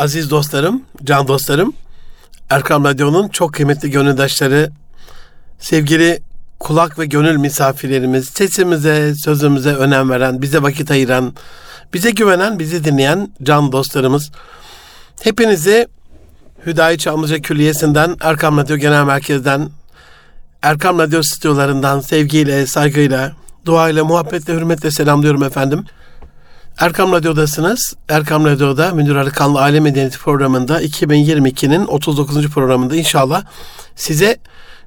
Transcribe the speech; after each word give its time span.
Aziz 0.00 0.30
dostlarım, 0.30 0.82
can 1.04 1.28
dostlarım, 1.28 1.72
Erkam 2.50 2.84
Radyo'nun 2.84 3.28
çok 3.28 3.54
kıymetli 3.54 3.90
gönüldaşları, 3.90 4.70
sevgili 5.58 6.20
kulak 6.60 6.98
ve 6.98 7.06
gönül 7.06 7.36
misafirlerimiz, 7.36 8.28
sesimize, 8.28 9.14
sözümüze 9.14 9.74
önem 9.74 10.10
veren, 10.10 10.42
bize 10.42 10.62
vakit 10.62 10.90
ayıran, 10.90 11.34
bize 11.94 12.10
güvenen, 12.10 12.58
bizi 12.58 12.84
dinleyen 12.84 13.32
can 13.42 13.72
dostlarımız. 13.72 14.30
Hepinizi 15.22 15.88
Hüdayi 16.66 16.98
Çamlıca 16.98 17.38
Külliyesi'nden, 17.38 18.16
Erkam 18.20 18.58
Radyo 18.58 18.76
Genel 18.76 19.04
Merkez'den, 19.04 19.70
Erkam 20.62 20.98
Radyo 20.98 21.22
stüdyolarından 21.22 22.00
sevgiyle, 22.00 22.66
saygıyla, 22.66 23.32
duayla, 23.66 24.04
muhabbetle, 24.04 24.54
hürmetle 24.54 24.90
selamlıyorum 24.90 25.42
efendim. 25.42 25.84
Erkam 26.80 27.12
Radyo'dasınız. 27.12 27.96
Erkam 28.08 28.44
Radyo'da 28.44 28.94
Münir 28.94 29.16
Arıkanlı 29.16 29.60
Aile 29.60 29.80
Medeniyeti 29.80 30.18
programında 30.18 30.82
2022'nin 30.82 31.86
39. 31.86 32.48
programında 32.48 32.96
inşallah 32.96 33.44
size 33.96 34.36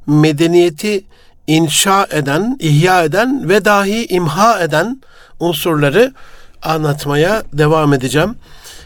medeniyeti 0.07 1.03
inşa 1.47 2.07
eden, 2.11 2.57
ihya 2.59 3.03
eden 3.03 3.49
ve 3.49 3.65
dahi 3.65 4.05
imha 4.05 4.59
eden 4.59 5.01
unsurları 5.39 6.13
anlatmaya 6.61 7.43
devam 7.53 7.93
edeceğim. 7.93 8.35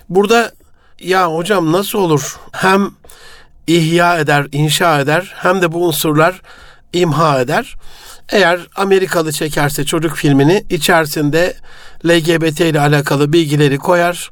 Burada 0.10 0.52
ya 1.00 1.34
hocam 1.34 1.72
nasıl 1.72 2.00
olur 2.00 2.38
hem 2.52 2.92
ihya 3.68 4.20
eder, 4.20 4.48
inşa 4.52 5.00
eder 5.00 5.34
hem 5.36 5.62
de 5.62 5.72
bu 5.72 5.88
unsurlar 5.88 6.42
imha 6.94 7.42
eder. 7.42 7.76
Eğer 8.32 8.68
Amerikalı 8.76 9.32
çekerse 9.32 9.86
çocuk 9.86 10.16
filmini 10.16 10.66
içerisinde 10.70 11.56
LGBT 12.06 12.60
ile 12.60 12.80
alakalı 12.80 13.34
bilgileri 13.34 13.78
koyar, 13.78 14.32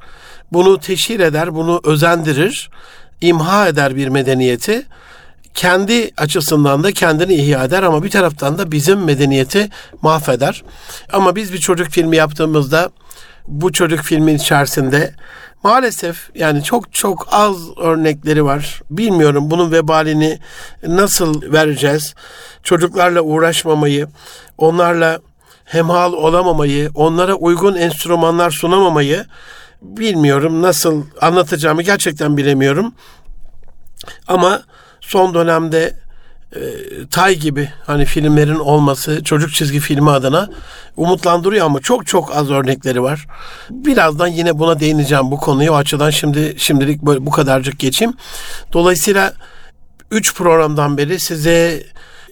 bunu 0.54 0.80
teşhir 0.80 1.20
eder, 1.20 1.56
bunu 1.56 1.82
özendirir, 1.84 2.70
imha 3.22 3.68
eder 3.68 3.96
bir 3.96 4.08
medeniyeti. 4.08 4.86
Kendi 5.54 6.12
açısından 6.18 6.84
da 6.84 6.92
kendini 6.92 7.34
ihya 7.34 7.64
eder 7.64 7.84
ama 7.84 8.04
bir 8.04 8.10
taraftan 8.10 8.58
da 8.58 8.72
bizim 8.72 9.04
medeniyeti 9.04 9.70
mahveder. 10.02 10.64
Ama 11.14 11.36
biz 11.36 11.54
bir 11.54 11.58
çocuk 11.58 11.88
filmi 11.88 12.16
yaptığımızda 12.16 12.90
bu 13.48 13.74
çocuk 13.74 14.00
filmin 14.00 14.36
içerisinde 14.36 15.14
maalesef 15.64 16.30
yani 16.36 16.64
çok 16.64 16.94
çok 16.94 17.28
az 17.32 17.78
örnekleri 17.78 18.46
var. 18.46 18.82
Bilmiyorum 18.90 19.52
bunun 19.52 19.72
vebalini 19.72 20.40
nasıl 20.88 21.54
vereceğiz? 21.54 22.16
Çocuklarla 22.64 23.22
uğraşmamayı, 23.22 24.08
onlarla 24.58 25.20
hemhal 25.66 26.14
olamamayı, 26.14 26.90
onlara 26.96 27.36
uygun 27.36 27.76
enstrümanlar 27.76 28.52
sunamamayı 28.52 29.26
bilmiyorum 29.82 30.62
nasıl 30.62 31.04
anlatacağımı 31.22 31.82
gerçekten 31.82 32.38
bilemiyorum. 32.38 32.94
Ama 34.28 34.62
son 35.02 35.34
dönemde 35.34 36.05
e, 36.56 37.06
Tay 37.12 37.36
gibi 37.36 37.70
hani 37.86 38.06
filmlerin 38.06 38.60
olması 38.60 39.24
çocuk 39.24 39.54
çizgi 39.54 39.80
filmi 39.80 40.10
adına 40.12 40.50
umutlandırıyor 40.98 41.66
ama 41.66 41.80
çok 41.80 42.08
çok 42.08 42.36
az 42.36 42.52
örnekleri 42.52 43.04
var. 43.04 43.28
Birazdan 43.70 44.28
yine 44.28 44.60
buna 44.60 44.80
değineceğim 44.80 45.32
bu 45.32 45.38
konuyu 45.38 45.72
o 45.72 45.76
açıdan 45.76 46.10
şimdi 46.10 46.56
şimdilik 46.58 47.02
böyle 47.02 47.26
bu 47.26 47.32
kadarcık 47.32 47.80
geçeyim. 47.80 48.14
Dolayısıyla 48.74 49.34
3 50.12 50.36
programdan 50.36 50.98
beri 50.98 51.20
size 51.20 51.84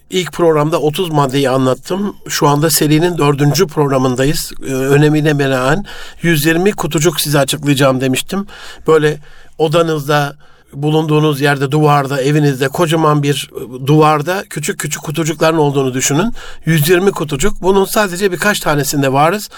ilk 0.10 0.32
programda 0.32 0.82
30 0.82 1.10
maddeyi 1.10 1.50
anlattım. 1.50 2.16
Şu 2.30 2.48
anda 2.48 2.70
serinin 2.70 3.18
dördüncü 3.18 3.68
programındayız. 3.68 4.52
Ee, 4.68 4.74
önemine 4.74 5.40
binaen 5.40 5.86
120 6.22 6.72
kutucuk 6.72 7.22
size 7.22 7.40
açıklayacağım 7.40 8.02
demiştim. 8.02 8.48
Böyle 8.88 9.18
odanızda 9.58 10.36
bulunduğunuz 10.74 11.42
yerde 11.42 11.72
duvarda 11.72 12.22
evinizde 12.22 12.68
kocaman 12.68 13.24
bir 13.24 13.52
e, 13.56 13.88
duvarda 13.88 14.44
küçük 14.50 14.80
küçük 14.80 15.04
kutucukların 15.04 15.58
olduğunu 15.58 15.94
düşünün. 15.94 16.34
120 16.66 17.12
kutucuk. 17.12 17.62
Bunun 17.62 17.86
sadece 17.86 18.32
birkaç 18.32 18.60
tanesinde 18.60 19.14
varız. 19.14 19.50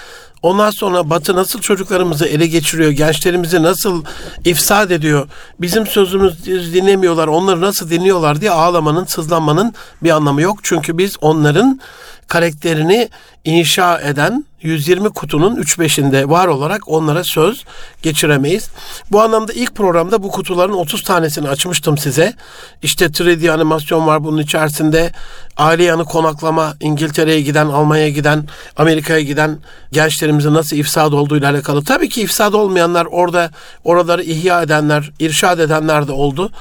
Ondan 0.42 0.70
sonra 0.70 1.10
Batı 1.10 1.36
nasıl 1.36 1.62
çocuklarımızı 1.62 2.26
ele 2.26 2.48
geçiriyor, 2.48 2.92
gençlerimizi 2.92 3.64
nasıl 3.64 4.04
ifsad 4.46 4.90
ediyor, 4.90 5.28
bizim 5.62 5.88
sözümüzü 5.88 6.74
dinlemiyorlar, 6.74 7.28
onları 7.28 7.62
nasıl 7.62 7.90
dinliyorlar 7.90 8.42
diye 8.42 8.52
ağlamanın, 8.52 9.06
sızlanmanın 9.06 9.74
bir 10.04 10.10
anlamı 10.10 10.42
yok. 10.42 10.60
Çünkü 10.64 10.98
biz 10.98 11.18
onların 11.22 11.80
karakterini 12.28 13.10
inşa 13.46 14.02
eden 14.02 14.46
120 14.66 15.10
kutunun 15.10 15.56
3-5'inde 15.56 16.30
var 16.30 16.48
olarak 16.48 16.82
onlara 16.88 17.24
söz 17.24 17.64
geçiremeyiz. 18.02 18.70
Bu 19.12 19.22
anlamda 19.22 19.54
ilk 19.54 19.76
programda 19.76 20.24
bu 20.24 20.32
kutuların 20.32 20.74
30 20.74 21.04
tanesini 21.04 21.50
açmıştım 21.50 21.98
size. 21.98 22.34
İşte 22.82 23.06
3D 23.06 23.52
animasyon 23.52 24.08
var 24.08 24.24
bunun 24.24 24.42
içerisinde. 24.42 25.12
Aile 25.58 25.84
yanı 25.84 26.06
konaklama, 26.06 26.74
İngiltere'ye 26.80 27.42
giden, 27.42 27.66
Almanya'ya 27.66 28.10
giden, 28.10 28.48
Amerika'ya 28.78 29.22
giden 29.22 29.58
gençlerimizin 29.92 30.54
nasıl 30.54 30.76
ifsad 30.76 31.14
olduğuyla 31.14 31.50
alakalı. 31.52 31.84
Tabii 31.84 32.10
ki 32.10 32.22
ifsad 32.22 32.54
olmayanlar 32.54 33.06
orada 33.06 33.50
oraları 33.84 34.24
ihya 34.24 34.62
edenler, 34.62 35.12
irşad 35.20 35.60
edenler 35.60 36.08
de 36.08 36.12
oldu. 36.12 36.52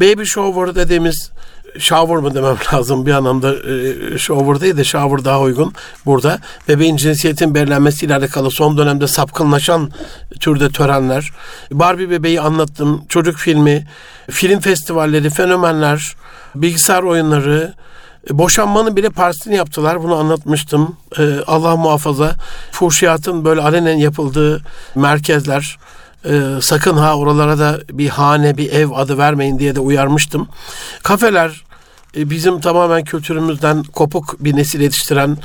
Baby 0.00 0.24
shower 0.24 0.74
dediğimiz 0.74 1.30
shower 1.78 2.16
mı 2.16 2.34
demem 2.34 2.56
lazım 2.72 3.06
bir 3.06 3.12
anlamda 3.12 3.54
e, 3.54 4.18
shower 4.18 4.60
değil 4.60 4.76
de 4.76 4.84
shower 4.84 5.24
daha 5.24 5.40
uygun 5.40 5.72
burada. 6.06 6.38
Bebeğin 6.68 6.96
cinsiyetin 6.96 7.54
belirlenmesiyle 7.54 8.14
alakalı 8.16 8.50
son 8.50 8.78
dönemde 8.78 9.06
sapkınlaşan 9.06 9.90
türde 10.40 10.68
törenler. 10.68 11.30
Barbie 11.72 12.10
bebeği 12.10 12.40
anlattım. 12.40 13.04
Çocuk 13.08 13.36
filmi, 13.36 13.86
film 14.30 14.60
festivalleri, 14.60 15.30
fenomenler, 15.30 16.16
bilgisayar 16.54 17.02
oyunları, 17.02 17.74
e, 18.30 18.38
Boşanmanın 18.38 18.96
bile 18.96 19.10
partisini 19.10 19.56
yaptılar. 19.56 20.02
Bunu 20.02 20.14
anlatmıştım. 20.14 20.96
Ee, 21.18 21.22
Allah 21.46 21.76
muhafaza. 21.76 22.34
Fuhşiyatın 22.72 23.44
böyle 23.44 23.60
alenen 23.60 23.96
yapıldığı 23.96 24.62
merkezler. 24.94 25.78
Ee, 26.24 26.40
sakın 26.60 26.96
ha 26.96 27.16
oralara 27.16 27.58
da 27.58 27.80
bir 27.92 28.08
hane, 28.08 28.56
bir 28.56 28.72
ev 28.72 28.90
adı 28.90 29.18
vermeyin 29.18 29.58
diye 29.58 29.74
de 29.74 29.80
uyarmıştım. 29.80 30.48
Kafeler, 31.02 31.64
e, 32.16 32.30
bizim 32.30 32.60
tamamen 32.60 33.04
kültürümüzden 33.04 33.82
kopuk 33.82 34.36
bir 34.40 34.56
nesil 34.56 34.80
yetiştiren 34.80 35.38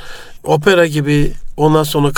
opera 0.43 0.85
gibi 0.87 1.33
ondan 1.57 1.83
sonra 1.83 2.11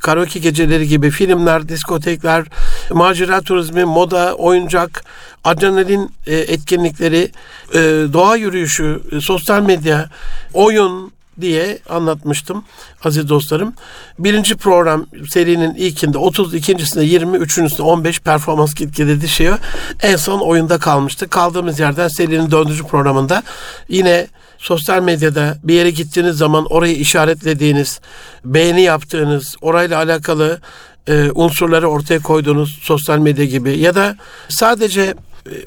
karaoke 0.00 0.38
geceleri 0.38 0.88
gibi 0.88 1.10
filmler, 1.10 1.68
diskotekler, 1.68 2.44
macera 2.90 3.40
turizmi, 3.40 3.84
moda, 3.84 4.34
oyuncak, 4.34 5.04
adrenalin 5.44 6.10
e, 6.26 6.36
etkinlikleri, 6.36 7.30
e, 7.74 7.80
doğa 8.12 8.36
yürüyüşü, 8.36 9.00
sosyal 9.20 9.62
medya, 9.62 10.10
oyun, 10.54 11.12
diye 11.40 11.78
anlatmıştım 11.88 12.64
aziz 13.04 13.28
dostlarım. 13.28 13.74
Birinci 14.18 14.56
program 14.56 15.06
serinin 15.30 15.74
ilkinde 15.74 16.18
30, 16.18 16.54
ikincisinde 16.54 17.04
20, 17.04 17.36
üçüncüsünde 17.36 17.82
15 17.82 18.20
performans 18.20 18.74
gitgide 18.74 19.20
düşüyor. 19.20 19.58
En 20.02 20.16
son 20.16 20.40
oyunda 20.40 20.78
kalmıştı. 20.78 21.28
Kaldığımız 21.28 21.80
yerden 21.80 22.08
serinin 22.08 22.50
dördüncü 22.50 22.84
programında 22.84 23.42
yine 23.88 24.26
sosyal 24.58 25.02
medyada 25.02 25.58
bir 25.64 25.74
yere 25.74 25.90
gittiğiniz 25.90 26.36
zaman 26.36 26.66
orayı 26.70 26.96
işaretlediğiniz, 26.96 28.00
beğeni 28.44 28.82
yaptığınız, 28.82 29.56
orayla 29.60 29.98
alakalı 29.98 30.60
e, 31.06 31.30
unsurları 31.34 31.88
ortaya 31.88 32.18
koyduğunuz 32.18 32.78
sosyal 32.82 33.18
medya 33.18 33.44
gibi 33.44 33.78
ya 33.78 33.94
da 33.94 34.16
sadece 34.48 35.14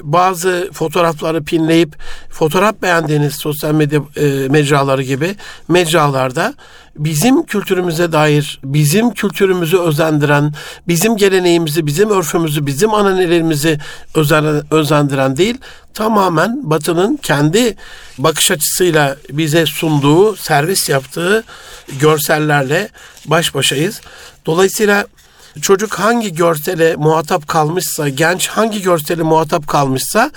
bazı 0.02 0.70
fotoğrafları 0.72 1.44
pinleyip 1.44 1.96
fotoğraf 2.30 2.82
beğendiğiniz 2.82 3.34
sosyal 3.34 3.74
medya 3.74 4.00
e, 4.16 4.48
mecraları 4.48 5.02
gibi 5.02 5.36
mecralarda 5.68 6.54
bizim 6.96 7.46
kültürümüze 7.46 8.12
dair, 8.12 8.60
bizim 8.64 9.10
kültürümüzü 9.10 9.78
özendiren, 9.78 10.54
bizim 10.88 11.16
geleneğimizi, 11.16 11.86
bizim 11.86 12.10
örfümüzü, 12.10 12.66
bizim 12.66 12.94
ananelerimizi 12.94 13.78
özendiren 14.70 15.36
değil, 15.36 15.58
tamamen 15.94 16.70
Batı'nın 16.70 17.16
kendi 17.16 17.76
bakış 18.18 18.50
açısıyla 18.50 19.16
bize 19.30 19.66
sunduğu, 19.66 20.36
servis 20.36 20.88
yaptığı 20.88 21.44
görsellerle 22.00 22.88
baş 23.26 23.54
başayız. 23.54 24.00
Dolayısıyla 24.46 25.06
çocuk 25.62 25.94
hangi 25.94 26.34
görsele 26.34 26.96
muhatap 26.96 27.48
kalmışsa, 27.48 28.08
genç 28.08 28.48
hangi 28.48 28.82
görsele 28.82 29.22
muhatap 29.22 29.66
kalmışsa 29.66 30.30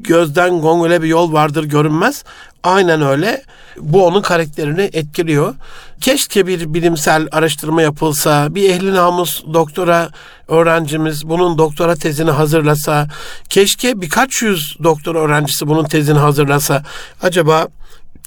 gözden 0.00 0.60
gongole 0.60 1.02
bir 1.02 1.08
yol 1.08 1.32
vardır 1.32 1.64
görünmez. 1.64 2.24
Aynen 2.62 3.02
öyle. 3.02 3.42
Bu 3.80 4.06
onun 4.06 4.22
karakterini 4.22 4.90
etkiliyor. 4.92 5.54
Keşke 6.00 6.46
bir 6.46 6.74
bilimsel 6.74 7.28
araştırma 7.32 7.82
yapılsa, 7.82 8.54
bir 8.54 8.70
ehli 8.70 8.94
namus 8.94 9.44
doktora 9.52 10.10
öğrencimiz 10.48 11.28
bunun 11.28 11.58
doktora 11.58 11.94
tezini 11.94 12.30
hazırlasa, 12.30 13.08
keşke 13.48 14.00
birkaç 14.00 14.42
yüz 14.42 14.76
doktor 14.82 15.14
öğrencisi 15.14 15.66
bunun 15.66 15.84
tezini 15.84 16.18
hazırlasa. 16.18 16.82
Acaba 17.22 17.68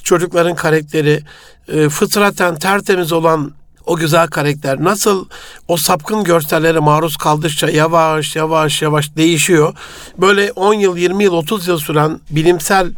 çocukların 0.04 0.56
karakteri 0.56 1.24
e, 1.68 1.90
fıtraten 1.90 2.56
tertemiz 2.56 3.12
olan 3.12 3.52
o 3.86 3.96
güzel 3.96 4.28
karakter 4.28 4.84
nasıl 4.84 5.26
o 5.68 5.78
sapkın 5.78 6.24
görsellere 6.24 6.80
maruz 6.80 7.18
kaldıkça 7.18 7.70
yavaş 7.70 8.36
yavaş 8.36 8.82
yavaş 8.82 9.16
değişiyor. 9.16 9.76
Böyle 10.18 10.52
10 10.52 10.74
yıl, 10.74 10.98
20 10.98 11.24
yıl, 11.24 11.34
30 11.34 11.68
yıl 11.68 11.78
süren 11.78 12.20
bilimsel 12.30 12.92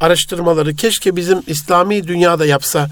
araştırmaları 0.00 0.76
keşke 0.76 1.16
bizim 1.16 1.42
İslami 1.46 2.08
dünyada 2.08 2.46
yapsa, 2.46 2.88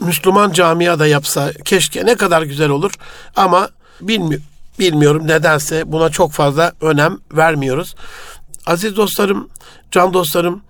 Müslüman 0.00 0.52
camiada 0.52 1.06
yapsa 1.06 1.52
keşke 1.64 2.06
ne 2.06 2.14
kadar 2.14 2.42
güzel 2.42 2.68
olur 2.68 2.92
ama 3.36 3.68
bilmi 4.00 4.38
bilmiyorum 4.78 5.26
nedense 5.26 5.92
buna 5.92 6.10
çok 6.10 6.32
fazla 6.32 6.72
önem 6.80 7.18
vermiyoruz. 7.32 7.94
Aziz 8.66 8.96
dostlarım, 8.96 9.48
can 9.90 10.12
dostlarım 10.12 10.62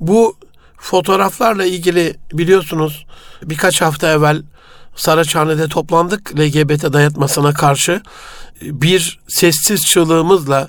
bu 0.00 0.36
fotoğraflarla 0.76 1.64
ilgili 1.64 2.16
biliyorsunuz 2.32 3.06
birkaç 3.42 3.80
hafta 3.80 4.08
evvel 4.08 4.42
Saraçhane'de 4.96 5.68
toplandık 5.68 6.40
LGBT 6.40 6.92
dayatmasına 6.92 7.54
karşı 7.54 8.02
bir 8.62 9.20
sessiz 9.28 9.86
çığlığımızla 9.86 10.68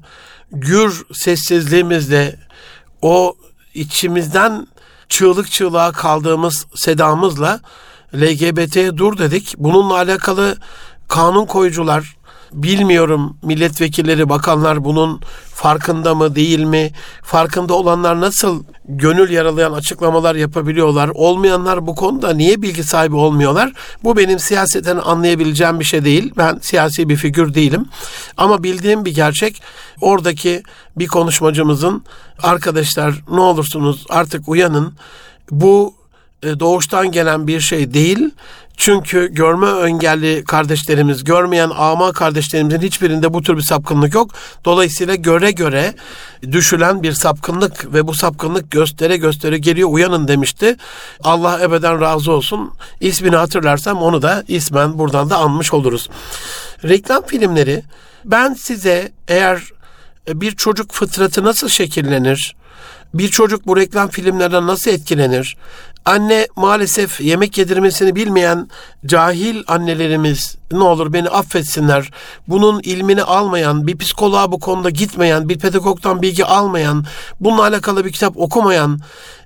gür 0.51 1.05
sessizliğimizle 1.13 2.39
o 3.01 3.35
içimizden 3.73 4.67
çığlık 5.09 5.51
çığlığa 5.51 5.91
kaldığımız 5.91 6.65
sedamızla 6.75 7.59
LGBT'ye 8.15 8.97
dur 8.97 9.17
dedik. 9.17 9.53
Bununla 9.57 9.93
alakalı 9.93 10.57
kanun 11.07 11.45
koyucular, 11.45 12.15
bilmiyorum 12.55 13.37
milletvekilleri, 13.43 14.29
bakanlar 14.29 14.83
bunun 14.83 15.21
farkında 15.53 16.15
mı 16.15 16.35
değil 16.35 16.59
mi? 16.59 16.91
Farkında 17.23 17.73
olanlar 17.73 18.21
nasıl 18.21 18.63
gönül 18.85 19.29
yaralayan 19.29 19.73
açıklamalar 19.73 20.35
yapabiliyorlar? 20.35 21.11
Olmayanlar 21.13 21.87
bu 21.87 21.95
konuda 21.95 22.33
niye 22.33 22.61
bilgi 22.61 22.83
sahibi 22.83 23.15
olmuyorlar? 23.15 23.73
Bu 24.03 24.17
benim 24.17 24.39
siyaseten 24.39 24.97
anlayabileceğim 24.97 25.79
bir 25.79 25.85
şey 25.85 26.05
değil. 26.05 26.33
Ben 26.37 26.59
siyasi 26.61 27.09
bir 27.09 27.15
figür 27.15 27.53
değilim. 27.53 27.85
Ama 28.37 28.63
bildiğim 28.63 29.05
bir 29.05 29.15
gerçek 29.15 29.61
oradaki 30.01 30.63
bir 30.95 31.07
konuşmacımızın 31.07 32.03
arkadaşlar 32.43 33.13
ne 33.31 33.39
olursunuz 33.39 34.05
artık 34.09 34.49
uyanın. 34.49 34.93
Bu 35.51 35.93
e, 36.43 36.59
doğuştan 36.59 37.11
gelen 37.11 37.47
bir 37.47 37.59
şey 37.59 37.93
değil. 37.93 38.29
Çünkü 38.77 39.33
görme 39.33 39.89
engelli 39.89 40.43
kardeşlerimiz, 40.43 41.23
görmeyen 41.23 41.71
ama 41.77 42.11
kardeşlerimizin 42.11 42.81
hiçbirinde 42.81 43.33
bu 43.33 43.41
tür 43.41 43.57
bir 43.57 43.61
sapkınlık 43.61 44.13
yok. 44.13 44.31
Dolayısıyla 44.65 45.15
göre 45.15 45.51
göre 45.51 45.93
düşülen 46.51 47.03
bir 47.03 47.11
sapkınlık 47.11 47.93
ve 47.93 48.07
bu 48.07 48.13
sapkınlık 48.13 48.71
göstere 48.71 49.17
göstere 49.17 49.57
geliyor 49.57 49.89
uyanın 49.91 50.27
demişti. 50.27 50.77
Allah 51.23 51.61
ebeden 51.61 52.01
razı 52.01 52.31
olsun. 52.31 52.73
İsmini 52.99 53.35
hatırlarsam 53.35 54.01
onu 54.01 54.21
da 54.21 54.43
ismen 54.47 54.99
buradan 54.99 55.29
da 55.29 55.37
anmış 55.37 55.73
oluruz. 55.73 56.09
Reklam 56.83 57.25
filmleri 57.25 57.83
ben 58.25 58.53
size 58.53 59.11
eğer 59.27 59.61
bir 60.27 60.51
çocuk 60.51 60.91
fıtratı 60.91 61.43
nasıl 61.43 61.69
şekillenir? 61.69 62.55
Bir 63.13 63.29
çocuk 63.29 63.67
bu 63.67 63.77
reklam 63.77 64.09
filmlerden 64.09 64.67
nasıl 64.67 64.91
etkilenir? 64.91 65.57
Anne 66.05 66.47
maalesef 66.55 67.21
yemek 67.21 67.57
yedirmesini 67.57 68.15
bilmeyen 68.15 68.69
cahil 69.05 69.63
annelerimiz 69.67 70.57
ne 70.71 70.83
olur 70.83 71.13
beni 71.13 71.29
affetsinler. 71.29 72.11
Bunun 72.47 72.79
ilmini 72.79 73.23
almayan, 73.23 73.87
bir 73.87 73.97
psikoloğa 73.97 74.51
bu 74.51 74.59
konuda 74.59 74.89
gitmeyen, 74.89 75.49
bir 75.49 75.59
pedagogdan 75.59 76.21
bilgi 76.21 76.45
almayan, 76.45 77.05
bununla 77.39 77.61
alakalı 77.61 78.05
bir 78.05 78.11
kitap 78.11 78.37
okumayan 78.37 78.99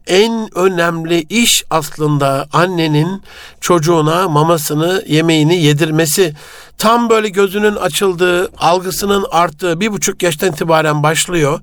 en 0.07 0.57
önemli 0.57 1.21
iş 1.21 1.63
aslında 1.69 2.47
annenin 2.53 3.23
çocuğuna 3.61 4.29
mamasını, 4.29 5.03
yemeğini 5.07 5.55
yedirmesi. 5.55 6.33
Tam 6.79 7.09
böyle 7.09 7.29
gözünün 7.29 7.75
açıldığı, 7.75 8.49
algısının 8.57 9.25
arttığı 9.31 9.79
bir 9.79 9.91
buçuk 9.91 10.23
yaştan 10.23 10.51
itibaren 10.51 11.03
başlıyor. 11.03 11.59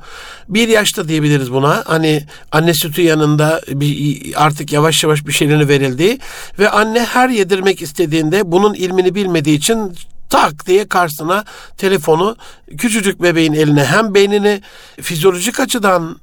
Bir 0.48 0.68
yaşta 0.68 1.08
diyebiliriz 1.08 1.52
buna. 1.52 1.82
Hani 1.86 2.24
anne 2.52 2.74
sütü 2.74 3.02
yanında 3.02 3.60
bir, 3.68 4.20
artık 4.36 4.72
yavaş 4.72 5.04
yavaş 5.04 5.26
bir 5.26 5.32
şeylerini 5.32 5.68
verildiği 5.68 6.18
ve 6.58 6.70
anne 6.70 7.04
her 7.04 7.28
yedirmek 7.28 7.82
istediğinde 7.82 8.52
bunun 8.52 8.74
ilmini 8.74 9.14
bilmediği 9.14 9.56
için 9.56 9.96
tak 10.30 10.66
diye 10.66 10.88
karşısına 10.88 11.44
telefonu 11.76 12.36
küçücük 12.78 13.22
bebeğin 13.22 13.52
eline 13.52 13.84
hem 13.84 14.14
beynini 14.14 14.62
fizyolojik 15.00 15.60
açıdan 15.60 16.16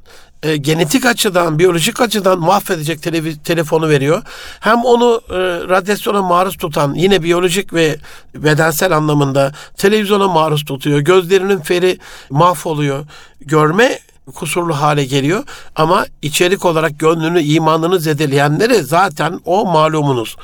e, 0.44 0.58
genetik 0.58 1.06
açıdan, 1.06 1.60
biyolojik 1.60 2.02
açıdan 2.02 2.40
mahvedecek 2.40 3.00
televiz- 3.00 3.44
telefonu 3.44 3.90
veriyor. 3.90 4.24
Hem 4.60 4.86
onu 4.86 5.22
e, 5.30 5.36
radyasyona 5.70 6.22
maruz 6.22 6.58
tutan 6.58 6.94
yine 6.94 7.24
biyolojik 7.24 7.74
ve 7.74 7.98
bedensel 8.36 8.98
anlamında 8.98 9.52
televizyona 9.78 10.28
maruz 10.28 10.66
tutuyor. 10.66 11.00
Gözlerinin 11.00 11.60
feri 11.60 11.98
mahvoluyor. 12.30 13.06
Görme 13.42 14.00
kusurlu 14.36 14.82
hale 14.82 15.06
geliyor 15.06 15.44
ama 15.76 16.06
içerik 16.22 16.66
olarak 16.66 17.00
gönlünü, 17.00 17.42
imanını 17.42 18.00
zedeleyenleri 18.00 18.84
zaten 18.84 19.40
o 19.46 19.66
malumunuz. 19.66 20.36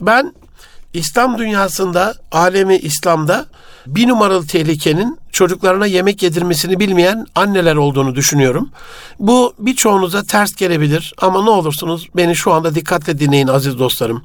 Ben 0.00 0.34
İslam 0.94 1.38
dünyasında, 1.38 2.14
alemi 2.32 2.76
İslam'da 2.76 3.46
bir 3.86 4.08
numaralı 4.08 4.46
tehlikenin 4.46 5.18
çocuklarına 5.32 5.86
yemek 5.86 6.22
yedirmesini 6.22 6.80
bilmeyen 6.80 7.26
anneler 7.34 7.76
olduğunu 7.76 8.14
düşünüyorum. 8.14 8.70
Bu 9.18 9.54
birçoğunuza 9.58 10.22
ters 10.22 10.54
gelebilir 10.54 11.14
ama 11.18 11.42
ne 11.42 11.50
olursunuz 11.50 12.08
beni 12.16 12.36
şu 12.36 12.52
anda 12.52 12.74
dikkatle 12.74 13.18
dinleyin 13.18 13.48
aziz 13.48 13.78
dostlarım. 13.78 14.22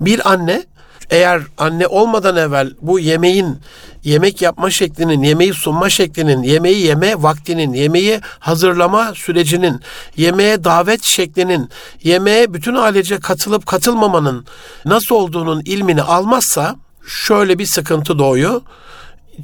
Bir 0.00 0.32
anne 0.32 0.64
eğer 1.10 1.42
anne 1.58 1.86
olmadan 1.86 2.36
evvel 2.36 2.70
bu 2.82 2.98
yemeğin 2.98 3.58
yemek 4.04 4.42
yapma 4.42 4.70
şeklinin, 4.70 5.22
yemeği 5.22 5.54
sunma 5.54 5.90
şeklinin, 5.90 6.42
yemeği 6.42 6.86
yeme 6.86 7.22
vaktinin, 7.22 7.72
yemeği 7.72 8.20
hazırlama 8.38 9.12
sürecinin, 9.14 9.80
yemeğe 10.16 10.64
davet 10.64 11.04
şeklinin, 11.04 11.68
yemeğe 12.02 12.54
bütün 12.54 12.74
ailece 12.74 13.20
katılıp 13.20 13.66
katılmamanın 13.66 14.46
nasıl 14.84 15.14
olduğunun 15.14 15.62
ilmini 15.64 16.02
almazsa 16.02 16.76
şöyle 17.06 17.58
bir 17.58 17.66
sıkıntı 17.66 18.18
doğuyor. 18.18 18.60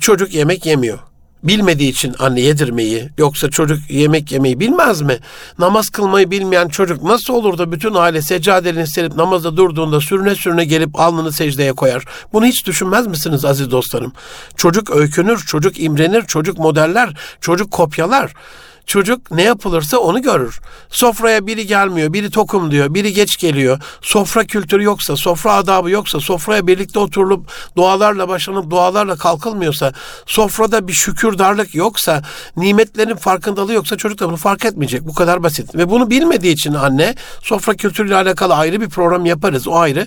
Çocuk 0.01 0.35
yemek 0.35 0.67
yemiyor. 0.67 0.99
Bilmediği 1.43 1.91
için 1.91 2.15
anne 2.19 2.41
yedirmeyi 2.41 3.09
yoksa 3.19 3.51
çocuk 3.51 3.91
yemek 3.91 4.33
yemeyi 4.33 4.61
bilmez 4.61 5.01
mi? 5.01 5.19
Namaz 5.59 5.89
kılmayı 5.89 6.31
bilmeyen 6.31 6.69
çocuk 6.69 7.03
nasıl 7.03 7.35
olur 7.35 7.59
da 7.59 7.73
bütün 7.73 7.95
aile 7.95 8.23
seccadelerini 8.23 8.87
serip 8.87 9.17
namazda 9.17 9.57
durduğunda 9.57 10.01
sürüne 10.01 10.35
sürüne 10.35 10.65
gelip 10.65 11.01
alnını 11.01 11.33
secdeye 11.33 11.73
koyar? 11.73 12.05
Bunu 12.33 12.47
hiç 12.47 12.67
düşünmez 12.67 13.07
misiniz 13.07 13.45
aziz 13.45 13.71
dostlarım? 13.71 14.12
Çocuk 14.57 14.91
öykünür, 14.91 15.39
çocuk 15.47 15.81
imrenir, 15.81 16.23
çocuk 16.23 16.59
modeller, 16.59 17.17
çocuk 17.41 17.71
kopyalar. 17.71 18.33
Çocuk 18.87 19.31
ne 19.31 19.43
yapılırsa 19.43 19.99
onu 19.99 20.23
görür. 20.23 20.61
Sofraya 20.90 21.47
biri 21.47 21.66
gelmiyor, 21.66 22.12
biri 22.12 22.31
tokum 22.31 22.71
diyor, 22.71 22.95
biri 22.95 23.12
geç 23.12 23.37
geliyor. 23.37 23.81
Sofra 24.02 24.45
kültürü 24.45 24.85
yoksa, 24.85 25.16
sofra 25.16 25.52
adabı 25.52 25.90
yoksa, 25.90 26.21
sofraya 26.21 26.66
birlikte 26.66 26.99
oturulup 26.99 27.50
dualarla 27.76 28.28
başlanıp 28.28 28.71
dualarla 28.71 29.16
kalkılmıyorsa, 29.16 29.93
sofrada 30.26 30.88
bir 30.88 30.93
şükürdarlık 30.93 31.75
yoksa, 31.75 32.23
nimetlerin 32.57 33.16
farkındalığı 33.16 33.73
yoksa 33.73 33.97
çocuk 33.97 34.21
da 34.21 34.28
bunu 34.28 34.37
fark 34.37 34.64
etmeyecek. 34.64 35.07
Bu 35.07 35.14
kadar 35.14 35.43
basit. 35.43 35.75
Ve 35.75 35.90
bunu 35.90 36.11
bilmediği 36.11 36.52
için 36.52 36.75
anne 36.75 37.14
sofra 37.43 37.75
kültürüyle 37.75 38.16
alakalı 38.16 38.54
ayrı 38.54 38.81
bir 38.81 38.88
program 38.88 39.26
yaparız. 39.26 39.69
O 39.69 39.75
ayrı. 39.75 40.07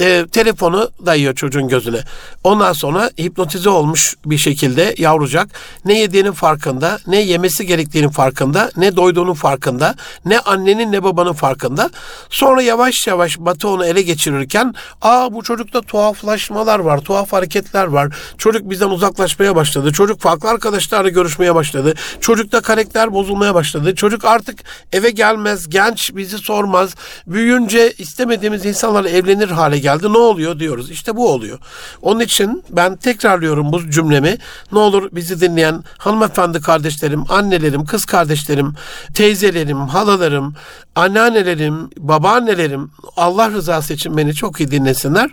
E, 0.00 0.26
telefonu 0.32 0.90
dayıyor 1.06 1.34
çocuğun 1.34 1.68
gözüne. 1.68 2.00
Ondan 2.44 2.72
sonra 2.72 3.10
hipnotize 3.18 3.70
olmuş 3.70 4.14
bir 4.26 4.38
şekilde 4.38 4.94
yavrucak 4.98 5.48
ne 5.84 5.98
yediğinin 5.98 6.32
farkında, 6.32 6.98
ne 7.06 7.20
yemesi 7.20 7.66
gerektiğinin 7.66 8.08
farkında, 8.08 8.70
ne 8.76 8.96
doyduğunun 8.96 9.34
farkında, 9.34 9.94
ne 10.24 10.38
annenin 10.38 10.92
ne 10.92 11.02
babanın 11.02 11.32
farkında. 11.32 11.90
Sonra 12.30 12.62
yavaş 12.62 13.06
yavaş 13.06 13.38
Batı 13.38 13.68
onu 13.68 13.86
ele 13.86 14.02
geçirirken, 14.02 14.74
aa 15.02 15.32
bu 15.32 15.42
çocukta 15.42 15.80
tuhaflaşmalar 15.80 16.78
var, 16.78 16.98
tuhaf 17.00 17.32
hareketler 17.32 17.84
var. 17.84 18.14
Çocuk 18.38 18.70
bizden 18.70 18.88
uzaklaşmaya 18.88 19.56
başladı. 19.56 19.92
Çocuk 19.92 20.20
farklı 20.20 20.48
arkadaşlarla 20.48 21.08
görüşmeye 21.08 21.54
başladı. 21.54 21.94
Çocukta 22.20 22.60
karakter 22.60 23.12
bozulmaya 23.12 23.54
başladı. 23.54 23.94
Çocuk 23.94 24.24
artık 24.24 24.58
eve 24.92 25.10
gelmez, 25.10 25.68
genç 25.68 26.16
bizi 26.16 26.38
sormaz. 26.38 26.94
Büyüyünce 27.26 27.92
istemediğimiz 27.98 28.66
insanlarla 28.66 29.08
evlenir 29.08 29.48
hale 29.48 29.78
geldi. 29.78 29.89
Ne 29.98 30.18
oluyor 30.18 30.58
diyoruz. 30.58 30.90
İşte 30.90 31.16
bu 31.16 31.32
oluyor. 31.32 31.58
Onun 32.02 32.20
için 32.20 32.64
ben 32.70 32.96
tekrarlıyorum 32.96 33.72
bu 33.72 33.90
cümlemi. 33.90 34.38
Ne 34.72 34.78
olur 34.78 35.08
bizi 35.12 35.40
dinleyen 35.40 35.84
hanımefendi 35.98 36.60
kardeşlerim, 36.60 37.24
annelerim, 37.28 37.84
kız 37.84 38.04
kardeşlerim, 38.04 38.74
teyzelerim, 39.14 39.78
halalarım, 39.78 40.54
anneannelerim, 40.94 41.90
babaannelerim 41.96 42.90
Allah 43.16 43.50
rızası 43.50 43.92
için 43.94 44.16
beni 44.16 44.34
çok 44.34 44.60
iyi 44.60 44.70
dinlesinler. 44.70 45.30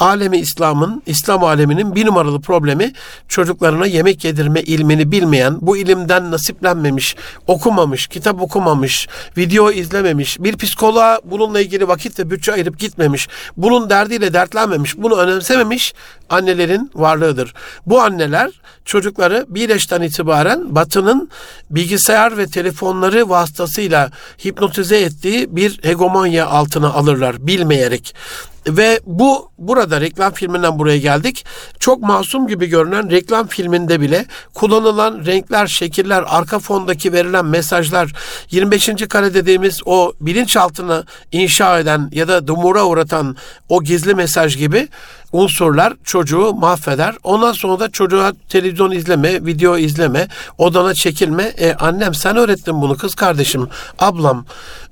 Alemi 0.00 0.38
İslam'ın, 0.38 1.02
İslam 1.06 1.44
aleminin 1.44 1.94
bir 1.94 2.06
numaralı 2.06 2.40
problemi 2.40 2.92
çocuklarına 3.28 3.86
yemek 3.86 4.24
yedirme 4.24 4.60
ilmini 4.60 5.12
bilmeyen, 5.12 5.58
bu 5.60 5.76
ilimden 5.76 6.30
nasiplenmemiş, 6.30 7.16
okumamış, 7.46 8.06
kitap 8.06 8.42
okumamış, 8.42 9.08
video 9.36 9.70
izlememiş, 9.70 10.40
bir 10.40 10.56
psikoloğa 10.56 11.20
bununla 11.24 11.60
ilgili 11.60 11.88
vakit 11.88 12.18
ve 12.18 12.30
bütçe 12.30 12.52
ayırıp 12.52 12.78
gitmemiş, 12.78 13.28
bunun 13.56 13.90
derdiyle 13.96 14.32
dertlenmemiş, 14.32 14.96
bunu 14.96 15.16
önemsememiş 15.16 15.94
annelerin 16.30 16.90
varlığıdır. 16.94 17.54
Bu 17.86 18.00
anneler 18.00 18.50
çocukları 18.84 19.46
bir 19.48 19.68
yaştan 19.68 20.02
itibaren 20.02 20.74
Batı'nın 20.74 21.30
bilgisayar 21.70 22.38
ve 22.38 22.46
telefonları 22.46 23.28
vasıtasıyla 23.28 24.10
hipnotize 24.44 25.00
ettiği 25.00 25.56
bir 25.56 25.78
hegemonya 25.82 26.46
altına 26.46 26.88
alırlar 26.92 27.46
bilmeyerek. 27.46 28.14
Ve 28.68 29.00
bu 29.06 29.50
burada 29.58 30.00
reklam 30.00 30.32
filminden 30.32 30.78
buraya 30.78 30.98
geldik. 30.98 31.44
Çok 31.80 32.02
masum 32.02 32.46
gibi 32.46 32.66
görünen 32.66 33.10
reklam 33.10 33.46
filminde 33.46 34.00
bile 34.00 34.26
kullanılan 34.54 35.26
renkler, 35.26 35.66
şekiller, 35.66 36.24
arka 36.26 36.58
fondaki 36.58 37.12
verilen 37.12 37.44
mesajlar, 37.44 38.12
25. 38.50 38.90
kare 39.08 39.34
dediğimiz 39.34 39.80
o 39.84 40.12
bilinçaltını 40.20 41.04
inşa 41.32 41.78
eden 41.78 42.08
ya 42.12 42.28
da 42.28 42.46
dumura 42.46 42.84
uğratan 42.84 43.36
o 43.68 43.82
gizli 43.82 44.14
mesaj 44.14 44.56
gibi 44.56 44.88
unsurlar 45.32 45.92
çocuğu 46.04 46.54
mahveder. 46.54 47.14
Ondan 47.22 47.52
sonra 47.52 47.80
da 47.80 47.90
çocuğa 47.90 48.32
televizyon 48.48 48.90
izleme, 48.90 49.44
video 49.44 49.76
izleme, 49.76 50.28
odana 50.58 50.94
çekilme. 50.94 51.42
E, 51.42 51.74
annem 51.74 52.14
sen 52.14 52.36
öğrettin 52.36 52.82
bunu 52.82 52.96
kız 52.96 53.14
kardeşim, 53.14 53.68
ablam. 53.98 54.46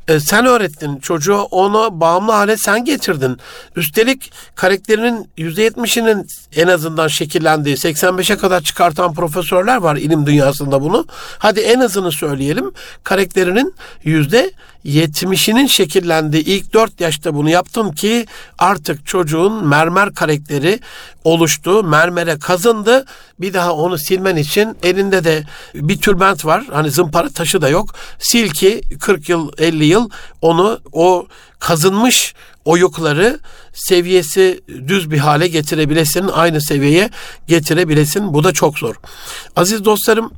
E, 0.08 0.20
sen 0.20 0.46
öğrettin 0.46 0.96
çocuğu 0.96 1.36
ona 1.36 2.00
bağımlı 2.00 2.32
hale 2.32 2.56
sen 2.56 2.84
getirdin. 2.84 3.38
Üstelik 3.76 4.32
karakterinin 4.54 5.30
%70'inin 5.38 6.26
en 6.56 6.66
azından 6.66 7.08
şekillendiği 7.08 7.76
85'e 7.76 8.36
kadar 8.36 8.60
çıkartan 8.60 9.14
profesörler 9.14 9.76
var 9.76 9.96
ilim 9.96 10.26
dünyasında 10.26 10.82
bunu. 10.82 11.06
Hadi 11.38 11.60
en 11.60 11.80
azını 11.80 12.12
söyleyelim. 12.12 12.72
Karakterinin 13.04 13.74
%70'inin 14.84 15.66
şekillendiği 15.66 16.44
ilk 16.44 16.74
4 16.74 17.00
yaşta 17.00 17.34
bunu 17.34 17.50
yaptım 17.50 17.92
ki 17.92 18.26
artık 18.58 19.06
çocuğun 19.06 19.66
mermer 19.66 20.14
karakteri 20.14 20.80
oluştu. 21.24 21.84
Mermere 21.84 22.38
kazındı. 22.38 23.04
Bir 23.40 23.54
daha 23.54 23.72
onu 23.72 23.98
silmen 23.98 24.36
için 24.36 24.76
elinde 24.82 25.24
de 25.24 25.44
bir 25.74 26.00
tülbent 26.00 26.44
var. 26.44 26.64
Hani 26.72 26.90
zımpara 26.90 27.28
taşı 27.28 27.62
da 27.62 27.68
yok. 27.68 27.94
Sil 28.28 28.48
ki 28.48 28.80
40 29.00 29.28
yıl 29.28 29.50
50 29.58 29.84
yıl 29.84 30.10
onu 30.42 30.80
o 30.92 31.26
kazınmış 31.66 32.34
oyukları 32.64 33.38
seviyesi 33.72 34.60
düz 34.88 35.10
bir 35.10 35.18
hale 35.18 35.48
getirebilesin, 35.48 36.28
aynı 36.28 36.60
seviyeye 36.60 37.10
getirebilesin. 37.46 38.34
Bu 38.34 38.44
da 38.44 38.52
çok 38.52 38.78
zor. 38.78 38.94
Aziz 39.56 39.84
dostlarım, 39.84 40.32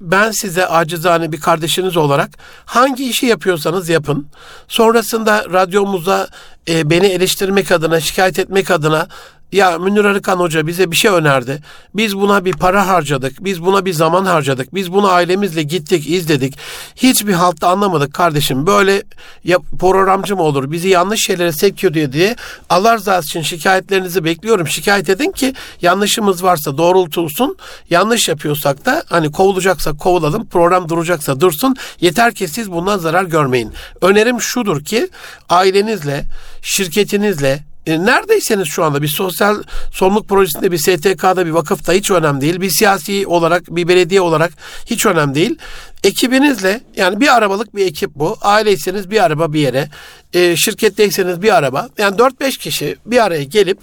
ben 0.00 0.30
size 0.30 0.66
acizane 0.66 1.32
bir 1.32 1.40
kardeşiniz 1.40 1.96
olarak 1.96 2.30
hangi 2.64 3.10
işi 3.10 3.26
yapıyorsanız 3.26 3.88
yapın. 3.88 4.26
Sonrasında 4.68 5.44
radyomuza 5.52 6.28
e, 6.68 6.90
beni 6.90 7.06
eleştirmek 7.06 7.72
adına, 7.72 8.00
şikayet 8.00 8.38
etmek 8.38 8.70
adına 8.70 9.08
ya 9.52 9.78
Münir 9.78 10.04
Arıkan 10.04 10.36
Hoca 10.36 10.66
bize 10.66 10.90
bir 10.90 10.96
şey 10.96 11.10
önerdi. 11.10 11.62
Biz 11.94 12.16
buna 12.16 12.44
bir 12.44 12.52
para 12.52 12.88
harcadık. 12.88 13.44
Biz 13.44 13.62
buna 13.62 13.84
bir 13.84 13.92
zaman 13.92 14.24
harcadık. 14.24 14.74
Biz 14.74 14.92
bunu 14.92 15.08
ailemizle 15.08 15.62
gittik, 15.62 16.10
izledik. 16.10 16.58
Hiçbir 16.96 17.32
haltta 17.32 17.68
anlamadık 17.68 18.14
kardeşim. 18.14 18.66
Böyle 18.66 19.02
ya, 19.44 19.58
programcı 19.80 20.36
mı 20.36 20.42
olur? 20.42 20.70
Bizi 20.70 20.88
yanlış 20.88 21.26
şeylere 21.26 21.52
sevk 21.52 21.84
ediyor 21.84 22.12
diye 22.12 22.36
Allah 22.68 22.94
rızası 22.94 23.28
için 23.28 23.42
şikayetlerinizi 23.42 24.24
bekliyorum. 24.24 24.68
Şikayet 24.68 25.08
edin 25.08 25.32
ki 25.32 25.54
yanlışımız 25.82 26.44
varsa 26.44 26.78
doğrultulsun. 26.78 27.56
Yanlış 27.90 28.28
yapıyorsak 28.28 28.86
da 28.86 29.04
hani 29.08 29.32
kovulacaksa 29.32 29.96
kovulalım. 29.96 30.46
Program 30.46 30.88
duracaksa 30.88 31.40
dursun. 31.40 31.76
Yeter 32.00 32.34
ki 32.34 32.48
siz 32.48 32.72
bundan 32.72 32.98
zarar 32.98 33.24
görmeyin. 33.24 33.72
Önerim 34.02 34.40
şudur 34.40 34.84
ki 34.84 35.08
ailenizle, 35.48 36.24
şirketinizle, 36.62 37.69
e, 37.90 38.04
neredeyseniz 38.04 38.68
şu 38.68 38.84
anda 38.84 39.02
bir 39.02 39.08
sosyal 39.08 39.62
sorumluluk 39.92 40.28
projesinde 40.28 40.72
bir 40.72 40.78
STK'da 40.78 41.46
bir 41.46 41.50
vakıfta 41.50 41.92
hiç 41.92 42.10
önemli 42.10 42.40
değil. 42.40 42.60
Bir 42.60 42.70
siyasi 42.70 43.26
olarak 43.26 43.76
bir 43.76 43.88
belediye 43.88 44.20
olarak 44.20 44.52
hiç 44.86 45.06
önemli 45.06 45.34
değil. 45.34 45.58
Ekibinizle 46.04 46.80
yani 46.96 47.20
bir 47.20 47.36
arabalık 47.36 47.76
bir 47.76 47.86
ekip 47.86 48.10
bu. 48.14 48.38
Aileyseniz 48.40 49.10
bir 49.10 49.24
araba 49.24 49.52
bir 49.52 49.60
yere. 49.60 49.88
E, 50.32 50.56
şirketteyseniz 50.56 51.42
bir 51.42 51.56
araba. 51.56 51.88
Yani 51.98 52.16
4-5 52.16 52.58
kişi 52.58 52.96
bir 53.06 53.24
araya 53.24 53.44
gelip 53.44 53.78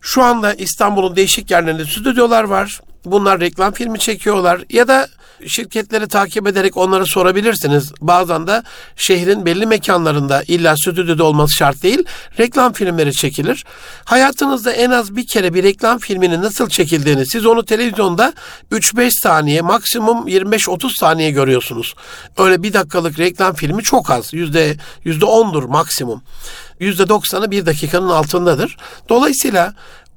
şu 0.00 0.22
anda 0.22 0.54
İstanbul'un 0.54 1.16
değişik 1.16 1.50
yerlerinde 1.50 1.84
stüdyolar 1.84 2.44
var. 2.44 2.80
Bunlar 3.04 3.40
reklam 3.40 3.72
filmi 3.72 3.98
çekiyorlar 3.98 4.64
ya 4.70 4.88
da 4.88 5.08
şirketleri 5.48 6.08
takip 6.08 6.46
ederek 6.46 6.76
onlara 6.76 7.06
sorabilirsiniz. 7.06 7.92
Bazen 8.00 8.46
de 8.46 8.62
şehrin 8.96 9.46
belli 9.46 9.66
mekanlarında 9.66 10.42
illa 10.48 10.76
stüdyoda 10.76 11.24
olması 11.24 11.54
şart 11.54 11.82
değil. 11.82 12.04
Reklam 12.38 12.72
filmleri 12.72 13.12
çekilir. 13.12 13.64
Hayatınızda 14.04 14.72
en 14.72 14.90
az 14.90 15.16
bir 15.16 15.26
kere 15.26 15.54
bir 15.54 15.62
reklam 15.62 15.98
filminin 15.98 16.42
nasıl 16.42 16.68
çekildiğini 16.68 17.26
siz 17.26 17.46
onu 17.46 17.64
televizyonda 17.64 18.32
3-5 18.72 19.10
saniye 19.22 19.60
maksimum 19.60 20.28
25-30 20.28 20.98
saniye 20.98 21.30
görüyorsunuz. 21.30 21.94
Öyle 22.38 22.62
bir 22.62 22.72
dakikalık 22.72 23.18
reklam 23.18 23.54
filmi 23.54 23.82
çok 23.82 24.10
az. 24.10 24.34
Yüzde, 24.34 24.76
yüzde 25.04 25.24
ondur 25.24 25.64
maksimum. 25.64 26.22
Yüzde 26.80 27.08
doksanı 27.08 27.50
bir 27.50 27.66
dakikanın 27.66 28.08
altındadır. 28.08 28.76
Dolayısıyla 29.08 29.74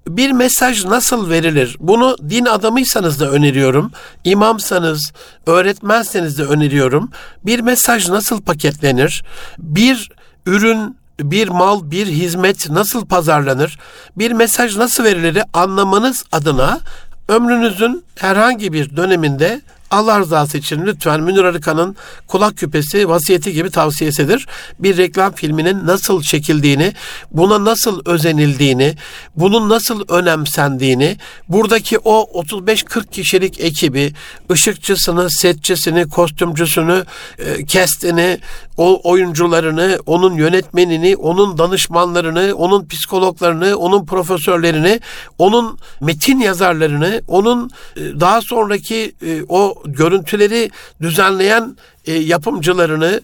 bir 0.07 0.31
mesaj 0.31 0.85
nasıl 0.85 1.29
verilir? 1.29 1.77
Bunu 1.79 2.17
din 2.29 2.45
adamıysanız 2.45 3.19
da 3.19 3.31
öneriyorum. 3.31 3.91
İmamsanız, 4.23 5.11
öğretmenseniz 5.45 6.37
de 6.37 6.43
öneriyorum. 6.43 7.09
Bir 7.45 7.59
mesaj 7.59 8.09
nasıl 8.09 8.41
paketlenir? 8.41 9.23
Bir 9.57 10.11
ürün 10.45 10.97
bir 11.19 11.47
mal, 11.47 11.91
bir 11.91 12.07
hizmet 12.07 12.69
nasıl 12.69 13.05
pazarlanır? 13.05 13.79
Bir 14.17 14.31
mesaj 14.31 14.77
nasıl 14.77 15.03
verilir 15.03 15.43
anlamanız 15.53 16.25
adına 16.31 16.79
ömrünüzün 17.27 18.03
herhangi 18.15 18.73
bir 18.73 18.97
döneminde 18.97 19.61
Allah 19.91 20.19
rızası 20.19 20.57
için 20.57 20.85
lütfen 20.85 21.21
Münir 21.21 21.43
Arıkan'ın 21.43 21.95
kulak 22.27 22.57
küpesi 22.57 23.09
vasiyeti 23.09 23.53
gibi 23.53 23.69
tavsiyesidir. 23.69 24.47
Bir 24.79 24.97
reklam 24.97 25.33
filminin 25.33 25.87
nasıl 25.87 26.21
çekildiğini, 26.21 26.93
buna 27.31 27.65
nasıl 27.65 28.01
özenildiğini, 28.05 28.95
bunun 29.35 29.69
nasıl 29.69 30.03
önemsendiğini, 30.09 31.17
buradaki 31.49 31.99
o 31.99 32.43
35-40 32.43 33.11
kişilik 33.11 33.59
ekibi, 33.59 34.13
ışıkçısını, 34.51 35.29
setçisini, 35.29 36.09
kostümcüsünü, 36.09 37.05
e, 37.39 37.65
kestini, 37.65 38.39
o 38.77 39.11
oyuncularını, 39.11 39.99
onun 40.05 40.33
yönetmenini, 40.33 41.15
onun 41.15 41.57
danışmanlarını, 41.57 42.55
onun 42.55 42.87
psikologlarını, 42.87 43.75
onun 43.75 44.05
profesörlerini, 44.05 44.99
onun 45.37 45.79
metin 46.01 46.39
yazarlarını, 46.39 47.21
onun 47.27 47.69
e, 47.95 48.01
daha 48.19 48.41
sonraki 48.41 49.15
e, 49.25 49.43
o 49.49 49.83
görüntüleri 49.85 50.69
düzenleyen 51.01 51.77
e, 52.05 52.13
yapımcılarını, 52.13 53.21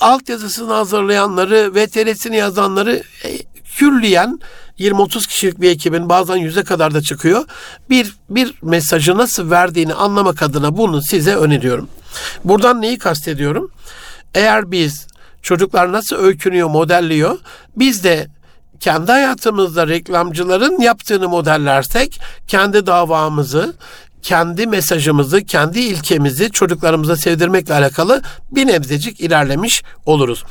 altyazısını 0.00 0.72
hazırlayanları, 0.72 1.74
VTR'sini 1.74 2.36
yazanları 2.36 3.02
külliyen 3.78 4.40
20-30 4.78 5.28
kişilik 5.28 5.60
bir 5.60 5.70
ekibin 5.70 6.08
bazen 6.08 6.36
yüze 6.36 6.64
kadar 6.64 6.94
da 6.94 7.02
çıkıyor. 7.02 7.44
Bir, 7.90 8.16
bir 8.30 8.54
mesajı 8.62 9.16
nasıl 9.16 9.50
verdiğini 9.50 9.94
anlamak 9.94 10.42
adına 10.42 10.76
bunu 10.76 11.02
size 11.02 11.36
öneriyorum. 11.36 11.88
Buradan 12.44 12.82
neyi 12.82 12.98
kastediyorum? 12.98 13.70
Eğer 14.34 14.70
biz 14.70 15.06
çocuklar 15.42 15.92
nasıl 15.92 16.16
öykünüyor, 16.16 16.68
modelliyor, 16.68 17.38
biz 17.76 18.04
de 18.04 18.26
kendi 18.80 19.12
hayatımızda 19.12 19.88
reklamcıların 19.88 20.80
yaptığını 20.80 21.28
modellersek 21.28 22.20
kendi 22.48 22.86
davamızı, 22.86 23.74
kendi 24.24 24.66
mesajımızı, 24.66 25.44
kendi 25.44 25.80
ilkemizi 25.80 26.50
çocuklarımıza 26.50 27.16
sevdirmekle 27.16 27.74
alakalı 27.74 28.22
bir 28.50 28.66
nebzecik 28.66 29.20
ilerlemiş 29.20 29.82
oluruz. 30.06 30.44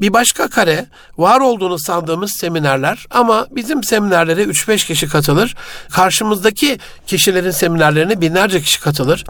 Bir 0.00 0.12
başka 0.12 0.48
kare 0.48 0.86
var 1.18 1.40
olduğunu 1.40 1.78
sandığımız 1.78 2.32
seminerler 2.32 3.06
ama 3.10 3.46
bizim 3.50 3.84
seminerlere 3.84 4.42
3-5 4.42 4.86
kişi 4.86 5.08
katılır. 5.08 5.54
Karşımızdaki 5.90 6.78
kişilerin 7.06 7.50
seminerlerine 7.50 8.20
binlerce 8.20 8.60
kişi 8.60 8.80
katılır. 8.80 9.24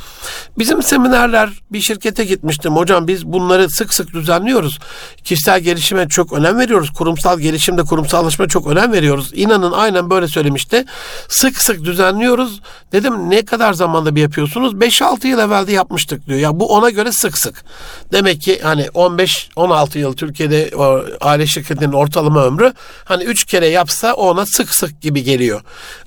Bizim 0.58 0.82
seminerler 0.82 1.50
bir 1.72 1.80
şirkete 1.80 2.24
gitmiştim. 2.24 2.76
Hocam 2.76 3.08
biz 3.08 3.26
bunları 3.26 3.70
sık 3.70 3.94
sık 3.94 4.12
düzenliyoruz. 4.12 4.78
Kişisel 5.24 5.60
gelişime 5.60 6.08
çok 6.08 6.32
önem 6.32 6.58
veriyoruz. 6.58 6.90
Kurumsal 6.90 7.38
gelişimde 7.38 7.82
kurumsallaşma 7.82 8.48
çok 8.48 8.66
önem 8.66 8.92
veriyoruz. 8.92 9.30
İnanın 9.34 9.72
aynen 9.72 10.10
böyle 10.10 10.28
söylemişti. 10.28 10.84
Sık 11.28 11.62
sık 11.62 11.84
düzenliyoruz. 11.84 12.60
Dedim 12.92 13.30
ne 13.30 13.44
kadar 13.44 13.72
zaman 13.72 13.85
zamanda 13.86 14.14
bir 14.14 14.20
yapıyorsunuz? 14.20 14.74
5-6 14.74 15.26
yıl 15.26 15.38
evvelde 15.38 15.72
yapmıştık 15.72 16.26
diyor. 16.26 16.38
Ya 16.38 16.60
bu 16.60 16.66
ona 16.66 16.90
göre 16.90 17.12
sık 17.12 17.38
sık. 17.38 17.64
Demek 18.12 18.40
ki 18.40 18.60
hani 18.62 18.82
15-16 18.82 19.98
yıl 19.98 20.16
Türkiye'de 20.16 20.70
o 20.76 21.04
aile 21.20 21.46
şirketinin 21.46 21.92
ortalama 21.92 22.44
ömrü 22.44 22.72
hani 23.04 23.24
3 23.24 23.44
kere 23.44 23.66
yapsa 23.66 24.12
ona 24.12 24.46
sık 24.46 24.74
sık 24.74 25.02
gibi 25.02 25.22
geliyor. 25.22 25.60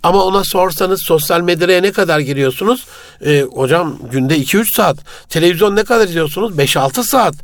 Ama 0.04 0.24
ona 0.24 0.44
sorsanız 0.44 1.02
sosyal 1.04 1.42
medyaya 1.42 1.82
ne 1.82 1.92
kadar 1.92 2.20
giriyorsunuz? 2.20 2.86
E, 3.26 3.42
hocam 3.42 3.98
günde 4.12 4.38
2-3 4.38 4.76
saat. 4.76 4.98
Televizyon 5.30 5.76
ne 5.76 5.84
kadar 5.84 6.08
izliyorsunuz? 6.08 6.58
5-6 6.58 7.04
saat. 7.04 7.36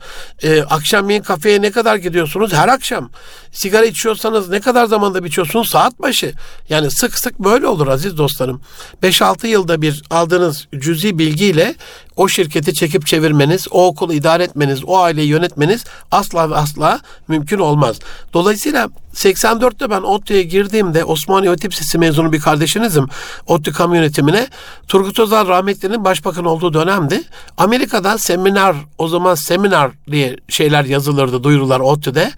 E, 0.44 0.62
akşamleyin 0.62 1.22
kafeye 1.22 1.62
ne 1.62 1.72
kadar 1.72 1.96
gidiyorsunuz? 1.96 2.54
Her 2.54 2.68
akşam. 2.68 3.10
Sigara 3.52 3.86
içiyorsanız 3.86 4.50
ne 4.50 4.60
kadar 4.60 4.86
zamanda 4.86 5.28
içiyorsunuz? 5.28 5.70
Saat 5.70 6.00
başı. 6.00 6.34
Yani 6.70 6.92
sık 6.92 7.20
sık 7.20 7.40
böyle 7.40 7.68
olur 7.68 7.88
aziz 7.88 8.18
dostlarım. 8.18 8.62
5-6 9.04 9.48
yılda 9.48 9.82
bir 9.82 10.04
aldığınız 10.26 10.68
cüzi 10.80 11.20
bilgiyle 11.20 11.76
o 12.16 12.28
şirketi 12.28 12.74
çekip 12.74 13.06
çevirmeniz, 13.06 13.68
o 13.72 13.88
okulu 13.88 14.14
idare 14.14 14.44
etmeniz, 14.44 14.84
o 14.86 14.98
aileyi 14.98 15.28
yönetmeniz 15.28 15.84
asla 16.12 16.50
ve 16.50 16.56
asla 16.56 17.00
mümkün 17.28 17.60
olmaz. 17.60 18.00
Dolayısıyla 18.34 18.90
84'te 19.14 19.90
ben 19.90 20.02
ODTÜ'ye 20.02 20.44
girdiğimde 20.44 21.06
Osmaniye 21.06 21.52
Ötip 21.52 21.72
Lisesi 21.72 21.98
mezunu 21.98 22.32
bir 22.32 22.40
kardeşinizim. 22.40 23.08
ODTÜ 23.48 23.74
kamu 23.74 23.96
yönetimine. 23.96 24.48
Turgut 24.88 25.20
Özal 25.20 25.48
rahmetlinin 25.48 26.04
başbakan 26.04 26.46
olduğu 26.46 26.74
dönemdi. 26.74 27.24
Amerika'da 27.58 28.18
seminer, 28.18 28.76
o 28.98 29.08
zaman 29.08 29.36
seminer 29.36 29.92
diye 30.12 30.38
şeyler 30.50 30.86
yazılırdı, 30.86 31.44
duyurular 31.44 31.80
ODTÜ'de. 31.80 32.32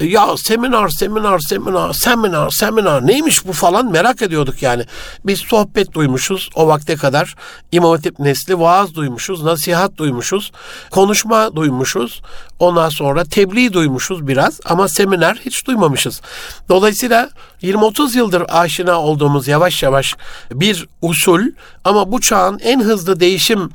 Ya 0.00 0.36
seminer, 0.36 0.88
seminer, 0.88 1.38
seminer, 1.38 1.92
seminer, 1.92 2.50
seminer 2.50 3.06
neymiş 3.06 3.46
bu 3.46 3.52
falan 3.52 3.90
merak 3.90 4.22
ediyorduk 4.22 4.62
yani. 4.62 4.84
Biz 5.24 5.38
sohbet 5.38 5.92
duymuşuz 5.92 6.50
o 6.54 6.66
vakte 6.66 6.96
kadar. 6.96 7.34
İmam 7.72 7.90
Hatip 7.90 8.18
nesli 8.18 8.60
vaaz 8.60 8.94
duymuşuz, 9.12 9.42
nasihat 9.42 9.96
duymuşuz, 9.96 10.52
konuşma 10.90 11.56
duymuşuz. 11.56 12.22
Ondan 12.58 12.88
sonra 12.88 13.24
tebliğ 13.24 13.72
duymuşuz 13.72 14.26
biraz 14.26 14.60
ama 14.64 14.88
seminer 14.88 15.40
hiç 15.44 15.66
duymamışız. 15.66 16.20
Dolayısıyla 16.68 17.30
20-30 17.62 18.16
yıldır 18.16 18.42
aşina 18.48 19.00
olduğumuz 19.00 19.48
yavaş 19.48 19.82
yavaş 19.82 20.16
bir 20.52 20.88
usul 21.02 21.40
ama 21.84 22.12
bu 22.12 22.20
çağın 22.20 22.58
en 22.58 22.80
hızlı 22.80 23.20
değişim 23.20 23.70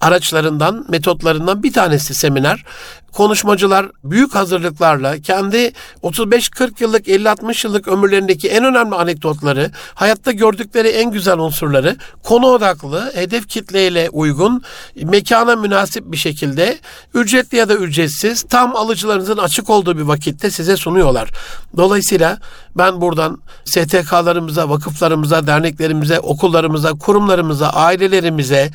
araçlarından, 0.00 0.86
metotlarından 0.88 1.62
bir 1.62 1.72
tanesi 1.72 2.14
seminer. 2.14 2.64
Konuşmacılar 3.12 3.86
büyük 4.04 4.34
hazırlıklarla 4.34 5.18
kendi 5.18 5.72
35-40 6.02 6.82
yıllık, 6.82 7.08
50-60 7.08 7.66
yıllık 7.66 7.88
ömürlerindeki 7.88 8.48
en 8.48 8.64
önemli 8.64 8.94
anekdotları, 8.94 9.70
hayatta 9.94 10.32
gördükleri 10.32 10.88
en 10.88 11.10
güzel 11.10 11.38
unsurları 11.38 11.96
konu 12.22 12.46
odaklı, 12.46 13.12
hedef 13.14 13.48
kitleyle 13.48 14.08
uygun, 14.10 14.62
mekana 15.02 15.56
münasip 15.56 16.12
bir 16.12 16.16
şekilde 16.16 16.78
ücretli 17.14 17.56
ya 17.56 17.68
da 17.68 17.74
ücretsiz 17.74 18.42
tam 18.42 18.76
alıcılarınızın 18.76 19.38
açık 19.38 19.70
olduğu 19.70 19.98
bir 19.98 20.02
vakitte 20.02 20.50
size 20.50 20.76
sunuyorlar. 20.76 21.30
Dolayısıyla 21.76 22.38
ben 22.76 23.00
buradan 23.00 23.42
STK'larımıza, 23.64 24.68
vakıflarımıza, 24.68 25.46
derneklerimize, 25.46 26.20
okullarımıza, 26.20 26.92
kurumlarımıza, 26.92 27.68
ailelerimize, 27.70 28.70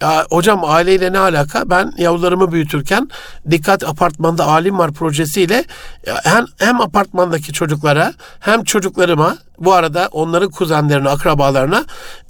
ya, 0.00 0.26
hocam 0.30 0.64
aileyle 0.64 1.12
ne 1.12 1.18
alaka? 1.18 1.70
Ben 1.70 1.92
yavrularımı 1.98 2.52
büyütürken 2.52 3.08
Dikkat 3.50 3.79
Apartmanda 3.86 4.44
Alim 4.44 4.78
Var 4.78 4.92
projesiyle 4.92 5.64
hem, 6.24 6.46
hem 6.58 6.80
apartmandaki 6.80 7.52
çocuklara 7.52 8.14
hem 8.40 8.64
çocuklarıma 8.64 9.36
bu 9.58 9.72
arada 9.72 10.08
onların 10.12 10.50
kuzenlerine, 10.50 11.08
akrabalarına 11.08 11.84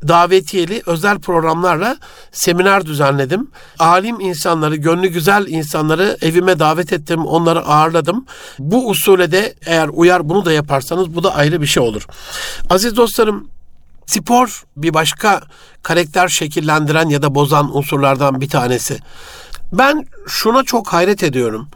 davetiyeli 0.08 0.82
özel 0.86 1.18
programlarla 1.18 1.96
seminer 2.32 2.86
düzenledim. 2.86 3.50
Alim 3.78 4.20
insanları, 4.20 4.76
gönlü 4.76 5.08
güzel 5.08 5.46
insanları 5.46 6.16
evime 6.22 6.58
davet 6.58 6.92
ettim, 6.92 7.26
onları 7.26 7.60
ağırladım. 7.60 8.26
Bu 8.58 8.88
usule 8.88 9.32
de 9.32 9.54
eğer 9.66 9.88
uyar 9.92 10.28
bunu 10.28 10.44
da 10.44 10.52
yaparsanız 10.52 11.14
bu 11.14 11.22
da 11.22 11.34
ayrı 11.34 11.60
bir 11.60 11.66
şey 11.66 11.82
olur. 11.82 12.06
Aziz 12.70 12.96
dostlarım 12.96 13.50
Spor 14.10 14.62
bir 14.76 14.94
başka 14.94 15.42
karakter 15.82 16.28
şekillendiren 16.28 17.08
ya 17.08 17.22
da 17.22 17.34
bozan 17.34 17.76
unsurlardan 17.76 18.40
bir 18.40 18.48
tanesi. 18.48 18.98
Ben 19.72 20.06
şuna 20.26 20.62
çok 20.62 20.92
hayret 20.92 21.22
ediyorum. 21.22 21.68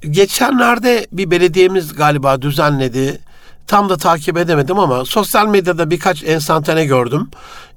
Geçenlerde 0.00 1.06
bir 1.12 1.30
belediyemiz 1.30 1.94
galiba 1.94 2.42
düzenledi. 2.42 3.20
Tam 3.66 3.88
da 3.88 3.96
takip 3.96 4.36
edemedim 4.36 4.78
ama 4.78 5.04
sosyal 5.04 5.46
medyada 5.46 5.90
birkaç 5.90 6.24
ensantane 6.24 6.84
gördüm. 6.84 7.30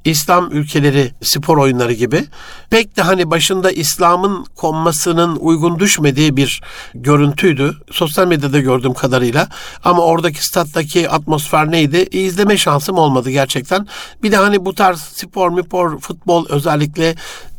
İslam 0.06 0.52
ülkeleri 0.52 1.12
spor 1.22 1.58
oyunları 1.58 1.94
gibi. 1.94 2.26
Pek 2.70 2.98
de 2.98 3.02
hani 3.02 3.32
başında 3.32 3.72
İslam'ın 3.72 4.46
konmasının 4.56 5.36
uygun 5.36 5.80
düşmediği 5.80 6.38
bir 6.38 6.62
görüntüydü. 6.94 7.78
Sosyal 7.92 8.28
medyada 8.28 8.60
gördüğüm 8.60 8.94
kadarıyla. 8.94 9.48
Ama 9.84 10.04
oradaki 10.04 10.46
stat'taki 10.46 11.10
atmosfer 11.10 11.72
neydi? 11.72 11.98
E, 11.98 12.20
izleme 12.20 12.58
şansım 12.58 12.98
olmadı 12.98 13.30
gerçekten. 13.30 13.88
Bir 14.24 14.32
de 14.32 14.38
hani 14.38 14.66
bu 14.66 14.76
tarz 14.76 15.00
spor, 15.00 15.50
mipor, 15.50 16.00
futbol 16.00 16.46
özellikle 16.50 17.16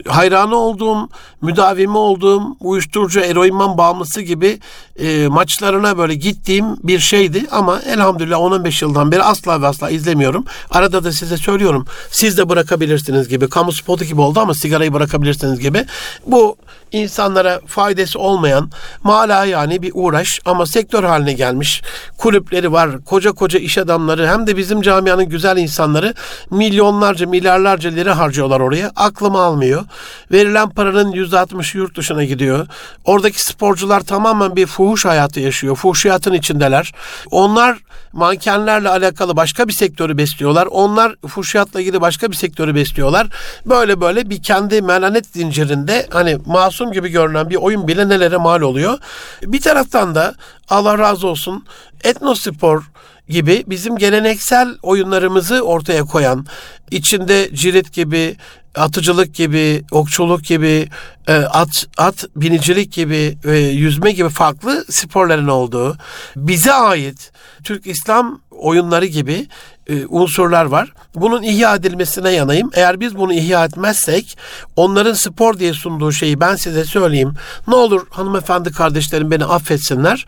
hayranı 0.09 0.57
olduğum, 0.57 1.09
müdavimi 1.43 1.99
olduğum, 1.99 2.43
uyuşturucu, 2.61 3.21
eroinman 3.21 3.79
bağımlısı 3.79 4.21
gibi 4.21 4.59
e, 4.99 5.29
maçlarına 5.29 5.99
böyle 5.99 6.15
gittiğim 6.15 6.65
bir 6.83 6.99
şeydi. 6.99 7.47
Ama 7.51 7.81
elhamdülillah 7.81 8.39
10-15 8.39 8.85
yıldan 8.85 9.13
beri 9.13 9.23
asla 9.23 9.63
ve 9.63 9.67
asla 9.67 9.91
izlemiyorum. 9.91 10.45
Arada 10.71 11.05
da 11.05 11.13
size 11.13 11.37
söylüyorum. 11.37 11.87
Siz 12.11 12.34
siz 12.35 12.39
de 12.39 12.49
bırakabilirsiniz 12.49 13.29
gibi. 13.29 13.49
Kamu 13.49 13.73
spotu 13.73 14.05
gibi 14.05 14.21
oldu 14.21 14.41
ama 14.41 14.55
sigarayı 14.55 14.93
bırakabilirsiniz 14.93 15.61
gibi. 15.61 15.87
Bu 16.27 16.57
insanlara 16.95 17.61
faydası 17.67 18.19
olmayan 18.19 18.71
mala 19.03 19.45
yani 19.45 19.83
bir 19.83 19.93
uğraş 19.95 20.41
ama 20.45 20.67
sektör 20.67 21.05
haline 21.05 21.33
gelmiş. 21.33 21.83
Kulüpleri 22.19 22.73
var, 22.73 23.05
koca 23.05 23.33
koca 23.33 23.59
iş 23.59 23.79
adamları 23.79 24.29
hem 24.29 24.47
de 24.47 24.57
bizim 24.57 24.83
camianın 24.83 25.29
güzel 25.29 25.57
insanları 25.57 26.15
milyonlarca, 26.51 27.27
milyarlarca 27.27 27.91
lira 27.91 28.19
harcıyorlar 28.19 28.61
oraya. 28.61 28.93
Aklım 28.97 29.37
almıyor. 29.37 29.85
Verilen 30.33 30.71
paranın 30.71 31.13
%60'ı 31.13 31.79
yurt 31.79 31.97
dışına 31.97 32.25
gidiyor. 32.25 32.67
Oradaki 33.05 33.45
sporcular 33.45 34.01
tamamen 34.01 34.57
bir 34.57 34.67
fuhuş 34.67 35.05
hayatı 35.05 35.41
yaşıyor. 35.41 35.77
Fuhuşiyatın 35.77 36.33
içindeler. 36.33 36.93
Onlar 37.31 37.79
mankenlerle 38.15 38.89
alakalı 38.89 39.37
başka 39.37 39.69
bir 39.69 39.73
sektörü 39.73 40.19
besliyorlar. 40.19 40.67
Onlar 40.67 41.15
fuhuşiyatla 41.29 41.81
ilgili 41.81 42.01
başka 42.01 42.31
bir 42.31 42.37
sektörü 42.37 42.75
besliyorlar. 42.75 43.27
Böyle 43.67 44.01
böyle 44.01 44.31
bir 44.31 44.43
kendi 44.43 44.83
melanet 44.83 45.27
zincirinde 45.27 46.07
hani 46.11 46.39
masum 46.47 46.84
gibi 46.93 47.09
görünen 47.09 47.51
bir 47.51 47.57
oyun 47.57 47.89
bile 47.89 48.09
nelere 48.09 48.37
mal 48.37 48.61
oluyor. 48.61 48.99
Bir 49.43 49.61
taraftan 49.61 50.15
da 50.15 50.35
Allah 50.69 50.99
razı 50.99 51.27
olsun 51.27 51.67
etnospor 52.05 52.83
gibi 53.29 53.65
bizim 53.67 53.97
geleneksel 53.97 54.69
oyunlarımızı 54.83 55.63
ortaya 55.63 56.05
koyan, 56.05 56.47
içinde 56.91 57.51
cirit 57.55 57.93
gibi, 57.93 58.37
atıcılık 58.75 59.35
gibi, 59.35 59.85
okçuluk 59.91 60.45
gibi, 60.45 60.89
e, 61.29 61.33
at, 61.33 61.87
at 61.97 62.25
binicilik 62.37 62.93
gibi, 62.93 63.39
e, 63.45 63.57
yüzme 63.57 64.13
gibi 64.13 64.29
farklı 64.29 64.85
sporların 64.91 65.49
olduğu, 65.49 65.97
bize 66.37 66.73
ait 66.73 67.33
Türk 67.65 67.87
İslam 67.87 68.41
oyunları 68.51 69.07
gibi 69.07 69.47
e, 69.89 70.07
unsurlar 70.07 70.65
var. 70.65 70.93
Bunun 71.15 71.43
ihya 71.43 71.75
edilmesine 71.75 72.31
yanayım. 72.31 72.71
Eğer 72.75 73.01
biz 73.01 73.17
bunu 73.17 73.33
ihya 73.33 73.65
etmezsek 73.65 74.39
onların 74.77 75.13
spor 75.13 75.59
diye 75.59 75.73
sunduğu 75.73 76.13
şeyi 76.13 76.41
ben 76.41 76.57
size 76.57 76.85
söyleyeyim. 76.85 77.35
Ne 77.69 77.75
olur 77.75 78.07
hanımefendi 78.11 78.73
kardeşlerim 78.73 79.31
beni 79.31 79.45
affetsinler. 79.45 80.27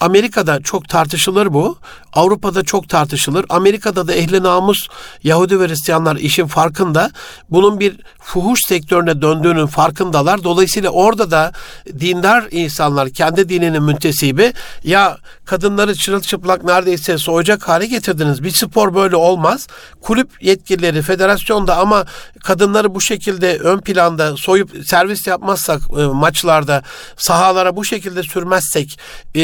Amerika'da 0.00 0.60
çok 0.60 0.88
tartışılır 0.88 1.54
bu. 1.54 1.78
Avrupa'da 2.12 2.62
çok 2.62 2.88
tartışılır. 2.88 3.46
Amerika'da 3.48 4.08
da 4.08 4.14
ehli 4.14 4.42
namus 4.42 4.88
Yahudi 5.22 5.60
ve 5.60 5.68
Hristiyanlar 5.68 6.16
işin 6.16 6.46
farkında. 6.46 7.10
Bunun 7.50 7.80
bir 7.80 7.96
fuhuş 8.20 8.60
sektörüne 8.68 9.22
döndüğünün 9.22 9.66
farkındalar. 9.66 10.44
Dolayısıyla 10.44 10.90
orada 10.90 11.30
da 11.30 11.52
dindar 12.00 12.44
insanlar 12.50 13.10
kendi 13.10 13.48
dininin 13.48 13.82
müntesibi 13.82 14.52
ya 14.84 15.18
kadınları 15.44 15.94
çırılçıplak 15.94 16.64
neredeyse 16.64 17.18
soğuyacak 17.18 17.68
hale 17.68 17.86
getirdiniz. 17.86 18.42
Bir 18.42 18.50
spor 18.50 18.94
böyle 18.94 19.16
olmaz. 19.16 19.66
Kulüp 20.00 20.42
yetkilileri 20.42 21.02
federasyonda 21.02 21.76
ama 21.76 22.06
kadınları 22.44 22.94
bu 22.94 23.00
şekilde 23.00 23.58
ön 23.58 23.80
planda 23.80 24.36
soyup 24.36 24.70
servis 24.86 25.26
yapmazsak 25.26 25.80
e, 25.98 26.02
maçlarda 26.02 26.82
sahalara 27.16 27.76
bu 27.76 27.84
şekilde 27.84 28.22
sürmezsek 28.22 28.98
e, 29.34 29.40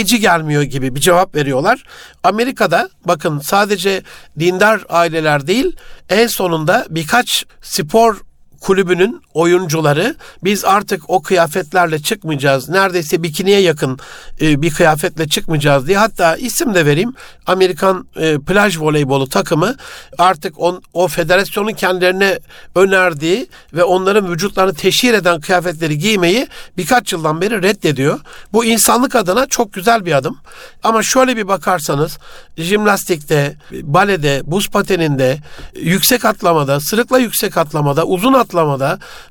izleyici 0.00 0.20
gelmiyor 0.20 0.62
gibi 0.62 0.94
bir 0.94 1.00
cevap 1.00 1.34
veriyorlar. 1.34 1.84
Amerika'da 2.22 2.88
bakın 3.04 3.38
sadece 3.38 4.02
dindar 4.38 4.84
aileler 4.88 5.46
değil 5.46 5.76
en 6.08 6.26
sonunda 6.26 6.86
birkaç 6.90 7.44
spor 7.62 8.20
kulübünün 8.60 9.22
oyuncuları 9.34 10.16
biz 10.44 10.64
artık 10.64 11.10
o 11.10 11.22
kıyafetlerle 11.22 11.98
çıkmayacağız. 12.02 12.68
Neredeyse 12.68 13.22
bikiniye 13.22 13.60
yakın 13.60 13.98
e, 14.40 14.62
bir 14.62 14.70
kıyafetle 14.70 15.28
çıkmayacağız 15.28 15.86
diye. 15.86 15.98
Hatta 15.98 16.36
isim 16.36 16.74
de 16.74 16.86
vereyim. 16.86 17.14
Amerikan 17.46 18.06
e, 18.16 18.38
plaj 18.38 18.78
voleybolu 18.78 19.28
takımı 19.28 19.76
artık 20.18 20.60
on, 20.60 20.82
o 20.92 21.08
federasyonun 21.08 21.72
kendilerine 21.72 22.38
önerdiği 22.74 23.46
ve 23.74 23.84
onların 23.84 24.32
vücutlarını 24.32 24.74
teşhir 24.74 25.14
eden 25.14 25.40
kıyafetleri 25.40 25.98
giymeyi 25.98 26.48
birkaç 26.76 27.12
yıldan 27.12 27.40
beri 27.40 27.62
reddediyor. 27.62 28.20
Bu 28.52 28.64
insanlık 28.64 29.14
adına 29.16 29.46
çok 29.46 29.72
güzel 29.72 30.06
bir 30.06 30.12
adım. 30.12 30.38
Ama 30.82 31.02
şöyle 31.02 31.36
bir 31.36 31.48
bakarsanız 31.48 32.18
jimnastikte, 32.56 33.56
balede, 33.82 34.42
buz 34.44 34.70
pateninde, 34.70 35.38
yüksek 35.74 36.24
atlamada, 36.24 36.80
sırıkla 36.80 37.18
yüksek 37.18 37.56
atlamada, 37.56 38.04
uzun 38.04 38.32
atlamada, 38.32 38.49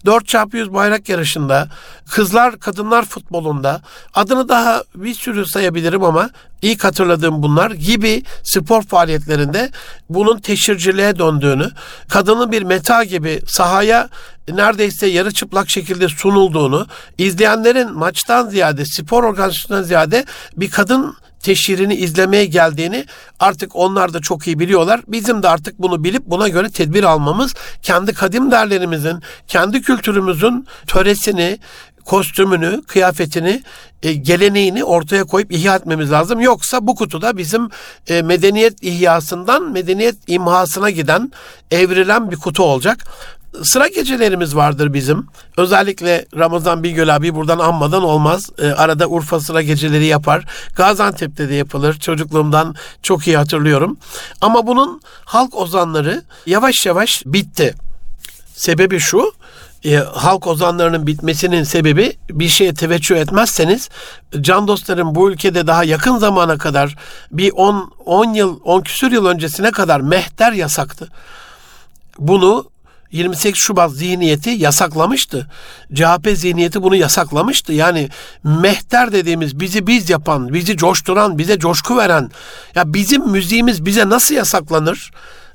4x100 0.05 0.73
bayrak 0.73 1.09
yarışında, 1.09 1.67
kızlar 2.09 2.59
kadınlar 2.59 3.05
futbolunda, 3.05 3.81
adını 4.13 4.49
daha 4.49 4.83
bir 4.95 5.13
sürü 5.13 5.45
sayabilirim 5.45 6.03
ama 6.03 6.29
ilk 6.61 6.83
hatırladığım 6.83 7.43
bunlar 7.43 7.71
gibi 7.71 8.23
spor 8.43 8.83
faaliyetlerinde 8.83 9.71
bunun 10.09 10.39
teşhirciliğe 10.39 11.19
döndüğünü, 11.19 11.71
kadının 12.09 12.51
bir 12.51 12.61
meta 12.61 13.03
gibi 13.03 13.41
sahaya 13.47 14.09
neredeyse 14.49 15.07
yarı 15.07 15.31
çıplak 15.31 15.69
şekilde 15.69 16.07
sunulduğunu, 16.09 16.87
izleyenlerin 17.17 17.93
maçtan 17.93 18.49
ziyade, 18.49 18.85
spor 18.85 19.23
organizasyonundan 19.23 19.87
ziyade 19.87 20.25
bir 20.57 20.71
kadın 20.71 21.15
teşhirini 21.43 21.95
izlemeye 21.95 22.45
geldiğini 22.45 23.05
artık 23.39 23.75
onlar 23.75 24.13
da 24.13 24.19
çok 24.19 24.47
iyi 24.47 24.59
biliyorlar. 24.59 25.01
Bizim 25.07 25.43
de 25.43 25.49
artık 25.49 25.79
bunu 25.79 26.03
bilip 26.03 26.25
buna 26.25 26.47
göre 26.47 26.69
tedbir 26.69 27.03
almamız, 27.03 27.53
kendi 27.81 28.13
kadim 28.13 28.51
değerlerimizin, 28.51 29.23
kendi 29.47 29.81
kültürümüzün 29.81 30.67
töresini, 30.87 31.59
kostümünü, 32.05 32.81
kıyafetini, 32.87 33.63
e, 34.03 34.13
geleneğini 34.13 34.83
ortaya 34.83 35.23
koyup 35.23 35.51
ihya 35.51 35.75
etmemiz 35.75 36.11
lazım. 36.11 36.39
Yoksa 36.39 36.87
bu 36.87 36.95
kutuda 36.95 37.37
bizim 37.37 37.69
e, 38.07 38.21
medeniyet 38.21 38.83
ihyasından 38.83 39.71
medeniyet 39.71 40.15
imhasına 40.27 40.89
giden, 40.89 41.31
evrilen 41.71 42.31
bir 42.31 42.35
kutu 42.35 42.63
olacak 42.63 43.05
sıra 43.63 43.87
gecelerimiz 43.87 44.55
vardır 44.55 44.93
bizim. 44.93 45.27
Özellikle 45.57 46.25
Ramazan 46.37 46.83
Bingöl 46.83 47.15
abi 47.15 47.35
buradan 47.35 47.59
anmadan 47.59 48.03
olmaz. 48.03 48.49
E, 48.57 48.67
arada 48.67 49.07
Urfa 49.07 49.39
sıra 49.39 49.61
geceleri 49.61 50.05
yapar. 50.05 50.45
Gaziantep'te 50.75 51.49
de 51.49 51.53
yapılır. 51.53 51.99
Çocukluğumdan 51.99 52.75
çok 53.03 53.27
iyi 53.27 53.37
hatırlıyorum. 53.37 53.97
Ama 54.41 54.67
bunun 54.67 55.01
halk 55.25 55.55
ozanları 55.55 56.23
yavaş 56.45 56.85
yavaş 56.85 57.23
bitti. 57.25 57.75
Sebebi 58.55 58.99
şu, 58.99 59.33
e, 59.85 59.95
halk 59.95 60.47
ozanlarının 60.47 61.07
bitmesinin 61.07 61.63
sebebi 61.63 62.13
bir 62.29 62.47
şeye 62.47 62.73
teveccüh 62.73 63.17
etmezseniz 63.17 63.89
can 64.41 64.67
dostlarım 64.67 65.15
bu 65.15 65.31
ülkede 65.31 65.67
daha 65.67 65.83
yakın 65.83 66.17
zamana 66.17 66.57
kadar 66.57 66.95
bir 67.31 67.51
10 67.51 67.91
10 68.05 68.33
yıl 68.33 68.59
10 68.63 68.81
küsür 68.81 69.11
yıl 69.11 69.25
öncesine 69.25 69.71
kadar 69.71 70.01
mehter 70.01 70.51
yasaktı. 70.51 71.07
Bunu 72.19 72.69
28 73.11 73.61
Şubat 73.61 73.91
zihniyeti 73.91 74.49
yasaklamıştı. 74.49 75.47
CHP 75.93 76.29
zihniyeti 76.33 76.83
bunu 76.83 76.95
yasaklamıştı. 76.95 77.73
Yani 77.73 78.09
mehter 78.43 79.11
dediğimiz 79.11 79.59
bizi 79.59 79.87
biz 79.87 80.09
yapan, 80.09 80.53
bizi 80.53 80.77
coşturan, 80.77 81.37
bize 81.37 81.59
coşku 81.59 81.97
veren 81.97 82.31
ya 82.75 82.93
bizim 82.93 83.27
müziğimiz 83.27 83.85
bize 83.85 84.09
nasıl 84.09 84.35
yasaklanır? 84.35 85.11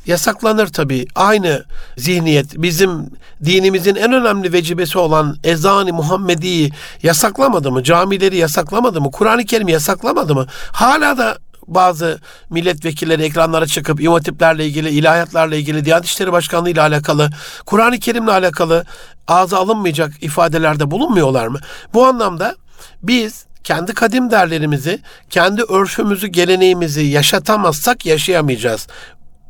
Yasaklanır 0.07 0.67
tabii. 0.67 1.07
Aynı 1.14 1.64
zihniyet 1.97 2.62
bizim 2.62 3.11
dinimizin 3.45 3.95
en 3.95 4.12
önemli 4.12 4.53
vecibesi 4.53 4.99
olan 4.99 5.37
ezan-ı 5.45 5.93
Muhammedi'yi 5.93 6.73
yasaklamadı 7.03 7.73
mı? 7.73 7.83
Camileri 7.83 8.37
yasaklamadı 8.37 9.01
mı? 9.01 9.11
Kur'an-ı 9.11 9.45
Kerim'i 9.45 9.73
yasaklamadı 9.73 10.35
mı? 10.35 10.47
Hala 10.73 11.19
da 11.19 11.38
bazı 11.66 12.20
milletvekilleri 12.50 13.22
ekranlara 13.22 13.66
çıkıp 13.66 14.00
imatiplerle 14.00 14.66
ilgili, 14.66 14.90
ilahiyatlarla 14.90 15.57
ilgili, 15.57 15.85
Diyanet 15.85 16.07
İşleri 16.07 16.33
Başkanlığı 16.33 16.70
ile 16.70 16.81
alakalı, 16.81 17.31
Kur'an-ı 17.66 17.98
Kerim'le 17.98 18.29
alakalı 18.29 18.85
ağza 19.29 19.59
alınmayacak 19.59 20.22
ifadelerde 20.22 20.90
bulunmuyorlar 20.90 21.46
mı? 21.46 21.61
Bu 21.94 22.07
anlamda 22.07 22.57
biz 23.03 23.44
kendi 23.64 23.94
kadim 23.94 24.31
değerlerimizi, 24.31 25.03
kendi 25.31 25.62
örfümüzü, 25.62 26.27
geleneğimizi 26.27 27.03
yaşatamazsak 27.03 28.07
yaşayamayacağız. 28.07 28.87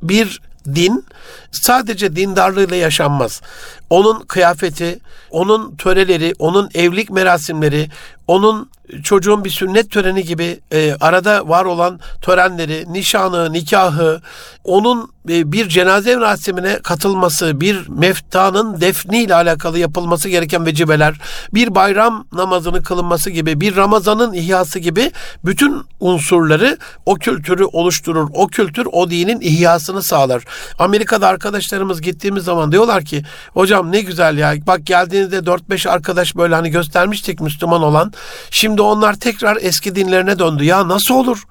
Bir 0.03 0.41
din 0.75 1.05
sadece 1.53 2.17
dindarlığıyla 2.17 2.77
yaşanmaz. 2.77 3.43
Onun 3.91 4.21
kıyafeti, 4.21 4.99
onun 5.31 5.77
töreleri, 5.77 6.33
onun 6.39 6.71
evlilik 6.75 7.11
merasimleri, 7.11 7.91
onun 8.27 8.71
çocuğun 9.03 9.45
bir 9.45 9.51
sünnet 9.51 9.91
töreni 9.91 10.25
gibi 10.25 10.61
e, 10.73 10.95
arada 11.01 11.49
var 11.49 11.65
olan 11.65 12.01
törenleri, 12.23 12.93
nişanı, 12.93 13.53
nikahı, 13.53 14.21
onun 14.65 15.14
bir 15.29 15.69
cenaze 15.69 16.17
merasimine 16.17 16.79
katılması, 16.79 17.61
bir 17.61 17.89
meftanın 17.89 18.81
defni 18.81 19.23
ile 19.23 19.35
alakalı 19.35 19.79
yapılması 19.79 20.29
gereken 20.29 20.67
vecibeler, 20.67 21.15
bir 21.55 21.75
bayram 21.75 22.27
namazını 22.33 22.83
kılınması 22.83 23.31
gibi, 23.31 23.61
bir 23.61 23.77
Ramazan'ın 23.77 24.33
ihyası 24.33 24.79
gibi 24.79 25.13
bütün 25.45 25.83
unsurları 26.01 26.79
o 27.07 27.15
kültürü 27.15 27.65
oluşturur. 27.65 28.31
O 28.33 28.47
kültür 28.47 28.87
o 28.93 29.11
dinin 29.11 29.41
ihyasını 29.41 30.03
sağlar. 30.03 30.43
Amerika'da 30.79 31.29
arkadaşlarımız 31.29 32.01
gittiğimiz 32.01 32.45
zaman 32.45 32.73
diyorlar 32.73 33.05
ki 33.05 33.23
hocam 33.53 33.93
ne 33.93 34.01
güzel 34.01 34.39
ya 34.39 34.55
bak 34.67 34.87
geldiğinizde 34.87 35.39
4-5 35.39 35.89
arkadaş 35.89 36.37
böyle 36.37 36.55
hani 36.55 36.71
göstermiştik 36.71 37.41
Müslüman 37.41 37.83
olan. 37.83 38.13
Şimdi 38.51 38.83
onlar 38.83 39.15
tekrar 39.15 39.59
eski 39.61 39.95
dinlerine 39.95 40.39
döndü. 40.39 40.65
Ya 40.65 40.89
nasıl 40.89 41.15
olur? 41.15 41.45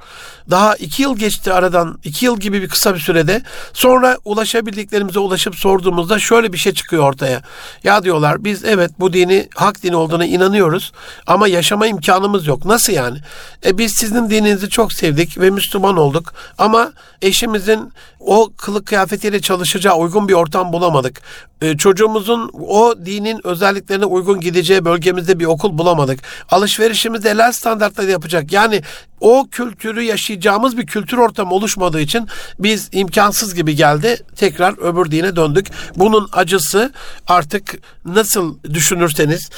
Daha 0.50 0.76
iki 0.76 1.02
yıl 1.02 1.18
geçti 1.18 1.54
aradan. 1.54 2.00
iki 2.04 2.26
yıl 2.26 2.40
gibi 2.40 2.62
bir 2.62 2.70
kısa 2.70 2.96
bir 2.96 3.00
sürede. 3.00 3.42
Sonra 3.74 4.18
ulaşabildiklerimize 4.26 5.20
ulaşıp 5.20 5.56
sorduğumuzda 5.56 6.20
şöyle 6.20 6.54
bir 6.54 6.58
şey 6.58 6.74
çıkıyor 6.74 7.04
ortaya. 7.04 7.42
Ya 7.84 8.04
diyorlar 8.04 8.44
biz 8.44 8.66
evet 8.66 8.92
bu 9.00 9.14
dini 9.14 9.48
hak 9.56 9.84
dini 9.84 9.96
olduğuna 9.96 10.26
inanıyoruz 10.26 10.92
ama 11.28 11.48
yaşama 11.48 11.88
imkanımız 11.88 12.48
yok. 12.48 12.66
Nasıl 12.66 12.94
yani? 12.94 13.18
E 13.66 13.78
biz 13.78 13.94
sizin 13.94 14.30
dininizi 14.30 14.70
çok 14.70 14.94
sevdik 14.94 15.40
ve 15.40 15.50
Müslüman 15.50 15.98
olduk 15.98 16.34
ama 16.58 16.94
eşimizin 17.22 17.94
o 18.20 18.54
kılık 18.58 18.86
kıyafetiyle 18.86 19.42
çalışacağı 19.42 19.96
uygun 19.96 20.28
bir 20.28 20.34
ortam 20.34 20.74
bulamadık. 20.74 21.22
E, 21.62 21.78
çocuğumuzun 21.78 22.52
o 22.68 22.96
dinin 23.06 23.48
özelliklerine 23.48 24.06
uygun 24.06 24.40
gideceği 24.40 24.86
bölgemizde 24.86 25.40
bir 25.40 25.46
okul 25.46 25.78
bulamadık. 25.78 26.20
Alışverişimizi 26.50 27.30
helal 27.30 27.52
standartlarda 27.52 28.12
yapacak. 28.12 28.54
Yani 28.54 28.82
o 29.22 29.48
kültürü 29.52 30.02
yaşayacağımız 30.02 30.78
bir 30.78 30.86
kültür 30.86 31.18
ortamı 31.18 31.54
oluşmadığı 31.54 32.02
için 32.02 32.28
biz 32.60 32.90
imkansız 32.92 33.53
gibi 33.56 33.76
geldi. 33.76 34.18
Tekrar 34.36 34.78
öbür 34.82 35.12
dine 35.12 35.36
döndük. 35.36 35.68
Bunun 35.96 36.30
acısı 36.32 36.94
artık 37.28 37.76
nasıl 38.06 38.58
düşünürseniz 38.64 39.50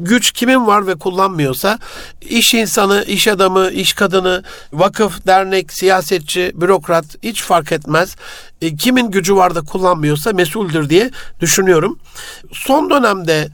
güç 0.00 0.32
kimin 0.32 0.66
var 0.66 0.86
ve 0.86 0.94
kullanmıyorsa 0.94 1.78
iş 2.20 2.54
insanı, 2.54 3.04
iş 3.04 3.28
adamı, 3.28 3.70
iş 3.70 3.92
kadını, 3.92 4.42
vakıf, 4.72 5.26
dernek, 5.26 5.72
siyasetçi, 5.72 6.52
bürokrat 6.54 7.04
hiç 7.22 7.42
fark 7.42 7.72
etmez. 7.72 8.16
E, 8.62 8.76
kimin 8.76 9.10
gücü 9.10 9.36
var 9.36 9.54
da 9.54 9.60
kullanmıyorsa 9.60 10.32
mesuldür 10.32 10.90
diye 10.90 11.10
düşünüyorum. 11.40 11.98
Son 12.52 12.90
dönemde 12.90 13.48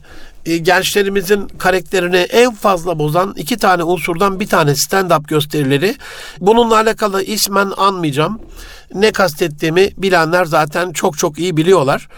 e, 0.47 0.57
gençlerimizin 0.57 1.49
karakterini 1.49 2.17
en 2.17 2.55
fazla 2.55 2.99
bozan 2.99 3.35
iki 3.37 3.57
tane 3.57 3.83
unsurdan 3.83 4.41
bir 4.41 4.47
tane 4.47 4.71
stand-up 4.71 5.29
gösterileri. 5.29 5.97
Bununla 6.41 6.77
alakalı 6.77 7.23
ismen 7.23 7.73
anmayacağım. 7.77 8.41
Ne 8.95 9.13
kastettiğimi 9.13 9.91
bilenler 9.97 10.45
zaten 10.45 10.93
çok 10.93 11.19
çok 11.19 11.39
iyi 11.39 11.57
biliyorlar. 11.57 12.09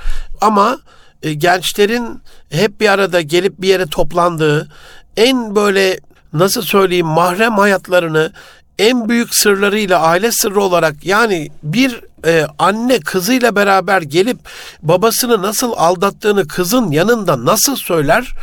Ama 0.41 0.79
e, 1.23 1.35
gençlerin 1.35 2.23
hep 2.51 2.81
bir 2.81 2.89
arada 2.89 3.21
gelip 3.21 3.61
bir 3.63 3.69
yere 3.69 3.87
toplandığı 3.87 4.69
en 5.17 5.57
böyle 5.57 6.01
nasıl 6.33 6.63
söyleyeyim 6.63 7.07
mahrem 7.07 7.53
hayatlarını 7.53 8.33
en 8.79 9.09
büyük 9.09 9.35
sırlarıyla 9.35 10.01
aile 10.01 10.33
sırrı 10.33 10.63
olarak 10.63 11.07
yani 11.07 11.49
bir 11.63 12.01
e, 12.27 12.47
anne 12.59 13.01
kızıyla 13.01 13.57
beraber 13.57 14.03
gelip 14.03 14.39
babasını 14.83 15.43
nasıl 15.43 15.73
aldattığını 15.77 16.49
kızın 16.49 16.91
yanında 16.91 17.45
nasıl 17.45 17.77
söyler? 17.77 18.35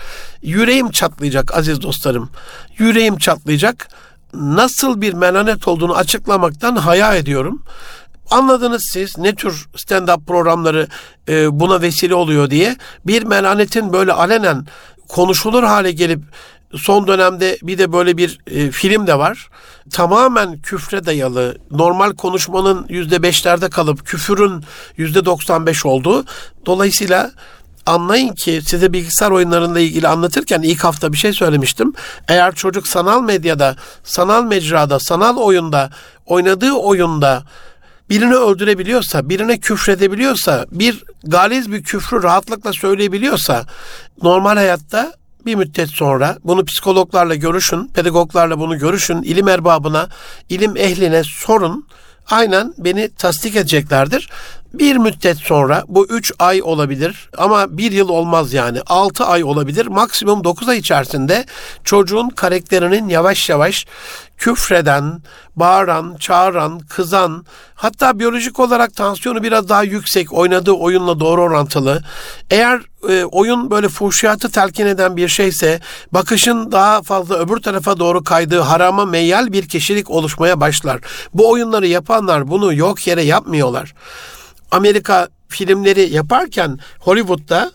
Yüreğim 0.41 0.91
çatlayacak 0.91 1.57
aziz 1.57 1.81
dostlarım. 1.81 2.29
Yüreğim 2.77 3.17
çatlayacak. 3.17 3.87
Nasıl 4.33 5.01
bir 5.01 5.13
melanet 5.13 5.67
olduğunu 5.67 5.95
açıklamaktan 5.95 6.75
haya 6.75 7.15
ediyorum. 7.15 7.63
Anladınız 8.31 8.89
siz 8.93 9.17
ne 9.17 9.35
tür 9.35 9.67
stand-up 9.75 10.25
programları 10.25 10.87
e, 11.29 11.59
buna 11.59 11.81
vesile 11.81 12.15
oluyor 12.15 12.49
diye. 12.49 12.75
Bir 13.05 13.23
melanetin 13.23 13.93
böyle 13.93 14.13
alenen 14.13 14.65
konuşulur 15.07 15.63
hale 15.63 15.91
gelip 15.91 16.19
son 16.75 17.07
dönemde 17.07 17.57
bir 17.63 17.77
de 17.77 17.93
böyle 17.93 18.17
bir 18.17 18.39
e, 18.47 18.71
film 18.71 19.07
de 19.07 19.17
var. 19.17 19.49
Tamamen 19.91 20.61
küfre 20.61 21.05
dayalı, 21.05 21.57
normal 21.71 22.13
konuşmanın 22.13 22.85
yüzde 22.89 23.23
beşlerde 23.23 23.69
kalıp 23.69 24.05
küfürün 24.05 24.63
yüzde 24.97 25.25
doksan 25.25 25.65
beş 25.65 25.85
olduğu. 25.85 26.25
Dolayısıyla 26.65 27.31
anlayın 27.85 28.33
ki 28.33 28.61
size 28.65 28.93
bilgisayar 28.93 29.31
oyunlarıyla 29.31 29.79
ilgili 29.79 30.07
anlatırken 30.07 30.61
ilk 30.61 30.83
hafta 30.83 31.13
bir 31.13 31.17
şey 31.17 31.33
söylemiştim. 31.33 31.93
Eğer 32.27 32.55
çocuk 32.55 32.87
sanal 32.87 33.21
medyada, 33.21 33.75
sanal 34.03 34.43
mecrada, 34.43 34.99
sanal 34.99 35.37
oyunda, 35.37 35.89
oynadığı 36.25 36.71
oyunda 36.73 37.43
birini 38.09 38.35
öldürebiliyorsa, 38.35 39.29
birine 39.29 39.59
küfredebiliyorsa, 39.59 40.65
bir 40.71 41.03
galiz 41.23 41.71
bir 41.71 41.83
küfrü 41.83 42.23
rahatlıkla 42.23 42.73
söyleyebiliyorsa 42.73 43.65
normal 44.23 44.55
hayatta 44.55 45.13
bir 45.45 45.55
müddet 45.55 45.89
sonra 45.89 46.37
bunu 46.43 46.65
psikologlarla 46.65 47.35
görüşün, 47.35 47.87
pedagoglarla 47.87 48.59
bunu 48.59 48.79
görüşün, 48.79 49.21
ilim 49.21 49.47
erbabına, 49.47 50.09
ilim 50.49 50.77
ehline 50.77 51.23
sorun. 51.23 51.87
Aynen 52.29 52.73
beni 52.77 53.09
tasdik 53.09 53.55
edeceklerdir. 53.55 54.29
Bir 54.73 54.95
müddet 54.95 55.37
sonra 55.37 55.83
bu 55.87 56.07
3 56.07 56.33
ay 56.39 56.61
olabilir 56.61 57.29
ama 57.37 57.77
bir 57.77 57.91
yıl 57.91 58.09
olmaz 58.09 58.53
yani 58.53 58.81
6 58.87 59.25
ay 59.25 59.43
olabilir. 59.43 59.87
Maksimum 59.87 60.43
9 60.43 60.69
ay 60.69 60.77
içerisinde 60.77 61.45
çocuğun 61.83 62.29
karakterinin 62.29 63.09
yavaş 63.09 63.49
yavaş 63.49 63.85
küfreden, 64.37 65.21
bağıran, 65.55 66.15
çağıran, 66.19 66.79
kızan, 66.79 67.45
hatta 67.75 68.19
biyolojik 68.19 68.59
olarak 68.59 68.95
tansiyonu 68.95 69.43
biraz 69.43 69.69
daha 69.69 69.83
yüksek, 69.83 70.33
oynadığı 70.33 70.71
oyunla 70.71 71.19
doğru 71.19 71.41
orantılı. 71.41 72.03
Eğer 72.51 72.81
e, 73.09 73.23
oyun 73.23 73.71
böyle 73.71 73.89
fuhşiyatı 73.89 74.51
telkin 74.51 74.85
eden 74.85 75.17
bir 75.17 75.27
şeyse, 75.27 75.79
bakışın 76.11 76.71
daha 76.71 77.01
fazla 77.01 77.35
öbür 77.35 77.57
tarafa 77.57 77.99
doğru 77.99 78.23
kaydığı 78.23 78.59
harama 78.59 79.05
meyyal 79.05 79.51
bir 79.51 79.67
kişilik 79.67 80.09
oluşmaya 80.09 80.59
başlar. 80.59 80.99
Bu 81.33 81.51
oyunları 81.51 81.87
yapanlar 81.87 82.47
bunu 82.47 82.73
yok 82.73 83.07
yere 83.07 83.21
yapmıyorlar. 83.21 83.93
Amerika 84.71 85.27
filmleri 85.49 86.13
yaparken 86.13 86.79
Hollywood'da 86.99 87.71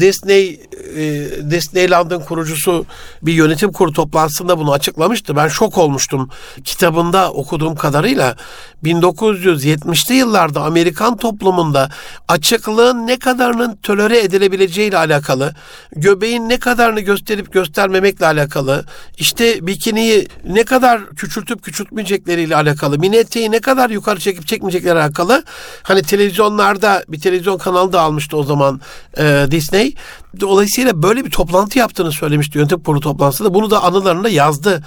Disney 0.00 0.60
e, 0.96 1.30
Disneyland'ın 1.50 2.20
kurucusu 2.20 2.86
bir 3.22 3.32
yönetim 3.32 3.72
kurulu 3.72 3.92
toplantısında 3.92 4.58
bunu 4.58 4.72
açıklamıştı. 4.72 5.36
Ben 5.36 5.48
şok 5.48 5.78
olmuştum. 5.78 6.30
Kitabında 6.64 7.32
okuduğum 7.32 7.74
kadarıyla 7.74 8.36
1970'li 8.84 10.14
yıllarda 10.14 10.62
Amerikan 10.62 11.16
toplumunda 11.16 11.90
açıklığın 12.28 13.06
ne 13.06 13.18
kadarının 13.18 13.76
tölere 13.82 14.20
edilebileceği 14.20 14.88
ile 14.88 14.98
alakalı, 14.98 15.54
göbeğin 15.96 16.48
ne 16.48 16.58
kadarını 16.58 17.00
gösterip 17.00 17.52
göstermemekle 17.52 18.26
alakalı, 18.26 18.84
işte 19.18 19.66
bikiniyi 19.66 20.28
ne 20.44 20.64
kadar 20.64 21.06
küçültüp 21.06 21.62
küçültmeyecekleriyle 21.62 22.56
alakalı, 22.56 22.98
mini 22.98 23.16
eteği 23.16 23.50
ne 23.50 23.60
kadar 23.60 23.90
yukarı 23.90 24.20
çekip 24.20 24.46
çekmeyecekleri 24.46 24.98
alakalı 24.98 25.44
hani 25.82 26.02
televizyonlarda 26.02 27.04
bir 27.08 27.20
televizyon 27.20 27.58
kanalı 27.58 27.92
da 27.92 28.00
almıştı 28.00 28.36
o 28.36 28.42
zaman 28.42 28.80
e, 29.18 29.29
Disney. 29.50 29.94
Dolayısıyla 30.40 31.02
böyle 31.02 31.24
bir 31.24 31.30
toplantı 31.30 31.78
yaptığını 31.78 32.12
söylemişti 32.12 32.58
yönetim 32.58 32.82
kurulu 32.82 33.00
toplantısında. 33.00 33.54
Bunu 33.54 33.70
da 33.70 33.82
anılarında 33.82 34.28
yazdı. 34.28 34.84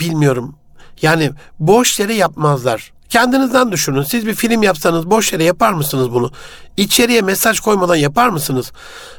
Bilmiyorum. 0.00 0.54
Yani 1.02 1.30
boş 1.58 2.00
yere 2.00 2.14
yapmazlar. 2.14 2.92
Kendinizden 3.08 3.72
düşünün. 3.72 4.02
Siz 4.02 4.26
bir 4.26 4.34
film 4.34 4.62
yapsanız 4.62 5.10
boş 5.10 5.32
yere 5.32 5.44
yapar 5.44 5.72
mısınız 5.72 6.12
bunu? 6.12 6.30
İçeriye 6.76 7.20
mesaj 7.20 7.60
koymadan 7.60 7.96
yapar 7.96 8.28
mısınız? 8.28 8.72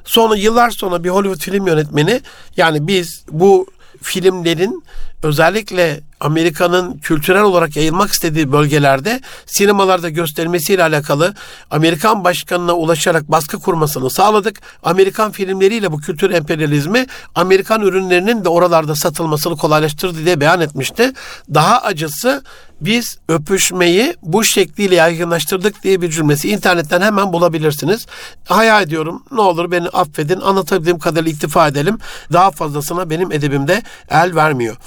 Sonra 0.04 0.36
yıllar 0.36 0.70
sonra 0.70 1.04
bir 1.04 1.10
Hollywood 1.10 1.40
film 1.40 1.68
yönetmeni 1.68 2.22
yani 2.58 2.88
biz 2.88 3.26
bu 3.32 3.68
filmlerin 4.02 4.84
özellikle 5.24 6.02
Amerika'nın 6.20 6.98
kültürel 6.98 7.42
olarak 7.42 7.76
yayılmak 7.76 8.12
istediği 8.12 8.52
bölgelerde 8.52 9.22
sinemalarda 9.46 10.10
göstermesiyle 10.10 10.84
alakalı 10.84 11.34
Amerikan 11.72 12.24
başkanına 12.24 12.74
ulaşarak 12.74 13.32
baskı 13.32 13.60
kurmasını 13.60 14.10
sağladık. 14.10 14.60
Amerikan 14.84 15.32
filmleriyle 15.32 15.92
bu 15.92 15.98
kültür 15.98 16.32
emperyalizmi 16.32 17.06
Amerikan 17.36 17.82
ürünlerinin 17.82 18.46
de 18.46 18.50
oralarda 18.50 18.96
satılmasını 18.96 19.58
kolaylaştırdı 19.58 20.26
diye 20.26 20.40
beyan 20.40 20.62
etmişti. 20.62 21.14
Daha 21.54 21.82
acısı 21.82 22.44
biz 22.82 23.18
öpüşmeyi 23.28 24.16
bu 24.22 24.44
şekliyle 24.44 24.96
yaygınlaştırdık 24.96 25.84
diye 25.84 26.02
bir 26.02 26.10
cümlesi 26.10 26.50
internetten 26.50 27.02
hemen 27.02 27.34
bulabilirsiniz. 27.34 28.06
Hayal 28.46 28.84
ediyorum 28.84 29.24
ne 29.32 29.42
olur 29.42 29.72
beni 29.72 29.88
affedin 29.88 30.40
anlatabildiğim 30.40 31.00
kadarıyla 31.00 31.32
iktifa 31.32 31.68
edelim. 31.68 31.98
Daha 32.34 32.52
fazlasına 32.52 33.10
benim 33.10 33.32
edebimde 33.32 33.84
el 34.10 34.36
vermiyor. 34.36 34.78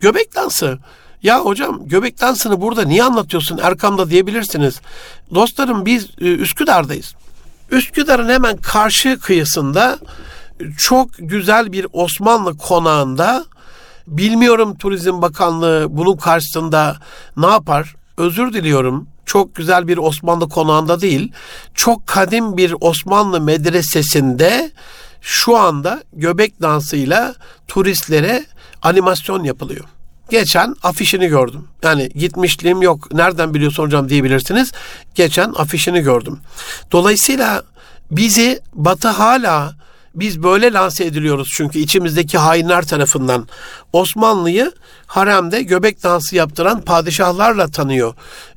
Göbek 0.00 0.34
dansı. 0.34 0.78
Ya 1.22 1.40
hocam 1.40 1.88
göbek 1.88 2.20
dansını 2.20 2.60
burada 2.60 2.82
niye 2.82 3.04
anlatıyorsun 3.04 3.58
Erkam'da 3.62 4.10
diyebilirsiniz. 4.10 4.80
Dostlarım 5.34 5.86
biz 5.86 6.08
e, 6.20 6.24
Üsküdar'dayız. 6.24 7.14
Üsküdar'ın 7.70 8.28
hemen 8.28 8.56
karşı 8.56 9.18
kıyısında 9.20 9.98
çok 10.78 11.10
güzel 11.18 11.72
bir 11.72 11.86
Osmanlı 11.92 12.56
konağında 12.56 13.44
bilmiyorum 14.06 14.78
Turizm 14.78 15.22
Bakanlığı 15.22 15.86
bunun 15.90 16.16
karşısında 16.16 16.96
ne 17.36 17.46
yapar? 17.46 17.94
Özür 18.16 18.52
diliyorum. 18.52 19.08
Çok 19.26 19.54
güzel 19.54 19.88
bir 19.88 19.98
Osmanlı 19.98 20.48
konağında 20.48 21.00
değil, 21.00 21.32
çok 21.74 22.06
kadim 22.06 22.56
bir 22.56 22.74
Osmanlı 22.80 23.40
medresesinde 23.40 24.70
şu 25.20 25.56
anda 25.56 26.02
göbek 26.12 26.62
dansıyla 26.62 27.34
turistlere 27.68 28.44
animasyon 28.82 29.44
yapılıyor. 29.44 29.84
Geçen 30.30 30.74
afişini 30.82 31.28
gördüm. 31.28 31.68
Yani 31.82 32.08
gitmişliğim 32.08 32.82
yok. 32.82 33.12
Nereden 33.12 33.54
biliyorsun 33.54 33.82
hocam 33.82 34.08
diyebilirsiniz. 34.08 34.72
Geçen 35.14 35.52
afişini 35.56 36.00
gördüm. 36.00 36.40
Dolayısıyla 36.92 37.62
bizi 38.10 38.60
Batı 38.74 39.08
hala 39.08 39.74
biz 40.14 40.42
böyle 40.42 40.72
lanse 40.72 41.04
ediliyoruz 41.04 41.48
çünkü 41.56 41.78
içimizdeki 41.78 42.38
hainler 42.38 42.86
tarafından. 42.86 43.48
Osmanlı'yı 43.92 44.72
haremde 45.08 45.62
göbek 45.62 46.02
dansı 46.02 46.36
yaptıran 46.36 46.80
padişahlarla 46.80 47.68
tanıyor. 47.68 48.14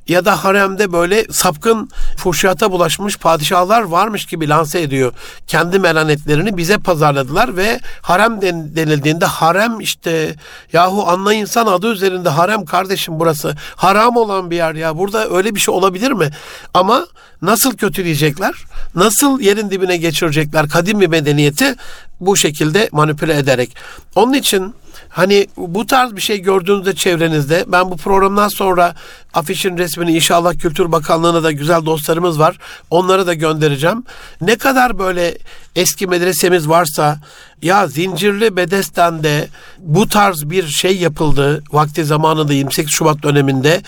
Ya 0.08 0.24
da 0.24 0.44
haremde 0.44 0.92
böyle 0.92 1.24
sapkın 1.30 1.90
fuhşiyata 2.16 2.72
bulaşmış 2.72 3.16
padişahlar 3.16 3.82
varmış 3.82 4.26
gibi 4.26 4.48
lanse 4.48 4.80
ediyor. 4.80 5.12
Kendi 5.46 5.78
melanetlerini 5.78 6.56
bize 6.56 6.78
pazarladılar 6.78 7.56
ve 7.56 7.80
harem 8.02 8.42
denildiğinde 8.42 9.24
harem 9.24 9.80
işte 9.80 10.34
yahu 10.72 11.08
anla 11.08 11.34
insan 11.34 11.66
adı 11.66 11.92
üzerinde 11.92 12.28
harem 12.28 12.64
kardeşim 12.64 13.20
burası. 13.20 13.56
Haram 13.76 14.16
olan 14.16 14.50
bir 14.50 14.56
yer 14.56 14.74
ya. 14.74 14.98
Burada 14.98 15.30
öyle 15.30 15.54
bir 15.54 15.60
şey 15.60 15.74
olabilir 15.74 16.12
mi? 16.12 16.30
Ama 16.74 17.06
nasıl 17.42 17.76
kötüleyecekler? 17.76 18.54
Nasıl 18.94 19.40
yerin 19.40 19.70
dibine 19.70 19.96
geçirecekler 19.96 20.68
kadim 20.68 21.00
bir 21.00 21.06
medeniyeti 21.06 21.74
bu 22.20 22.36
şekilde 22.36 22.88
manipüle 22.92 23.38
ederek. 23.38 23.76
Onun 24.14 24.32
için 24.32 24.74
Hani 25.08 25.46
bu 25.56 25.86
tarz 25.86 26.16
bir 26.16 26.20
şey 26.20 26.38
gördüğünüzde 26.38 26.94
çevrenizde 26.94 27.64
ben 27.68 27.90
bu 27.90 27.96
programdan 27.96 28.48
sonra 28.48 28.94
afişin 29.34 29.78
resmini 29.78 30.14
inşallah 30.14 30.58
Kültür 30.58 30.92
Bakanlığı'na 30.92 31.42
da 31.42 31.52
güzel 31.52 31.86
dostlarımız 31.86 32.38
var. 32.38 32.58
Onları 32.90 33.26
da 33.26 33.34
göndereceğim. 33.34 34.04
Ne 34.40 34.56
kadar 34.56 34.98
böyle 34.98 35.38
eski 35.76 36.06
medresemiz 36.06 36.68
varsa 36.68 37.18
ya 37.62 37.86
Zincirli 37.86 38.56
Bedesten'de 38.56 39.48
bu 39.78 40.08
tarz 40.08 40.50
bir 40.50 40.66
şey 40.66 40.96
yapıldı 40.96 41.62
vakti 41.72 42.04
zamanında 42.04 42.52
28 42.52 42.92
Şubat 42.92 43.22
döneminde. 43.22 43.82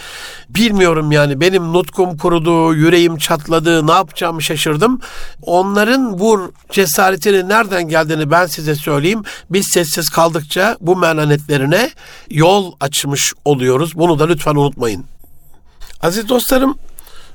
Bilmiyorum 0.49 1.13
yani 1.13 1.41
benim 1.41 1.73
nutkum 1.73 2.17
kurudu, 2.17 2.75
yüreğim 2.75 3.17
çatladı, 3.17 3.87
ne 3.87 3.93
yapacağımı 3.93 4.43
şaşırdım. 4.43 5.01
Onların 5.43 6.19
bu 6.19 6.53
cesaretinin 6.71 7.49
nereden 7.49 7.89
geldiğini 7.89 8.31
ben 8.31 8.47
size 8.47 8.75
söyleyeyim. 8.75 9.23
Biz 9.51 9.67
sessiz 9.73 10.09
kaldıkça 10.09 10.77
bu 10.81 10.97
menanetlerine 10.97 11.91
yol 12.31 12.73
açmış 12.81 13.33
oluyoruz. 13.45 13.93
Bunu 13.95 14.19
da 14.19 14.27
lütfen 14.27 14.55
unutmayın. 14.55 15.05
Aziz 16.03 16.29
dostlarım 16.29 16.79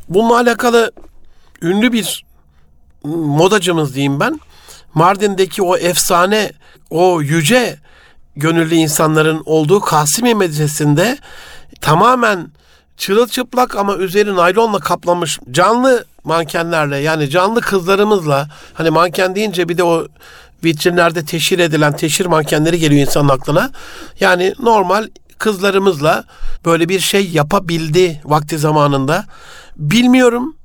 bununla 0.09 0.37
alakalı 0.37 0.91
ünlü 1.61 1.93
bir 1.93 2.25
modacımız 3.03 3.95
diyeyim 3.95 4.19
ben. 4.19 4.39
Mardin'deki 4.93 5.63
o 5.63 5.77
efsane, 5.77 6.51
o 6.89 7.21
yüce 7.21 7.77
gönüllü 8.35 8.75
insanların 8.75 9.43
olduğu 9.45 9.79
Kasimi 9.79 10.35
Medresesi'nde 10.35 11.17
tamamen 11.81 12.51
çırılçıplak 12.97 13.75
ama 13.75 13.95
üzeri 13.95 14.35
naylonla 14.35 14.79
kaplanmış 14.79 15.39
canlı 15.51 16.05
mankenlerle 16.23 16.97
yani 16.97 17.29
canlı 17.29 17.61
kızlarımızla 17.61 18.49
hani 18.73 18.89
manken 18.89 19.35
deyince 19.35 19.69
bir 19.69 19.77
de 19.77 19.83
o 19.83 20.07
vitrinlerde 20.63 21.25
teşhir 21.25 21.59
edilen 21.59 21.95
teşhir 21.95 22.25
mankenleri 22.25 22.79
geliyor 22.79 23.01
insanın 23.01 23.29
aklına. 23.29 23.71
Yani 24.19 24.53
normal 24.59 25.07
kızlarımızla 25.37 26.23
böyle 26.65 26.89
bir 26.89 26.99
şey 26.99 27.29
yapabildi 27.29 28.21
vakti 28.25 28.57
zamanında. 28.57 29.25
Bilmiyorum 29.77 30.55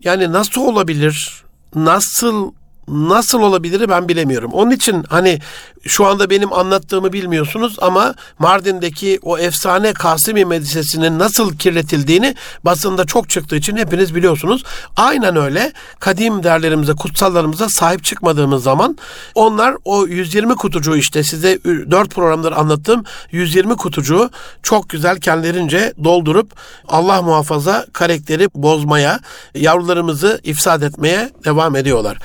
yani 0.00 0.32
nasıl 0.32 0.60
olabilir? 0.60 1.42
Nasıl 1.74 2.52
nasıl 2.88 3.40
olabilir 3.40 3.88
ben 3.88 4.08
bilemiyorum. 4.08 4.50
Onun 4.52 4.70
için 4.70 5.04
hani 5.08 5.40
şu 5.86 6.06
anda 6.06 6.30
benim 6.30 6.52
anlattığımı 6.52 7.12
bilmiyorsunuz 7.12 7.76
ama 7.80 8.14
Mardin'deki 8.38 9.18
o 9.22 9.38
efsane 9.38 9.92
Kasimi 9.92 10.44
Medresesi'nin 10.44 11.18
nasıl 11.18 11.56
kirletildiğini 11.56 12.34
basında 12.64 13.04
çok 13.04 13.30
çıktığı 13.30 13.56
için 13.56 13.76
hepiniz 13.76 14.14
biliyorsunuz. 14.14 14.64
Aynen 14.96 15.36
öyle 15.36 15.72
kadim 16.00 16.42
değerlerimize, 16.42 16.92
kutsallarımıza 16.92 17.68
sahip 17.68 18.04
çıkmadığımız 18.04 18.62
zaman 18.62 18.96
onlar 19.34 19.74
o 19.84 20.06
120 20.06 20.56
kutucuğu 20.56 20.96
işte 20.96 21.22
size 21.22 21.58
4 21.64 22.10
programdır 22.10 22.52
anlattığım 22.52 23.04
120 23.32 23.76
kutucuğu 23.76 24.30
çok 24.62 24.88
güzel 24.88 25.20
kendilerince 25.20 25.92
doldurup 26.04 26.52
Allah 26.88 27.22
muhafaza 27.22 27.86
karakteri 27.92 28.48
bozmaya, 28.54 29.20
yavrularımızı 29.54 30.40
ifsad 30.44 30.82
etmeye 30.82 31.30
devam 31.44 31.76
ediyorlar. 31.76 32.18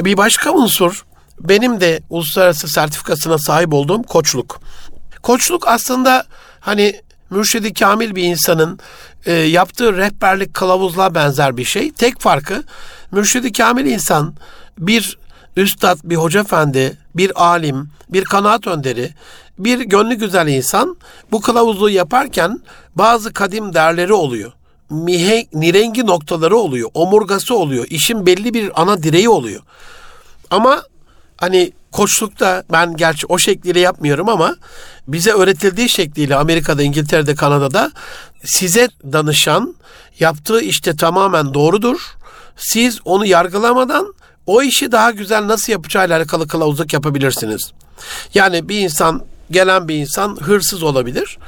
Bir 0.00 0.16
başka 0.16 0.52
unsur 0.52 1.04
benim 1.40 1.80
de 1.80 2.00
uluslararası 2.10 2.68
sertifikasına 2.68 3.38
sahip 3.38 3.72
olduğum 3.72 4.02
koçluk. 4.02 4.60
Koçluk 5.22 5.68
aslında 5.68 6.24
hani 6.60 7.00
mürşidi 7.30 7.74
kamil 7.74 8.14
bir 8.14 8.22
insanın 8.22 8.78
e, 9.26 9.32
yaptığı 9.32 9.96
rehberlik 9.96 10.54
kılavuzluğa 10.54 11.14
benzer 11.14 11.56
bir 11.56 11.64
şey. 11.64 11.92
Tek 11.92 12.20
farkı 12.20 12.62
mürşidi 13.12 13.52
kamil 13.52 13.86
insan 13.86 14.34
bir 14.78 15.18
üstad, 15.56 15.98
bir 16.04 16.16
hoca 16.16 16.40
efendi, 16.40 16.98
bir 17.14 17.42
alim, 17.44 17.90
bir 18.08 18.24
kanaat 18.24 18.66
önderi, 18.66 19.14
bir 19.58 19.80
gönlü 19.80 20.14
güzel 20.14 20.48
insan 20.48 20.96
bu 21.32 21.40
kılavuzluğu 21.40 21.90
yaparken 21.90 22.60
bazı 22.94 23.32
kadim 23.32 23.74
değerleri 23.74 24.12
oluyor. 24.12 24.52
Mihe, 24.90 25.46
nirengi 25.52 26.06
noktaları 26.06 26.56
oluyor, 26.56 26.90
omurgası 26.94 27.54
oluyor, 27.54 27.86
işin 27.90 28.26
belli 28.26 28.54
bir 28.54 28.82
ana 28.82 29.02
direği 29.02 29.28
oluyor. 29.28 29.62
Ama 30.50 30.82
hani 31.36 31.72
koçlukta 31.92 32.64
ben 32.72 32.96
gerçi 32.96 33.26
o 33.26 33.38
şekliyle 33.38 33.80
yapmıyorum 33.80 34.28
ama 34.28 34.56
bize 35.08 35.32
öğretildiği 35.32 35.88
şekliyle 35.88 36.36
Amerika'da, 36.36 36.82
İngiltere'de, 36.82 37.34
Kanada'da 37.34 37.90
size 38.44 38.88
danışan 39.12 39.74
yaptığı 40.20 40.60
işte 40.60 40.96
tamamen 40.96 41.54
doğrudur. 41.54 42.00
Siz 42.56 43.00
onu 43.04 43.26
yargılamadan 43.26 44.14
o 44.46 44.62
işi 44.62 44.92
daha 44.92 45.10
güzel 45.10 45.46
nasıl 45.48 45.72
yapacağıyla 45.72 46.16
alakalı 46.16 46.48
kılavuzluk 46.48 46.92
yapabilirsiniz. 46.92 47.72
Yani 48.34 48.68
bir 48.68 48.80
insan 48.80 49.22
gelen 49.50 49.88
bir 49.88 49.94
insan 49.94 50.36
hırsız 50.40 50.82
olabilir. 50.82 51.38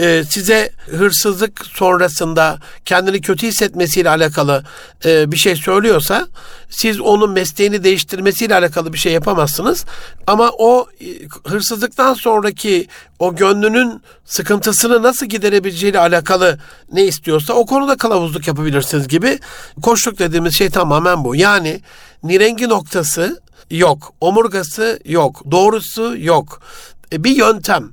Ee, 0.00 0.22
size 0.30 0.70
hırsızlık 0.90 1.66
sonrasında 1.66 2.58
kendini 2.84 3.20
kötü 3.20 3.46
hissetmesiyle 3.46 4.10
alakalı 4.10 4.64
e, 5.04 5.32
bir 5.32 5.36
şey 5.36 5.56
söylüyorsa 5.56 6.26
siz 6.70 7.00
onun 7.00 7.30
mesleğini 7.30 7.84
değiştirmesiyle 7.84 8.54
alakalı 8.54 8.92
bir 8.92 8.98
şey 8.98 9.12
yapamazsınız. 9.12 9.84
Ama 10.26 10.50
o 10.58 10.86
e, 11.00 11.06
hırsızlıktan 11.50 12.14
sonraki 12.14 12.88
o 13.18 13.36
gönlünün 13.36 14.02
sıkıntısını 14.24 15.02
nasıl 15.02 15.26
giderebileceğiyle 15.26 15.98
alakalı 15.98 16.58
ne 16.92 17.04
istiyorsa 17.04 17.54
o 17.54 17.66
konuda 17.66 17.96
kılavuzluk 17.96 18.48
yapabilirsiniz 18.48 19.08
gibi. 19.08 19.38
Koçluk 19.82 20.18
dediğimiz 20.18 20.58
şey 20.58 20.70
tamamen 20.70 21.24
bu. 21.24 21.36
Yani 21.36 21.80
nirengi 22.22 22.68
noktası 22.68 23.40
yok, 23.70 24.12
omurgası 24.20 25.00
yok, 25.04 25.42
doğrusu 25.50 26.14
yok. 26.18 26.60
E, 27.12 27.24
bir 27.24 27.36
yöntem 27.36 27.92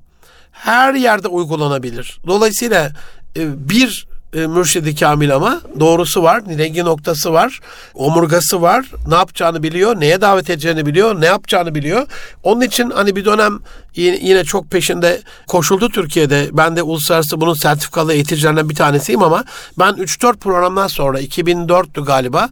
her 0.51 0.93
yerde 0.93 1.27
uygulanabilir. 1.27 2.19
Dolayısıyla 2.27 2.91
e, 3.37 3.69
bir 3.69 4.07
e, 4.35 4.47
mürşidi 4.47 4.95
kamil 4.95 5.35
ama 5.35 5.61
doğrusu 5.79 6.23
var, 6.23 6.43
rengi 6.57 6.85
noktası 6.85 7.33
var, 7.33 7.59
omurgası 7.93 8.61
var, 8.61 8.91
ne 9.07 9.15
yapacağını 9.15 9.63
biliyor, 9.63 9.99
neye 9.99 10.21
davet 10.21 10.49
edeceğini 10.49 10.85
biliyor, 10.85 11.21
ne 11.21 11.25
yapacağını 11.25 11.75
biliyor. 11.75 12.07
Onun 12.43 12.61
için 12.61 12.89
hani 12.89 13.15
bir 13.15 13.25
dönem 13.25 13.59
yine 13.95 14.43
çok 14.43 14.71
peşinde 14.71 15.21
koşuldu 15.47 15.89
Türkiye'de. 15.89 16.49
Ben 16.51 16.75
de 16.75 16.83
uluslararası 16.83 17.41
bunun 17.41 17.53
sertifikalı 17.53 18.13
eğiticilerinden 18.13 18.69
bir 18.69 18.75
tanesiyim 18.75 19.23
ama 19.23 19.43
ben 19.79 19.93
3-4 19.93 20.37
programdan 20.37 20.87
sonra 20.87 21.21
2004'tü 21.21 22.05
galiba 22.05 22.49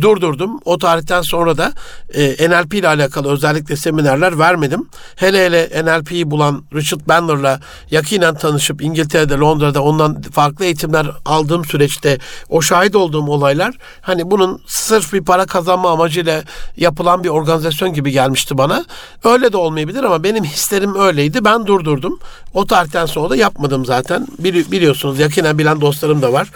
durdurdum. 0.00 0.60
O 0.64 0.78
tarihten 0.78 1.22
sonra 1.22 1.56
da 1.58 1.72
e, 2.14 2.50
NLP 2.50 2.74
ile 2.74 2.88
alakalı 2.88 3.32
özellikle 3.32 3.76
seminerler 3.76 4.38
vermedim. 4.38 4.88
Hele 5.16 5.44
hele 5.44 5.84
NLP'yi 5.84 6.30
bulan 6.30 6.64
Richard 6.74 7.00
Bandler'la 7.08 7.60
yakinen 7.90 8.34
tanışıp 8.34 8.82
İngiltere'de, 8.82 9.34
Londra'da 9.34 9.82
ondan 9.82 10.22
farklı 10.22 10.64
eğitimler 10.64 11.10
aldığım 11.24 11.64
süreçte 11.64 12.18
o 12.48 12.62
şahit 12.62 12.96
olduğum 12.96 13.26
olaylar 13.26 13.74
hani 14.00 14.30
bunun 14.30 14.62
sırf 14.66 15.12
bir 15.12 15.24
para 15.24 15.46
kazanma 15.46 15.90
amacıyla 15.90 16.42
yapılan 16.76 17.24
bir 17.24 17.28
organizasyon 17.28 17.92
gibi 17.92 18.10
gelmişti 18.10 18.58
bana. 18.58 18.84
Öyle 19.24 19.52
de 19.52 19.56
olmayabilir 19.56 20.04
ama 20.04 20.22
benim 20.22 20.44
hislerim 20.44 20.94
öyleydi. 20.94 21.44
Ben 21.44 21.66
durdurdum. 21.66 22.18
O 22.54 22.66
tarihten 22.66 23.06
sonra 23.06 23.30
da 23.30 23.36
yapmadım 23.36 23.86
zaten. 23.86 24.26
Bili, 24.38 24.72
biliyorsunuz 24.72 25.18
yakinen 25.18 25.58
bilen 25.58 25.80
dostlarım 25.80 26.22
da 26.22 26.32
var. 26.32 26.48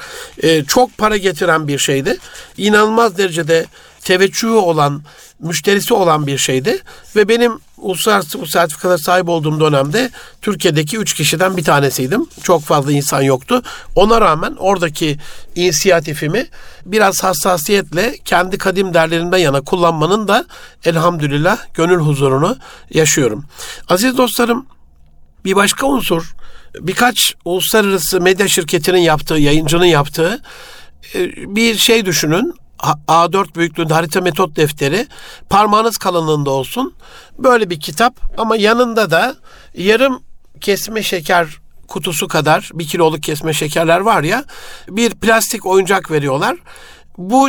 E, 0.42 0.64
çok 0.64 0.98
para 0.98 1.16
getiren 1.16 1.68
bir 1.68 1.78
şeydi. 1.78 2.18
İnanılmaz 2.56 3.13
derecede 3.18 3.66
teveccühü 4.04 4.50
olan, 4.50 5.02
müşterisi 5.40 5.94
olan 5.94 6.26
bir 6.26 6.38
şeydi. 6.38 6.78
Ve 7.16 7.28
benim 7.28 7.52
uluslararası 7.78 8.40
bu 8.40 8.46
sertifikata 8.46 8.98
sahip 8.98 9.28
olduğum 9.28 9.60
dönemde 9.60 10.10
Türkiye'deki 10.42 10.98
üç 10.98 11.14
kişiden 11.14 11.56
bir 11.56 11.64
tanesiydim. 11.64 12.26
Çok 12.42 12.62
fazla 12.62 12.92
insan 12.92 13.22
yoktu. 13.22 13.62
Ona 13.94 14.20
rağmen 14.20 14.54
oradaki 14.58 15.18
inisiyatifimi 15.54 16.46
biraz 16.86 17.24
hassasiyetle 17.24 18.18
kendi 18.24 18.58
kadim 18.58 18.94
değerlerimden 18.94 19.38
yana 19.38 19.60
kullanmanın 19.60 20.28
da 20.28 20.44
elhamdülillah 20.84 21.58
gönül 21.74 21.98
huzurunu 21.98 22.56
yaşıyorum. 22.90 23.44
Aziz 23.88 24.18
dostlarım 24.18 24.66
bir 25.44 25.56
başka 25.56 25.86
unsur 25.86 26.34
birkaç 26.80 27.34
uluslararası 27.44 28.20
medya 28.20 28.48
şirketinin 28.48 28.98
yaptığı, 28.98 29.34
yayıncının 29.34 29.84
yaptığı 29.84 30.42
e, 31.14 31.20
bir 31.56 31.74
şey 31.74 32.06
düşünün. 32.06 32.54
A4 33.08 33.54
büyüklüğünde 33.54 33.94
harita 33.94 34.20
metot 34.20 34.56
defteri 34.56 35.06
parmağınız 35.50 35.98
kalınlığında 35.98 36.50
olsun. 36.50 36.94
Böyle 37.38 37.70
bir 37.70 37.80
kitap 37.80 38.20
ama 38.38 38.56
yanında 38.56 39.10
da 39.10 39.36
yarım 39.74 40.22
kesme 40.60 41.02
şeker 41.02 41.46
kutusu 41.88 42.28
kadar 42.28 42.70
bir 42.74 42.86
kiloluk 42.86 43.22
kesme 43.22 43.52
şekerler 43.52 44.00
var 44.00 44.22
ya 44.22 44.44
bir 44.88 45.10
plastik 45.10 45.66
oyuncak 45.66 46.10
veriyorlar. 46.10 46.56
Bu 47.18 47.48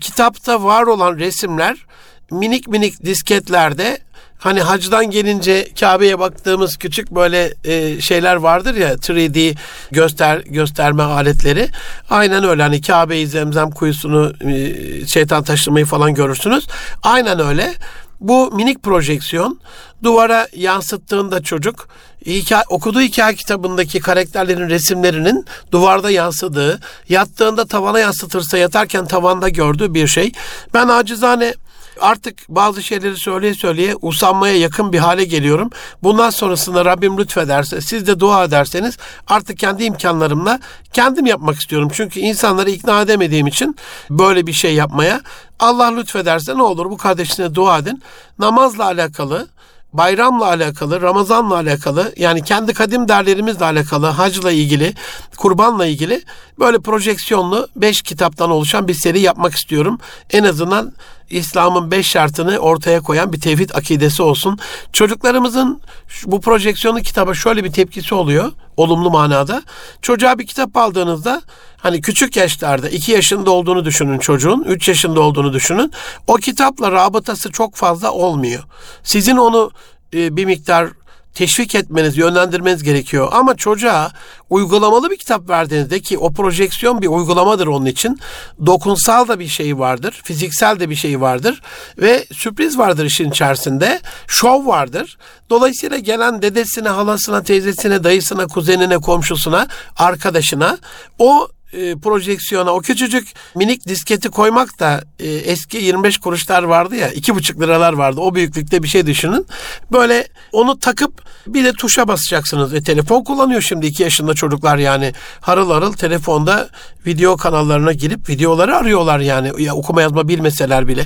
kitapta 0.00 0.64
var 0.64 0.82
olan 0.82 1.18
resimler 1.18 1.86
minik 2.30 2.68
minik 2.68 3.04
disketlerde 3.04 3.98
hani 4.44 4.60
hacdan 4.60 5.10
gelince 5.10 5.68
Kabe'ye 5.80 6.18
baktığımız 6.18 6.76
küçük 6.76 7.10
böyle 7.10 7.54
e, 7.64 8.00
şeyler 8.00 8.36
vardır 8.36 8.74
ya 8.74 8.94
3D 8.94 9.56
göster 9.90 10.38
gösterme 10.38 11.02
aletleri. 11.02 11.68
Aynen 12.10 12.44
öyle 12.44 12.62
hani 12.62 12.80
Kabe'yi 12.80 13.26
zemzem 13.26 13.70
kuyusunu 13.70 14.32
e, 14.40 15.06
şeytan 15.06 15.42
taşımayı 15.42 15.84
falan 15.84 16.14
görürsünüz. 16.14 16.66
Aynen 17.02 17.40
öyle. 17.40 17.74
Bu 18.20 18.52
minik 18.52 18.82
projeksiyon 18.82 19.60
duvara 20.02 20.48
yansıttığında 20.56 21.42
çocuk 21.42 21.88
hikaye, 22.26 22.64
okuduğu 22.68 23.00
hikaye 23.00 23.34
kitabındaki 23.34 24.00
karakterlerin 24.00 24.68
resimlerinin 24.68 25.44
duvarda 25.72 26.10
yansıdığı, 26.10 26.80
yattığında 27.08 27.64
tavana 27.64 27.98
yansıtırsa 27.98 28.58
yatarken 28.58 29.06
tavanda 29.06 29.48
gördüğü 29.48 29.94
bir 29.94 30.06
şey. 30.06 30.32
Ben 30.74 30.88
acizane 30.88 31.54
Artık 32.00 32.38
bazı 32.48 32.82
şeyleri 32.82 33.16
söyleye 33.16 33.54
söyleye 33.54 33.94
usanmaya 34.02 34.56
yakın 34.56 34.92
bir 34.92 34.98
hale 34.98 35.24
geliyorum. 35.24 35.70
Bundan 36.02 36.30
sonrasında 36.30 36.84
Rabbim 36.84 37.18
lütfederse 37.18 37.80
siz 37.80 38.06
de 38.06 38.20
dua 38.20 38.44
ederseniz 38.44 38.96
artık 39.26 39.58
kendi 39.58 39.84
imkanlarımla 39.84 40.60
kendim 40.92 41.26
yapmak 41.26 41.56
istiyorum. 41.56 41.90
Çünkü 41.92 42.20
insanları 42.20 42.70
ikna 42.70 43.00
edemediğim 43.00 43.46
için 43.46 43.76
böyle 44.10 44.46
bir 44.46 44.52
şey 44.52 44.74
yapmaya 44.74 45.20
Allah 45.60 45.86
lütfederse 45.96 46.56
ne 46.56 46.62
olur 46.62 46.90
bu 46.90 46.96
kardeşine 46.96 47.54
dua 47.54 47.78
edin. 47.78 48.02
Namazla 48.38 48.84
alakalı 48.84 49.48
bayramla 49.94 50.46
alakalı, 50.46 51.02
Ramazanla 51.02 51.54
alakalı 51.54 52.12
yani 52.16 52.44
kendi 52.44 52.74
kadim 52.74 53.08
derlerimizle 53.08 53.64
alakalı, 53.64 54.06
hacla 54.06 54.52
ilgili, 54.52 54.94
kurbanla 55.36 55.86
ilgili 55.86 56.22
böyle 56.58 56.78
projeksiyonlu 56.78 57.68
beş 57.76 58.02
kitaptan 58.02 58.50
oluşan 58.50 58.88
bir 58.88 58.94
seri 58.94 59.20
yapmak 59.20 59.54
istiyorum. 59.54 59.98
En 60.30 60.44
azından 60.44 60.92
İslam'ın 61.30 61.90
beş 61.90 62.06
şartını 62.06 62.58
ortaya 62.58 63.00
koyan 63.00 63.32
bir 63.32 63.40
tevhid 63.40 63.70
akidesi 63.70 64.22
olsun. 64.22 64.58
Çocuklarımızın 64.92 65.80
bu 66.26 66.40
projeksiyonlu 66.40 67.00
kitaba 67.00 67.34
şöyle 67.34 67.64
bir 67.64 67.72
tepkisi 67.72 68.14
oluyor 68.14 68.52
olumlu 68.76 69.10
manada. 69.10 69.62
Çocuğa 70.02 70.38
bir 70.38 70.46
kitap 70.46 70.76
aldığınızda 70.76 71.42
hani 71.76 72.00
küçük 72.00 72.36
yaşlarda 72.36 72.88
iki 72.88 73.12
yaşında 73.12 73.50
olduğunu 73.50 73.84
düşünün 73.84 74.18
çocuğun, 74.18 74.64
üç 74.64 74.88
yaşında 74.88 75.20
olduğunu 75.20 75.52
düşünün. 75.52 75.92
O 76.26 76.34
kitapla 76.34 76.92
rabıtası 76.92 77.52
çok 77.52 77.74
fazla 77.74 78.12
olmuyor. 78.12 78.62
Sizin 79.02 79.36
onu 79.36 79.70
e, 80.14 80.36
bir 80.36 80.44
miktar 80.44 80.88
teşvik 81.34 81.74
etmeniz, 81.74 82.16
yönlendirmeniz 82.16 82.82
gerekiyor. 82.82 83.28
Ama 83.32 83.54
çocuğa 83.54 84.12
uygulamalı 84.50 85.10
bir 85.10 85.16
kitap 85.16 85.48
verdiğinizde 85.48 86.00
ki 86.00 86.18
o 86.18 86.32
projeksiyon 86.32 87.02
bir 87.02 87.06
uygulamadır 87.06 87.66
onun 87.66 87.86
için. 87.86 88.20
Dokunsal 88.66 89.28
da 89.28 89.38
bir 89.38 89.48
şey 89.48 89.78
vardır, 89.78 90.20
fiziksel 90.24 90.80
de 90.80 90.90
bir 90.90 90.94
şey 90.94 91.20
vardır 91.20 91.62
ve 91.98 92.26
sürpriz 92.32 92.78
vardır 92.78 93.04
işin 93.04 93.30
içerisinde. 93.30 94.00
Şov 94.26 94.66
vardır. 94.66 95.18
Dolayısıyla 95.50 95.98
gelen 95.98 96.42
dedesine, 96.42 96.88
halasına, 96.88 97.42
teyzesine, 97.42 98.04
dayısına, 98.04 98.46
kuzenine, 98.46 98.98
komşusuna, 98.98 99.66
arkadaşına 99.96 100.78
o 101.18 101.48
e, 101.76 101.98
projeksiyona 101.98 102.74
o 102.74 102.80
küçücük 102.80 103.28
minik 103.54 103.88
disketi 103.88 104.28
koymak 104.28 104.80
da 104.80 105.04
e, 105.18 105.28
eski 105.28 105.76
25 105.76 106.18
kuruşlar 106.18 106.62
vardı 106.62 106.96
ya 106.96 107.08
iki 107.08 107.34
buçuk 107.34 107.60
liralar 107.60 107.92
vardı 107.92 108.20
o 108.20 108.34
büyüklükte 108.34 108.82
bir 108.82 108.88
şey 108.88 109.06
düşünün. 109.06 109.46
Böyle 109.92 110.28
onu 110.52 110.78
takıp 110.78 111.22
bir 111.46 111.64
de 111.64 111.72
tuşa 111.72 112.08
basacaksınız. 112.08 112.74
E, 112.74 112.82
telefon 112.82 113.24
kullanıyor 113.24 113.60
şimdi 113.60 113.86
iki 113.86 114.02
yaşında 114.02 114.34
çocuklar 114.34 114.78
yani 114.78 115.12
harıl 115.40 115.70
harıl 115.70 115.92
telefonda 115.92 116.68
video 117.06 117.36
kanallarına 117.36 117.92
girip 117.92 118.28
videoları 118.28 118.76
arıyorlar 118.76 119.20
yani 119.20 119.62
ya, 119.62 119.74
okuma 119.74 120.02
yazma 120.02 120.28
bilmeseler 120.28 120.88
bile 120.88 121.04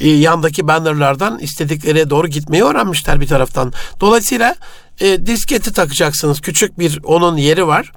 e, 0.00 0.08
yandaki 0.08 0.68
bannerlardan 0.68 1.38
istedikleri 1.38 2.10
doğru 2.10 2.28
gitmeyi 2.28 2.64
öğrenmişler 2.64 3.20
bir 3.20 3.26
taraftan. 3.26 3.72
Dolayısıyla 4.00 4.54
e, 5.00 5.26
disketi 5.26 5.72
takacaksınız. 5.72 6.40
Küçük 6.40 6.78
bir 6.78 7.00
onun 7.04 7.36
yeri 7.36 7.66
var. 7.66 7.92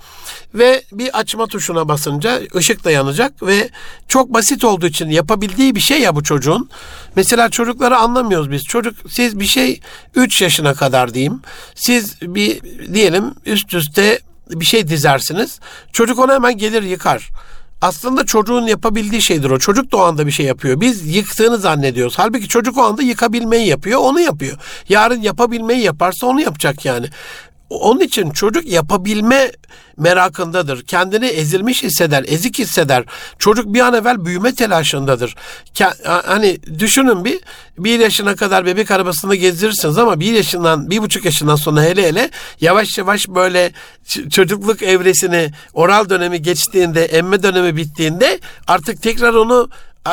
Ve 0.54 0.84
bir 0.92 1.20
açma 1.20 1.48
tuşuna 1.48 1.88
basınca 1.88 2.42
ışık 2.56 2.84
da 2.84 2.92
yanacak 2.92 3.44
ve 3.44 3.70
çok 4.08 4.34
basit 4.34 4.64
olduğu 4.64 4.88
için 4.88 5.10
yapabildiği 5.10 5.76
bir 5.76 5.80
şey 5.80 6.02
ya 6.02 6.16
bu 6.16 6.24
çocuğun. 6.24 6.70
Mesela 7.16 7.50
çocukları 7.50 7.98
anlamıyoruz 7.98 8.52
biz. 8.52 8.64
Çocuk 8.64 8.96
siz 9.10 9.40
bir 9.40 9.46
şey 9.46 9.80
3 10.16 10.42
yaşına 10.42 10.74
kadar 10.74 11.14
diyeyim. 11.14 11.42
Siz 11.76 12.22
bir 12.22 12.62
diyelim 12.94 13.34
üst 13.46 13.74
üste 13.74 14.20
bir 14.50 14.66
şey 14.66 14.88
dizersiniz. 14.88 15.60
Çocuk 15.94 16.20
onu 16.20 16.34
hemen 16.34 16.58
gelir 16.58 16.84
yıkar 16.84 17.30
aslında 17.84 18.26
çocuğun 18.26 18.68
yapabildiği 18.68 19.22
şeydir 19.22 19.50
o. 19.50 19.60
Çocuk 19.60 19.92
da 19.92 19.98
o 19.98 20.00
anda 20.00 20.26
bir 20.26 20.32
şey 20.32 20.46
yapıyor. 20.46 20.82
Biz 20.82 21.16
yıktığını 21.16 21.58
zannediyoruz. 21.58 22.20
Halbuki 22.20 22.48
çocuk 22.48 22.78
o 22.78 22.82
anda 22.82 23.02
yıkabilmeyi 23.02 23.68
yapıyor, 23.68 24.00
onu 24.00 24.20
yapıyor. 24.20 24.58
Yarın 24.90 25.22
yapabilmeyi 25.22 25.84
yaparsa 25.84 26.28
onu 26.28 26.42
yapacak 26.42 26.86
yani. 26.86 27.08
Onun 27.74 28.00
için 28.00 28.30
çocuk 28.30 28.68
yapabilme 28.68 29.52
merakındadır. 29.98 30.84
Kendini 30.84 31.26
ezilmiş 31.26 31.84
hisseder, 31.84 32.26
ezik 32.28 32.60
hisseder. 32.60 33.04
Çocuk 33.40 33.74
bir 33.74 33.80
an 33.80 33.94
evvel 33.94 34.26
büyüme 34.26 34.56
telaşındadır. 34.56 35.36
Hani 36.04 36.58
düşünün 36.80 37.26
bir, 37.26 37.40
bir 37.78 38.00
yaşına 38.00 38.36
kadar 38.36 38.66
bebek 38.66 38.92
arabasında 38.92 39.36
gezdirirsiniz 39.36 39.98
ama 39.98 40.20
bir 40.20 40.34
yaşından, 40.34 40.90
bir 40.90 41.02
buçuk 41.02 41.26
yaşından 41.26 41.56
sonra 41.56 41.82
hele 41.84 42.08
hele 42.08 42.30
yavaş 42.62 42.98
yavaş 42.98 43.28
böyle 43.28 43.72
çocukluk 44.30 44.82
evresini, 44.82 45.52
oral 45.74 46.10
dönemi 46.10 46.42
geçtiğinde, 46.42 47.06
emme 47.06 47.44
dönemi 47.44 47.76
bittiğinde 47.76 48.40
artık 48.68 49.02
tekrar 49.02 49.34
onu 49.34 49.70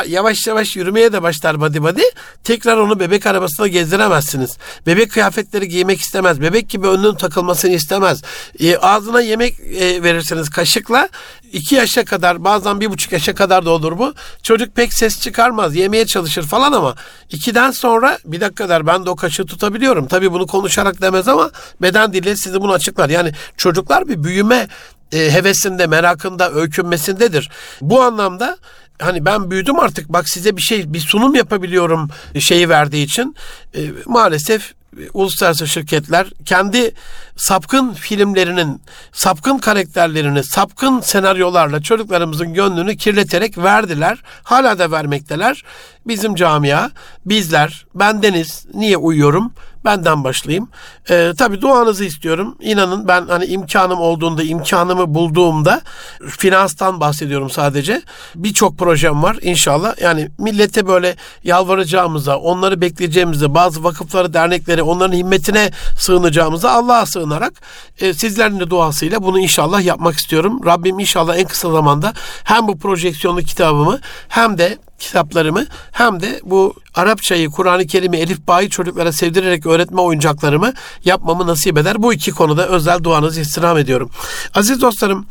yavaş 0.07 0.47
yavaş 0.47 0.77
yürümeye 0.77 1.13
de 1.13 1.23
başlar 1.23 1.61
body 1.61 1.79
body. 1.79 2.03
Tekrar 2.45 2.77
onu 2.77 3.01
bebek 3.01 3.27
arabasına 3.27 3.67
gezdiremezsiniz. 3.67 4.59
Bebek 4.87 5.13
kıyafetleri 5.13 5.69
giymek 5.69 6.01
istemez. 6.01 6.41
Bebek 6.41 6.69
gibi 6.69 6.87
önünün 6.87 7.15
takılmasını 7.15 7.71
istemez. 7.71 8.23
E, 8.61 8.77
ağzına 8.77 9.21
yemek 9.21 9.61
e, 9.61 10.03
verirseniz 10.03 10.51
kaşıkla 10.51 11.09
iki 11.53 11.75
yaşa 11.75 12.05
kadar 12.05 12.45
bazen 12.45 12.81
bir 12.81 12.91
buçuk 12.91 13.13
yaşa 13.13 13.35
kadar 13.35 13.65
da 13.65 13.71
olur 13.71 13.99
bu. 13.99 14.15
Çocuk 14.43 14.77
pek 14.77 14.95
ses 14.95 15.21
çıkarmaz. 15.21 15.77
Yemeye 15.77 16.07
çalışır 16.07 16.43
falan 16.43 16.73
ama 16.73 16.95
ikiden 17.31 17.71
sonra 17.71 18.19
bir 18.25 18.41
dakika 18.41 18.69
der 18.69 18.87
ben 18.87 19.07
de 19.07 19.11
o 19.11 19.17
kaşığı 19.17 19.47
tutabiliyorum. 19.47 20.07
Tabii 20.07 20.33
bunu 20.33 20.47
konuşarak 20.47 21.03
demez 21.03 21.29
ama 21.29 21.51
beden 21.83 22.13
dili 22.13 22.37
size 22.37 22.61
bunu 22.61 22.73
açıklar. 22.73 23.09
Yani 23.09 23.33
çocuklar 23.57 24.09
bir 24.09 24.25
büyüme 24.25 24.69
e, 25.13 25.31
hevesinde, 25.33 25.87
merakında, 25.87 26.53
öykünmesindedir. 26.53 27.51
Bu 27.81 28.03
anlamda 28.03 28.59
hani 28.99 29.25
ben 29.25 29.51
büyüdüm 29.51 29.81
artık 29.81 30.09
bak 30.09 30.29
size 30.29 30.57
bir 30.57 30.63
şey 30.63 30.93
bir 30.93 31.01
sunum 31.01 31.35
yapabiliyorum 31.35 32.09
şeyi 32.41 32.69
verdiği 32.69 33.05
için 33.05 33.37
e, 33.75 33.81
maalesef 34.07 34.75
uluslararası 35.15 35.69
şirketler 35.69 36.27
kendi 36.45 36.95
sapkın 37.37 37.93
filmlerinin, 37.93 38.83
sapkın 39.13 39.59
karakterlerini, 39.59 40.45
sapkın 40.45 41.01
senaryolarla 41.01 41.83
çocuklarımızın 41.83 42.55
gönlünü 42.55 42.97
kirleterek 42.97 43.59
verdiler. 43.59 44.19
Hala 44.43 44.79
da 44.79 44.91
vermekteler. 44.91 45.65
Bizim 46.07 46.35
camia, 46.35 46.91
bizler, 47.27 47.87
bendeniz 47.95 48.67
niye 48.75 48.97
uyuyorum? 48.97 49.53
Benden 49.85 50.25
başlayayım. 50.25 50.69
Ee, 51.11 51.33
tabii 51.39 51.61
duanızı 51.61 52.05
istiyorum. 52.05 52.57
İnanın 52.61 53.09
ben 53.09 53.27
hani 53.27 53.45
imkanım 53.45 54.01
olduğunda, 54.01 54.43
imkanımı 54.43 55.15
bulduğumda 55.15 55.81
finanstan 56.29 57.01
bahsediyorum 57.01 57.51
sadece. 57.51 58.03
Birçok 58.35 58.79
projem 58.79 59.23
var 59.23 59.37
inşallah. 59.43 60.01
Yani 60.03 60.31
millete 60.39 60.87
böyle 60.87 61.17
yalvaracağımıza, 61.45 62.37
onları 62.37 62.81
bekleyeceğimize, 62.81 63.55
bazı 63.55 63.85
vakıfları, 63.85 64.35
dernekleri, 64.35 64.83
onların 64.83 65.17
himmetine 65.17 65.71
sığınacağımıza 65.99 66.71
Allah'a 66.71 67.07
sığınarak 67.07 67.53
e, 68.01 68.15
sizlerin 68.15 68.61
de 68.61 68.71
duasıyla 68.71 69.23
bunu 69.23 69.39
inşallah 69.39 69.83
yapmak 69.85 70.15
istiyorum. 70.15 70.61
Rabbim 70.67 70.99
inşallah 70.99 71.37
en 71.37 71.47
kısa 71.47 71.71
zamanda 71.71 72.13
hem 72.45 72.69
bu 72.69 72.79
projeksiyonlu 72.79 73.43
kitabımı 73.43 74.01
hem 74.29 74.59
de 74.59 74.79
kitaplarımı 75.01 75.67
hem 75.93 76.21
de 76.21 76.41
bu 76.45 76.75
Arapçayı, 76.95 77.51
Kur'an-ı 77.51 77.87
Kerim'i, 77.87 78.17
Elif 78.17 78.47
Bağ'ı 78.47 78.69
çocuklara 78.69 79.13
sevdirerek 79.13 79.67
öğretme 79.67 80.01
oyuncaklarımı 80.01 80.73
yapmamı 81.05 81.47
nasip 81.47 81.79
eder. 81.79 82.03
Bu 82.03 82.13
iki 82.13 82.31
konuda 82.31 82.69
özel 82.69 83.03
duanızı 83.03 83.41
istirham 83.41 83.79
ediyorum. 83.79 84.11
Aziz 84.55 84.81
dostlarım, 84.81 85.27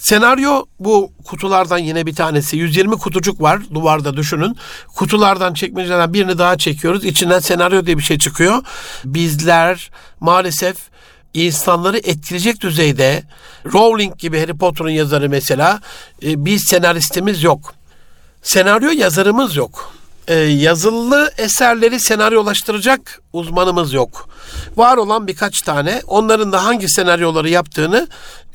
Senaryo 0.00 0.64
bu 0.78 1.12
kutulardan 1.24 1.78
yine 1.78 2.06
bir 2.06 2.14
tanesi. 2.14 2.56
120 2.56 2.96
kutucuk 2.96 3.40
var 3.42 3.60
duvarda 3.74 4.16
düşünün. 4.16 4.56
Kutulardan 4.96 5.54
çekmecelerden 5.54 6.14
birini 6.14 6.38
daha 6.38 6.58
çekiyoruz. 6.58 7.04
İçinden 7.04 7.38
senaryo 7.38 7.86
diye 7.86 7.98
bir 7.98 8.02
şey 8.02 8.18
çıkıyor. 8.18 8.62
Bizler 9.04 9.90
maalesef 10.20 10.76
insanları 11.34 11.98
etkileyecek 11.98 12.60
düzeyde 12.60 13.22
Rowling 13.72 14.18
gibi 14.18 14.40
Harry 14.40 14.56
Potter'ın 14.58 14.90
yazarı 14.90 15.28
mesela 15.28 15.80
e, 16.22 16.44
bir 16.44 16.58
senaristimiz 16.58 17.42
yok. 17.42 17.74
Senaryo 18.42 18.90
yazarımız 18.90 19.56
yok. 19.56 19.92
Ee, 20.28 20.34
yazılı 20.34 21.30
eserleri 21.38 22.00
senaryolaştıracak 22.00 23.22
uzmanımız 23.32 23.92
yok. 23.92 24.28
Var 24.76 24.96
olan 24.96 25.26
birkaç 25.26 25.62
tane 25.62 26.02
onların 26.06 26.52
da 26.52 26.64
hangi 26.64 26.88
senaryoları 26.88 27.48
yaptığını 27.48 28.08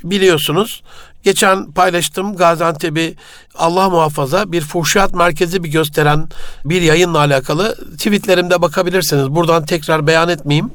biliyorsunuz. 0.03 0.83
Geçen 1.25 1.71
paylaştım 1.71 2.35
Gaziantep'i 2.35 3.15
Allah 3.55 3.89
muhafaza 3.89 4.51
bir 4.51 4.61
fuhşiyat 4.61 5.13
merkezi 5.13 5.63
bir 5.63 5.69
gösteren 5.69 6.29
bir 6.65 6.81
yayınla 6.81 7.17
alakalı 7.17 7.75
tweetlerimde 7.97 8.61
bakabilirsiniz. 8.61 9.29
Buradan 9.29 9.65
tekrar 9.65 10.07
beyan 10.07 10.29
etmeyeyim. 10.29 10.71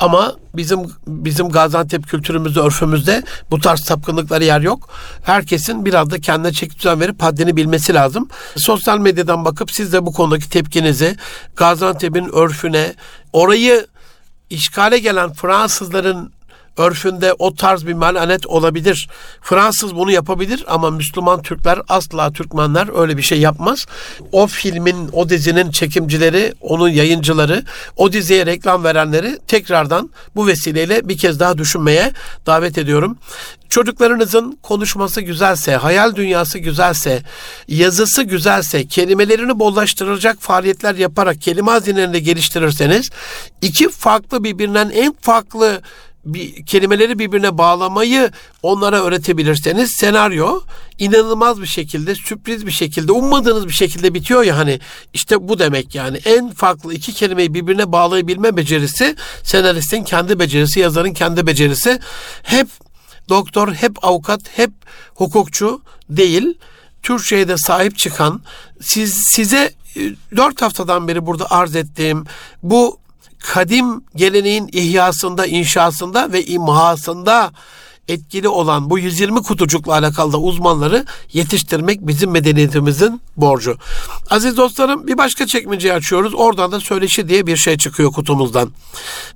Ama 0.00 0.32
bizim 0.54 0.80
bizim 1.06 1.48
Gaziantep 1.48 2.08
kültürümüzde, 2.08 2.60
örfümüzde 2.60 3.22
bu 3.50 3.60
tarz 3.60 3.80
sapkınlıkları 3.80 4.44
yer 4.44 4.60
yok. 4.60 4.88
Herkesin 5.22 5.84
biraz 5.84 6.10
da 6.10 6.20
kendine 6.20 6.52
çeki 6.52 6.78
düzen 6.78 7.00
verip 7.00 7.22
haddini 7.22 7.56
bilmesi 7.56 7.94
lazım. 7.94 8.28
Sosyal 8.56 8.98
medyadan 8.98 9.44
bakıp 9.44 9.70
siz 9.70 9.92
de 9.92 10.06
bu 10.06 10.12
konudaki 10.12 10.50
tepkinizi 10.50 11.16
Gaziantep'in 11.56 12.28
örfüne, 12.32 12.94
orayı 13.32 13.86
işgale 14.50 14.98
gelen 14.98 15.32
Fransızların 15.32 16.33
örfünde 16.76 17.32
o 17.38 17.54
tarz 17.54 17.86
bir 17.86 17.92
melanet 17.92 18.46
olabilir. 18.46 19.08
Fransız 19.42 19.96
bunu 19.96 20.10
yapabilir 20.10 20.64
ama 20.68 20.90
Müslüman 20.90 21.42
Türkler 21.42 21.80
asla 21.88 22.32
Türkmenler 22.32 23.00
öyle 23.00 23.16
bir 23.16 23.22
şey 23.22 23.40
yapmaz. 23.40 23.86
O 24.32 24.46
filmin, 24.46 25.08
o 25.12 25.28
dizinin 25.28 25.70
çekimcileri, 25.70 26.54
onun 26.60 26.88
yayıncıları, 26.88 27.64
o 27.96 28.12
diziye 28.12 28.46
reklam 28.46 28.84
verenleri 28.84 29.38
tekrardan 29.46 30.10
bu 30.36 30.46
vesileyle 30.46 31.08
bir 31.08 31.18
kez 31.18 31.40
daha 31.40 31.58
düşünmeye 31.58 32.12
davet 32.46 32.78
ediyorum. 32.78 33.18
Çocuklarınızın 33.68 34.58
konuşması 34.62 35.20
güzelse, 35.20 35.76
hayal 35.76 36.14
dünyası 36.14 36.58
güzelse, 36.58 37.22
yazısı 37.68 38.22
güzelse, 38.22 38.86
kelimelerini 38.86 39.58
bollaştıracak 39.58 40.40
faaliyetler 40.40 40.94
yaparak 40.94 41.40
kelime 41.40 41.70
hazinelerini 41.70 42.22
geliştirirseniz 42.22 43.10
iki 43.62 43.88
farklı 43.88 44.44
birbirinden 44.44 44.90
en 44.94 45.14
farklı 45.20 45.82
bir 46.24 46.66
kelimeleri 46.66 47.18
birbirine 47.18 47.58
bağlamayı 47.58 48.30
onlara 48.62 49.02
öğretebilirseniz 49.02 49.92
senaryo 49.92 50.60
inanılmaz 50.98 51.60
bir 51.60 51.66
şekilde 51.66 52.14
sürpriz 52.14 52.66
bir 52.66 52.72
şekilde 52.72 53.12
ummadığınız 53.12 53.68
bir 53.68 53.72
şekilde 53.72 54.14
bitiyor 54.14 54.42
ya 54.42 54.56
hani. 54.56 54.80
İşte 55.14 55.48
bu 55.48 55.58
demek 55.58 55.94
yani. 55.94 56.16
En 56.24 56.50
farklı 56.50 56.94
iki 56.94 57.12
kelimeyi 57.12 57.54
birbirine 57.54 57.92
bağlayabilme 57.92 58.56
becerisi 58.56 59.16
senaristin 59.42 60.04
kendi 60.04 60.38
becerisi 60.38 60.80
yazarın 60.80 61.12
kendi 61.12 61.46
becerisi. 61.46 62.00
Hep 62.42 62.68
doktor 63.28 63.74
hep 63.74 64.04
avukat 64.04 64.40
hep 64.56 64.70
hukukçu 65.14 65.82
değil. 66.10 66.58
Türkçe'ye 67.02 67.48
de 67.48 67.56
sahip 67.56 67.98
çıkan 67.98 68.42
siz 68.80 69.14
size 69.14 69.72
e, 69.96 70.00
dört 70.36 70.62
haftadan 70.62 71.08
beri 71.08 71.26
burada 71.26 71.50
arz 71.50 71.76
ettiğim 71.76 72.24
bu 72.62 73.03
kadim 73.52 74.04
geleneğin 74.16 74.68
ihyasında, 74.72 75.46
inşasında 75.46 76.32
ve 76.32 76.44
imhasında 76.44 77.52
etkili 78.08 78.48
olan 78.48 78.90
bu 78.90 78.98
120 78.98 79.42
kutucukla 79.42 79.92
alakalı 79.92 80.32
da 80.32 80.38
uzmanları 80.38 81.04
yetiştirmek 81.32 82.06
bizim 82.06 82.30
medeniyetimizin 82.30 83.20
borcu. 83.36 83.76
Aziz 84.30 84.56
dostlarım 84.56 85.06
bir 85.06 85.18
başka 85.18 85.46
çekmeceyi 85.46 85.94
açıyoruz. 85.94 86.34
Oradan 86.34 86.72
da 86.72 86.80
söyleşi 86.80 87.28
diye 87.28 87.46
bir 87.46 87.56
şey 87.56 87.78
çıkıyor 87.78 88.12
kutumuzdan. 88.12 88.70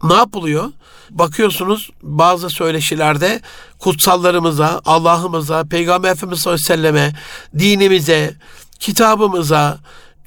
Ne 0.02 0.14
yapılıyor? 0.14 0.72
Bakıyorsunuz 1.10 1.90
bazı 2.02 2.50
söyleşilerde 2.50 3.40
kutsallarımıza, 3.78 4.80
Allah'ımıza, 4.84 5.64
Peygamber 5.64 6.10
Efendimiz 6.12 6.40
sallallahu 6.40 6.72
aleyhi 6.72 6.82
ve 6.82 6.88
selleme, 6.88 7.14
dinimize, 7.58 8.34
kitabımıza, 8.80 9.78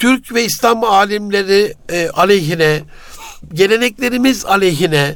Türk 0.01 0.34
ve 0.34 0.45
İslam 0.45 0.84
alimleri 0.84 1.73
e, 1.89 2.09
aleyhine, 2.09 2.84
geleneklerimiz 3.53 4.45
aleyhine, 4.45 5.15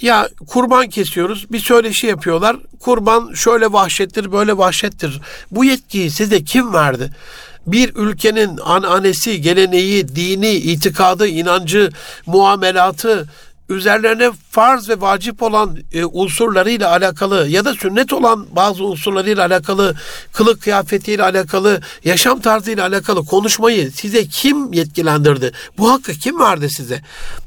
ya 0.00 0.28
kurban 0.46 0.88
kesiyoruz 0.88 1.52
bir 1.52 1.58
söyleşi 1.58 2.06
yapıyorlar. 2.06 2.56
Kurban 2.80 3.34
şöyle 3.34 3.72
vahşettir 3.72 4.32
böyle 4.32 4.56
vahşettir. 4.56 5.20
Bu 5.50 5.64
yetkiyi 5.64 6.10
size 6.10 6.44
kim 6.44 6.72
verdi? 6.72 7.10
bir 7.66 7.94
ülkenin 7.94 8.58
ananesi, 8.64 9.40
geleneği, 9.40 10.08
dini, 10.08 10.50
itikadı, 10.50 11.28
inancı, 11.28 11.90
muamelatı, 12.26 13.28
üzerlerine 13.68 14.30
farz 14.50 14.88
ve 14.88 15.00
vacip 15.00 15.42
olan 15.42 15.78
e, 15.92 16.04
unsurlarıyla 16.04 16.90
alakalı 16.90 17.48
ya 17.48 17.64
da 17.64 17.74
sünnet 17.74 18.12
olan 18.12 18.46
bazı 18.52 18.84
unsurlarıyla 18.84 19.46
alakalı, 19.46 19.94
kılık 20.32 20.62
kıyafetiyle 20.62 21.22
alakalı, 21.22 21.80
yaşam 22.04 22.40
tarzıyla 22.40 22.86
alakalı 22.86 23.24
konuşmayı 23.24 23.92
size 23.92 24.26
kim 24.26 24.72
yetkilendirdi? 24.72 25.52
Bu 25.78 25.92
hakkı 25.92 26.12
kim 26.12 26.40
verdi 26.40 26.70
size? 26.70 27.02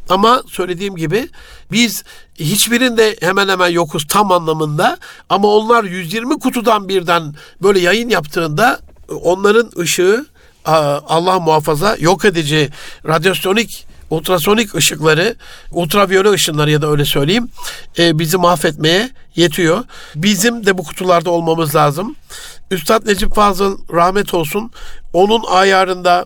Ama 0.09 0.43
söylediğim 0.47 0.95
gibi 0.95 1.29
biz 1.71 2.03
hiçbirinde 2.35 3.15
hemen 3.19 3.49
hemen 3.49 3.69
yokuz 3.69 4.07
tam 4.07 4.31
anlamında 4.31 4.97
ama 5.29 5.47
onlar 5.47 5.83
120 5.83 6.39
kutudan 6.39 6.89
birden 6.89 7.35
böyle 7.61 7.79
yayın 7.79 8.09
yaptığında 8.09 8.79
onların 9.09 9.71
ışığı 9.79 10.25
Allah 10.65 11.39
muhafaza 11.39 11.95
yok 11.99 12.25
edici 12.25 12.69
radyasyonik 13.07 13.88
ultrasonik 14.09 14.75
ışıkları, 14.75 15.35
ultraviyole 15.71 16.29
ışınları 16.29 16.71
ya 16.71 16.81
da 16.81 16.91
öyle 16.91 17.05
söyleyeyim 17.05 17.49
e, 17.99 18.19
bizi 18.19 18.37
mahvetmeye 18.37 19.09
yetiyor. 19.35 19.83
Bizim 20.15 20.65
de 20.65 20.77
bu 20.77 20.83
kutularda 20.83 21.29
olmamız 21.29 21.75
lazım. 21.75 22.15
Üstad 22.71 23.05
Necip 23.05 23.35
Fazıl 23.35 23.77
rahmet 23.93 24.33
olsun. 24.33 24.71
Onun 25.13 25.43
ayarında 25.43 26.25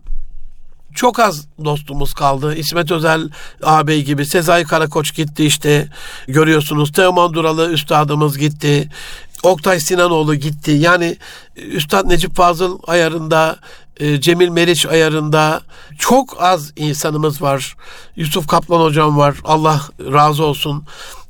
çok 0.96 1.20
az 1.20 1.48
dostumuz 1.66 2.14
kaldı. 2.14 2.56
İsmet 2.56 2.92
Özel 2.92 3.30
ağabey 3.64 4.04
gibi. 4.04 4.26
Sezai 4.26 4.64
Karakoç 4.64 5.16
gitti 5.16 5.46
işte. 5.46 5.88
Görüyorsunuz. 6.28 6.92
Teoman 6.92 7.34
Duralı 7.34 7.72
üstadımız 7.72 8.38
gitti. 8.38 8.90
Oktay 9.44 9.80
Sinanoğlu 9.80 10.36
gitti. 10.36 10.72
Yani 10.72 11.18
Üstad 11.56 12.10
Necip 12.10 12.36
Fazıl 12.36 12.80
ayarında 12.88 13.58
e, 14.00 14.22
Cemil 14.22 14.50
Meriç 14.50 14.86
ayarında 14.86 15.62
çok 16.00 16.44
az 16.44 16.74
insanımız 16.76 17.42
var. 17.42 17.76
Yusuf 18.16 18.48
Kaplan 18.48 18.82
hocam 18.82 19.18
var. 19.18 19.36
Allah 19.44 19.82
razı 20.00 20.44
olsun. 20.44 20.84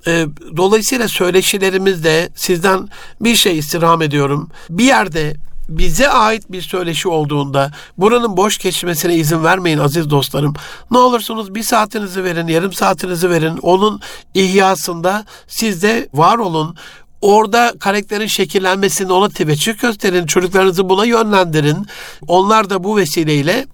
E, 0.08 0.26
dolayısıyla 0.58 1.08
söyleşilerimizde 1.08 2.30
sizden 2.36 2.90
bir 3.22 3.36
şey 3.36 3.58
istirham 3.58 4.02
ediyorum. 4.02 4.50
Bir 4.70 4.84
yerde 4.84 5.36
bize 5.70 6.10
ait 6.10 6.52
bir 6.52 6.62
söyleşi 6.62 7.08
olduğunda 7.08 7.72
buranın 7.98 8.38
boş 8.38 8.58
geçmesine 8.58 9.16
izin 9.16 9.44
vermeyin 9.44 9.78
aziz 9.78 10.10
dostlarım. 10.10 10.54
Ne 10.92 10.98
olursunuz 10.98 11.56
bir 11.56 11.64
saatinizi 11.64 12.24
verin, 12.24 12.48
yarım 12.48 12.74
saatinizi 12.74 13.30
verin. 13.30 13.58
Onun 13.58 14.02
ihyasında 14.34 15.26
siz 15.48 15.84
de 15.84 16.10
var 16.14 16.38
olun 16.38 16.76
orada 17.24 17.74
karakterin 17.80 18.28
şekillenmesini 18.28 19.14
ona 19.14 19.30
teveccüh 19.30 19.80
gösterin. 19.80 20.26
Çocuklarınızı 20.26 20.90
buna 20.90 21.06
yönlendirin. 21.06 21.88
Onlar 22.28 22.70
da 22.70 22.84
bu 22.84 22.98
vesileyle 22.98 23.66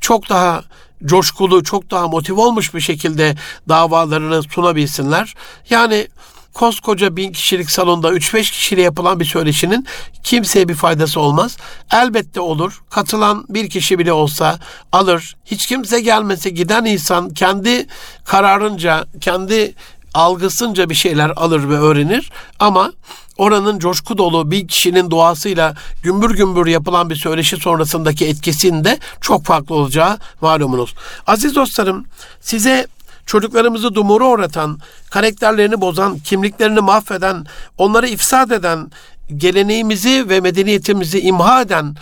çok 0.00 0.28
daha 0.28 0.64
coşkulu, 1.04 1.64
çok 1.64 1.90
daha 1.90 2.08
motive 2.08 2.40
olmuş 2.40 2.74
bir 2.74 2.80
şekilde 2.80 3.36
davalarını 3.68 4.42
sunabilsinler. 4.42 5.34
Yani 5.70 6.08
koskoca 6.56 7.16
bin 7.16 7.32
kişilik 7.32 7.70
salonda 7.70 8.12
3-5 8.12 8.42
kişiyle 8.42 8.82
yapılan 8.82 9.20
bir 9.20 9.24
söyleşinin 9.24 9.86
kimseye 10.22 10.68
bir 10.68 10.74
faydası 10.74 11.20
olmaz. 11.20 11.56
Elbette 11.92 12.40
olur. 12.40 12.82
Katılan 12.90 13.44
bir 13.48 13.70
kişi 13.70 13.98
bile 13.98 14.12
olsa 14.12 14.58
alır. 14.92 15.36
Hiç 15.44 15.66
kimse 15.66 16.00
gelmese 16.00 16.50
giden 16.50 16.84
insan 16.84 17.30
kendi 17.30 17.86
kararınca, 18.24 19.04
kendi 19.20 19.74
algısınca 20.16 20.90
bir 20.90 20.94
şeyler 20.94 21.30
alır 21.36 21.68
ve 21.68 21.78
öğrenir 21.78 22.30
ama 22.58 22.92
oranın 23.38 23.78
coşku 23.78 24.18
dolu 24.18 24.50
bir 24.50 24.68
kişinin 24.68 25.10
doğasıyla 25.10 25.74
gümbür 26.02 26.30
gümbür 26.34 26.66
yapılan 26.66 27.10
bir 27.10 27.16
söyleşi 27.16 27.56
sonrasındaki 27.56 28.26
etkisinde 28.26 28.98
çok 29.20 29.44
farklı 29.44 29.74
olacağı 29.74 30.18
malumunuz. 30.40 30.94
Aziz 31.26 31.54
dostlarım 31.54 32.04
size 32.40 32.86
çocuklarımızı 33.26 33.94
dumura 33.94 34.24
uğratan, 34.24 34.78
karakterlerini 35.10 35.80
bozan, 35.80 36.18
kimliklerini 36.18 36.80
mahveden, 36.80 37.46
onları 37.78 38.08
ifsad 38.08 38.50
eden, 38.50 38.90
geleneğimizi 39.36 40.28
ve 40.28 40.40
medeniyetimizi 40.40 41.20
imha 41.20 41.62
eden 41.62 41.96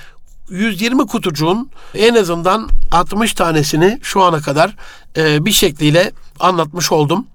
120 0.51 1.07
kutucuğun 1.07 1.71
en 1.95 2.15
azından 2.15 2.69
60 2.93 3.35
tanesini 3.35 3.99
şu 4.03 4.23
ana 4.23 4.41
kadar 4.41 4.77
e, 5.17 5.45
bir 5.45 5.53
şekliyle 5.53 6.13
anlatmış 6.41 6.93
oldum. 6.93 7.27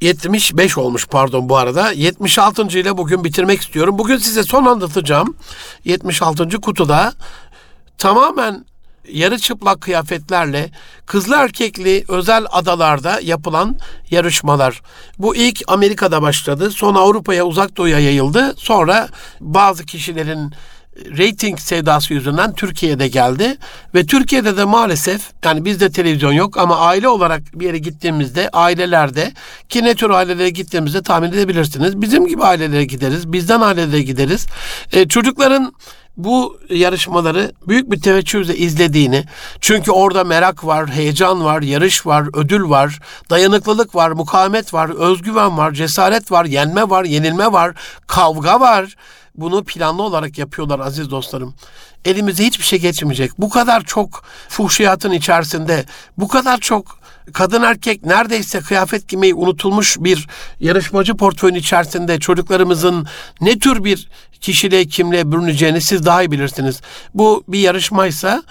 75 0.00 0.78
olmuş 0.78 1.06
pardon 1.06 1.48
bu 1.48 1.56
arada. 1.56 1.92
76. 1.92 2.62
ile 2.62 2.96
bugün 2.96 3.24
bitirmek 3.24 3.60
istiyorum. 3.60 3.98
Bugün 3.98 4.16
size 4.16 4.42
son 4.42 4.64
anlatacağım. 4.64 5.36
76. 5.84 6.60
kutuda 6.60 7.12
tamamen 7.98 8.64
yarı 9.12 9.38
çıplak 9.38 9.80
kıyafetlerle 9.80 10.70
kızlı 11.06 11.36
erkekli 11.36 12.04
özel 12.08 12.46
adalarda 12.50 13.20
yapılan 13.20 13.76
yarışmalar. 14.10 14.82
Bu 15.18 15.36
ilk 15.36 15.62
Amerika'da 15.68 16.22
başladı. 16.22 16.70
Sonra 16.70 16.98
Avrupa'ya 16.98 17.44
uzak 17.44 17.76
doğuya 17.76 17.98
yayıldı. 17.98 18.54
Sonra 18.56 19.08
bazı 19.40 19.86
kişilerin 19.86 20.52
rating 21.18 21.58
sevdası 21.60 22.14
yüzünden 22.14 22.54
Türkiye'de 22.54 23.08
geldi 23.08 23.56
ve 23.94 24.06
Türkiye'de 24.06 24.56
de 24.56 24.64
maalesef 24.64 25.30
yani 25.44 25.64
bizde 25.64 25.90
televizyon 25.90 26.32
yok 26.32 26.58
ama 26.58 26.78
aile 26.78 27.08
olarak 27.08 27.42
bir 27.54 27.66
yere 27.66 27.78
gittiğimizde 27.78 28.48
ailelerde 28.52 29.32
ki 29.68 29.84
ne 29.84 29.94
tür 29.94 30.10
ailelere 30.10 30.50
gittiğimizde 30.50 31.02
tahmin 31.02 31.28
edebilirsiniz. 31.28 32.00
Bizim 32.00 32.26
gibi 32.26 32.44
ailelere 32.44 32.84
gideriz, 32.84 33.32
bizden 33.32 33.60
ailelere 33.60 34.02
gideriz. 34.02 34.46
E, 34.92 35.08
çocukların 35.08 35.72
bu 36.16 36.58
yarışmaları 36.70 37.52
büyük 37.68 37.90
bir 37.90 38.00
teveccühle 38.00 38.56
izlediğini, 38.56 39.24
çünkü 39.60 39.90
orada 39.90 40.24
merak 40.24 40.66
var, 40.66 40.90
heyecan 40.90 41.44
var, 41.44 41.62
yarış 41.62 42.06
var, 42.06 42.24
ödül 42.34 42.68
var, 42.68 42.98
dayanıklılık 43.30 43.94
var, 43.94 44.10
mukavemet 44.10 44.74
var, 44.74 44.90
özgüven 45.10 45.58
var, 45.58 45.72
cesaret 45.72 46.32
var, 46.32 46.44
yenme 46.44 46.90
var, 46.90 47.04
yenilme 47.04 47.52
var, 47.52 47.74
kavga 48.06 48.60
var 48.60 48.96
bunu 49.36 49.64
planlı 49.64 50.02
olarak 50.02 50.38
yapıyorlar 50.38 50.80
aziz 50.80 51.10
dostlarım. 51.10 51.54
Elimize 52.04 52.44
hiçbir 52.44 52.64
şey 52.64 52.78
geçmeyecek. 52.78 53.30
Bu 53.38 53.48
kadar 53.48 53.84
çok 53.84 54.24
fuhşiyatın 54.48 55.12
içerisinde, 55.12 55.84
bu 56.18 56.28
kadar 56.28 56.58
çok 56.58 56.98
kadın 57.32 57.62
erkek 57.62 58.04
neredeyse 58.04 58.60
kıyafet 58.60 59.08
giymeyi 59.08 59.34
unutulmuş 59.34 59.96
bir 60.00 60.26
yarışmacı 60.60 61.16
portföyün 61.16 61.54
içerisinde 61.54 62.20
çocuklarımızın 62.20 63.06
ne 63.40 63.58
tür 63.58 63.84
bir 63.84 64.08
kişiliğe 64.40 64.86
kimliğe 64.86 65.32
bürüneceğini 65.32 65.80
siz 65.80 66.06
daha 66.06 66.22
iyi 66.22 66.30
bilirsiniz. 66.30 66.80
Bu 67.14 67.44
bir 67.48 67.58
yarışmaysa 67.58 68.42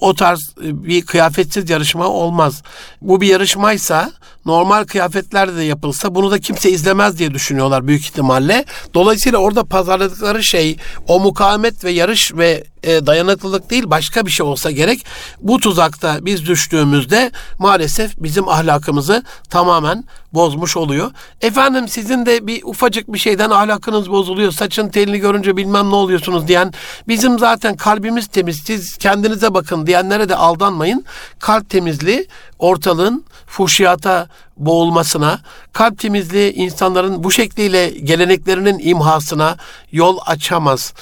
o 0.00 0.14
tarz 0.14 0.54
bir 0.60 1.06
kıyafetsiz 1.06 1.70
yarışma 1.70 2.08
olmaz. 2.08 2.62
Bu 3.02 3.20
bir 3.20 3.26
yarışmaysa 3.26 4.12
normal 4.46 4.84
kıyafetlerle 4.84 5.56
de 5.56 5.62
yapılsa 5.62 6.14
bunu 6.14 6.30
da 6.30 6.38
kimse 6.38 6.70
izlemez 6.70 7.18
diye 7.18 7.34
düşünüyorlar 7.34 7.86
büyük 7.86 8.02
ihtimalle. 8.02 8.64
Dolayısıyla 8.94 9.38
orada 9.38 9.64
pazarladıkları 9.64 10.44
şey 10.44 10.76
o 11.08 11.20
mukavemet 11.20 11.84
ve 11.84 11.90
yarış 11.90 12.34
ve 12.34 12.64
e, 12.84 13.06
dayanıklılık 13.06 13.70
değil 13.70 13.90
başka 13.90 14.26
bir 14.26 14.30
şey 14.30 14.46
olsa 14.46 14.70
gerek. 14.70 15.06
Bu 15.40 15.60
tuzakta 15.60 16.18
biz 16.20 16.46
düştüğümüzde 16.46 17.30
maalesef 17.58 18.22
bizim 18.22 18.48
ahlakımızı 18.48 19.22
tamamen 19.50 20.04
bozmuş 20.32 20.76
oluyor. 20.76 21.10
Efendim 21.40 21.88
sizin 21.88 22.26
de 22.26 22.46
bir 22.46 22.62
ufacık 22.62 23.12
bir 23.12 23.18
şeyden 23.18 23.50
ahlakınız 23.50 24.10
bozuluyor. 24.10 24.52
Saçın 24.52 24.88
telini 24.88 25.18
görünce 25.18 25.56
bilmem 25.56 25.90
ne 25.90 25.94
oluyorsunuz 25.94 26.48
diyen 26.48 26.72
bizim 27.08 27.38
zaten 27.38 27.76
kalbimiz 27.76 28.26
temiz. 28.26 28.62
Siz 28.66 28.96
kendinize 28.96 29.54
bakın 29.54 29.86
diyenlere 29.86 30.28
de 30.28 30.36
aldanmayın. 30.36 31.04
Kalp 31.38 31.70
temizliği 31.70 32.26
ortalığın 32.58 33.24
fuhşiyata 33.46 34.28
boğulmasına, 34.56 35.40
kalp 35.72 35.98
temizliği 35.98 36.52
insanların 36.52 37.24
bu 37.24 37.30
şekliyle 37.30 37.90
geleneklerinin 37.90 38.78
imhasına 38.78 39.56
yol 39.92 40.18
açamaz. 40.26 40.94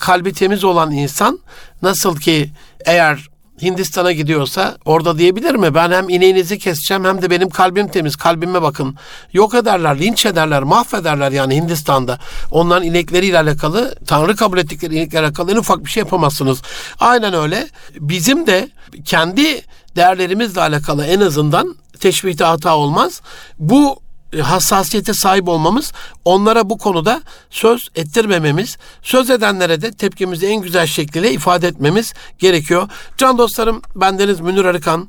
Kalbi 0.00 0.32
temiz 0.32 0.64
olan 0.64 0.90
insan 0.90 1.38
nasıl 1.82 2.16
ki 2.16 2.50
eğer 2.86 3.32
Hindistan'a 3.62 4.12
gidiyorsa 4.12 4.76
orada 4.84 5.18
diyebilir 5.18 5.54
mi? 5.54 5.74
Ben 5.74 5.90
hem 5.90 6.08
ineğinizi 6.08 6.58
keseceğim 6.58 7.04
hem 7.04 7.22
de 7.22 7.30
benim 7.30 7.50
kalbim 7.50 7.88
temiz. 7.88 8.16
Kalbime 8.16 8.62
bakın. 8.62 8.96
Yok 9.32 9.54
ederler, 9.54 10.00
linç 10.00 10.26
ederler, 10.26 10.62
mahvederler 10.62 11.32
yani 11.32 11.56
Hindistan'da. 11.56 12.18
Onların 12.50 12.86
inekleriyle 12.86 13.38
alakalı, 13.38 13.94
Tanrı 14.06 14.36
kabul 14.36 14.58
ettikleri 14.58 14.94
ineklerle 14.94 15.26
alakalı 15.26 15.52
en 15.52 15.56
ufak 15.56 15.84
bir 15.84 15.90
şey 15.90 16.00
yapamazsınız. 16.00 16.62
Aynen 17.00 17.34
öyle. 17.34 17.68
Bizim 18.00 18.46
de 18.46 18.70
kendi 19.04 19.62
değerlerimizle 19.96 20.60
alakalı 20.60 21.04
en 21.04 21.20
azından 21.20 21.76
teşbihte 22.00 22.44
hata 22.44 22.76
olmaz. 22.76 23.20
Bu 23.58 24.01
hassasiyete 24.40 25.14
sahip 25.14 25.48
olmamız, 25.48 25.92
onlara 26.24 26.70
bu 26.70 26.78
konuda 26.78 27.22
söz 27.50 27.88
ettirmememiz, 27.94 28.76
söz 29.02 29.30
edenlere 29.30 29.82
de 29.82 29.90
tepkimizi 29.90 30.46
en 30.46 30.62
güzel 30.62 30.86
şekilde 30.86 31.32
ifade 31.32 31.68
etmemiz 31.68 32.12
gerekiyor. 32.38 32.88
Can 33.16 33.38
dostlarım, 33.38 33.82
bendeniz 33.96 34.40
Münir 34.40 34.64
Arıkan. 34.64 35.08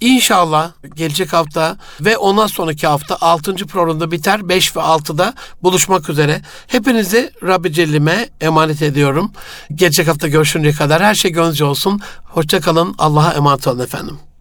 İnşallah 0.00 0.72
gelecek 0.94 1.32
hafta 1.32 1.76
ve 2.00 2.16
ondan 2.16 2.46
sonraki 2.46 2.86
hafta 2.86 3.16
6. 3.20 3.54
programda 3.54 4.10
biter. 4.10 4.48
5 4.48 4.76
ve 4.76 4.80
6'da 4.80 5.34
buluşmak 5.62 6.10
üzere. 6.10 6.42
Hepinizi 6.66 7.32
Rabbi 7.42 7.72
Celle'ime 7.72 8.28
emanet 8.40 8.82
ediyorum. 8.82 9.32
Gelecek 9.74 10.08
hafta 10.08 10.28
görüşünceye 10.28 10.74
kadar 10.74 11.02
her 11.02 11.14
şey 11.14 11.30
gönlünüzce 11.30 11.64
olsun. 11.64 12.00
Hoşçakalın. 12.24 12.94
Allah'a 12.98 13.32
emanet 13.32 13.66
olun 13.66 13.78
efendim. 13.78 14.31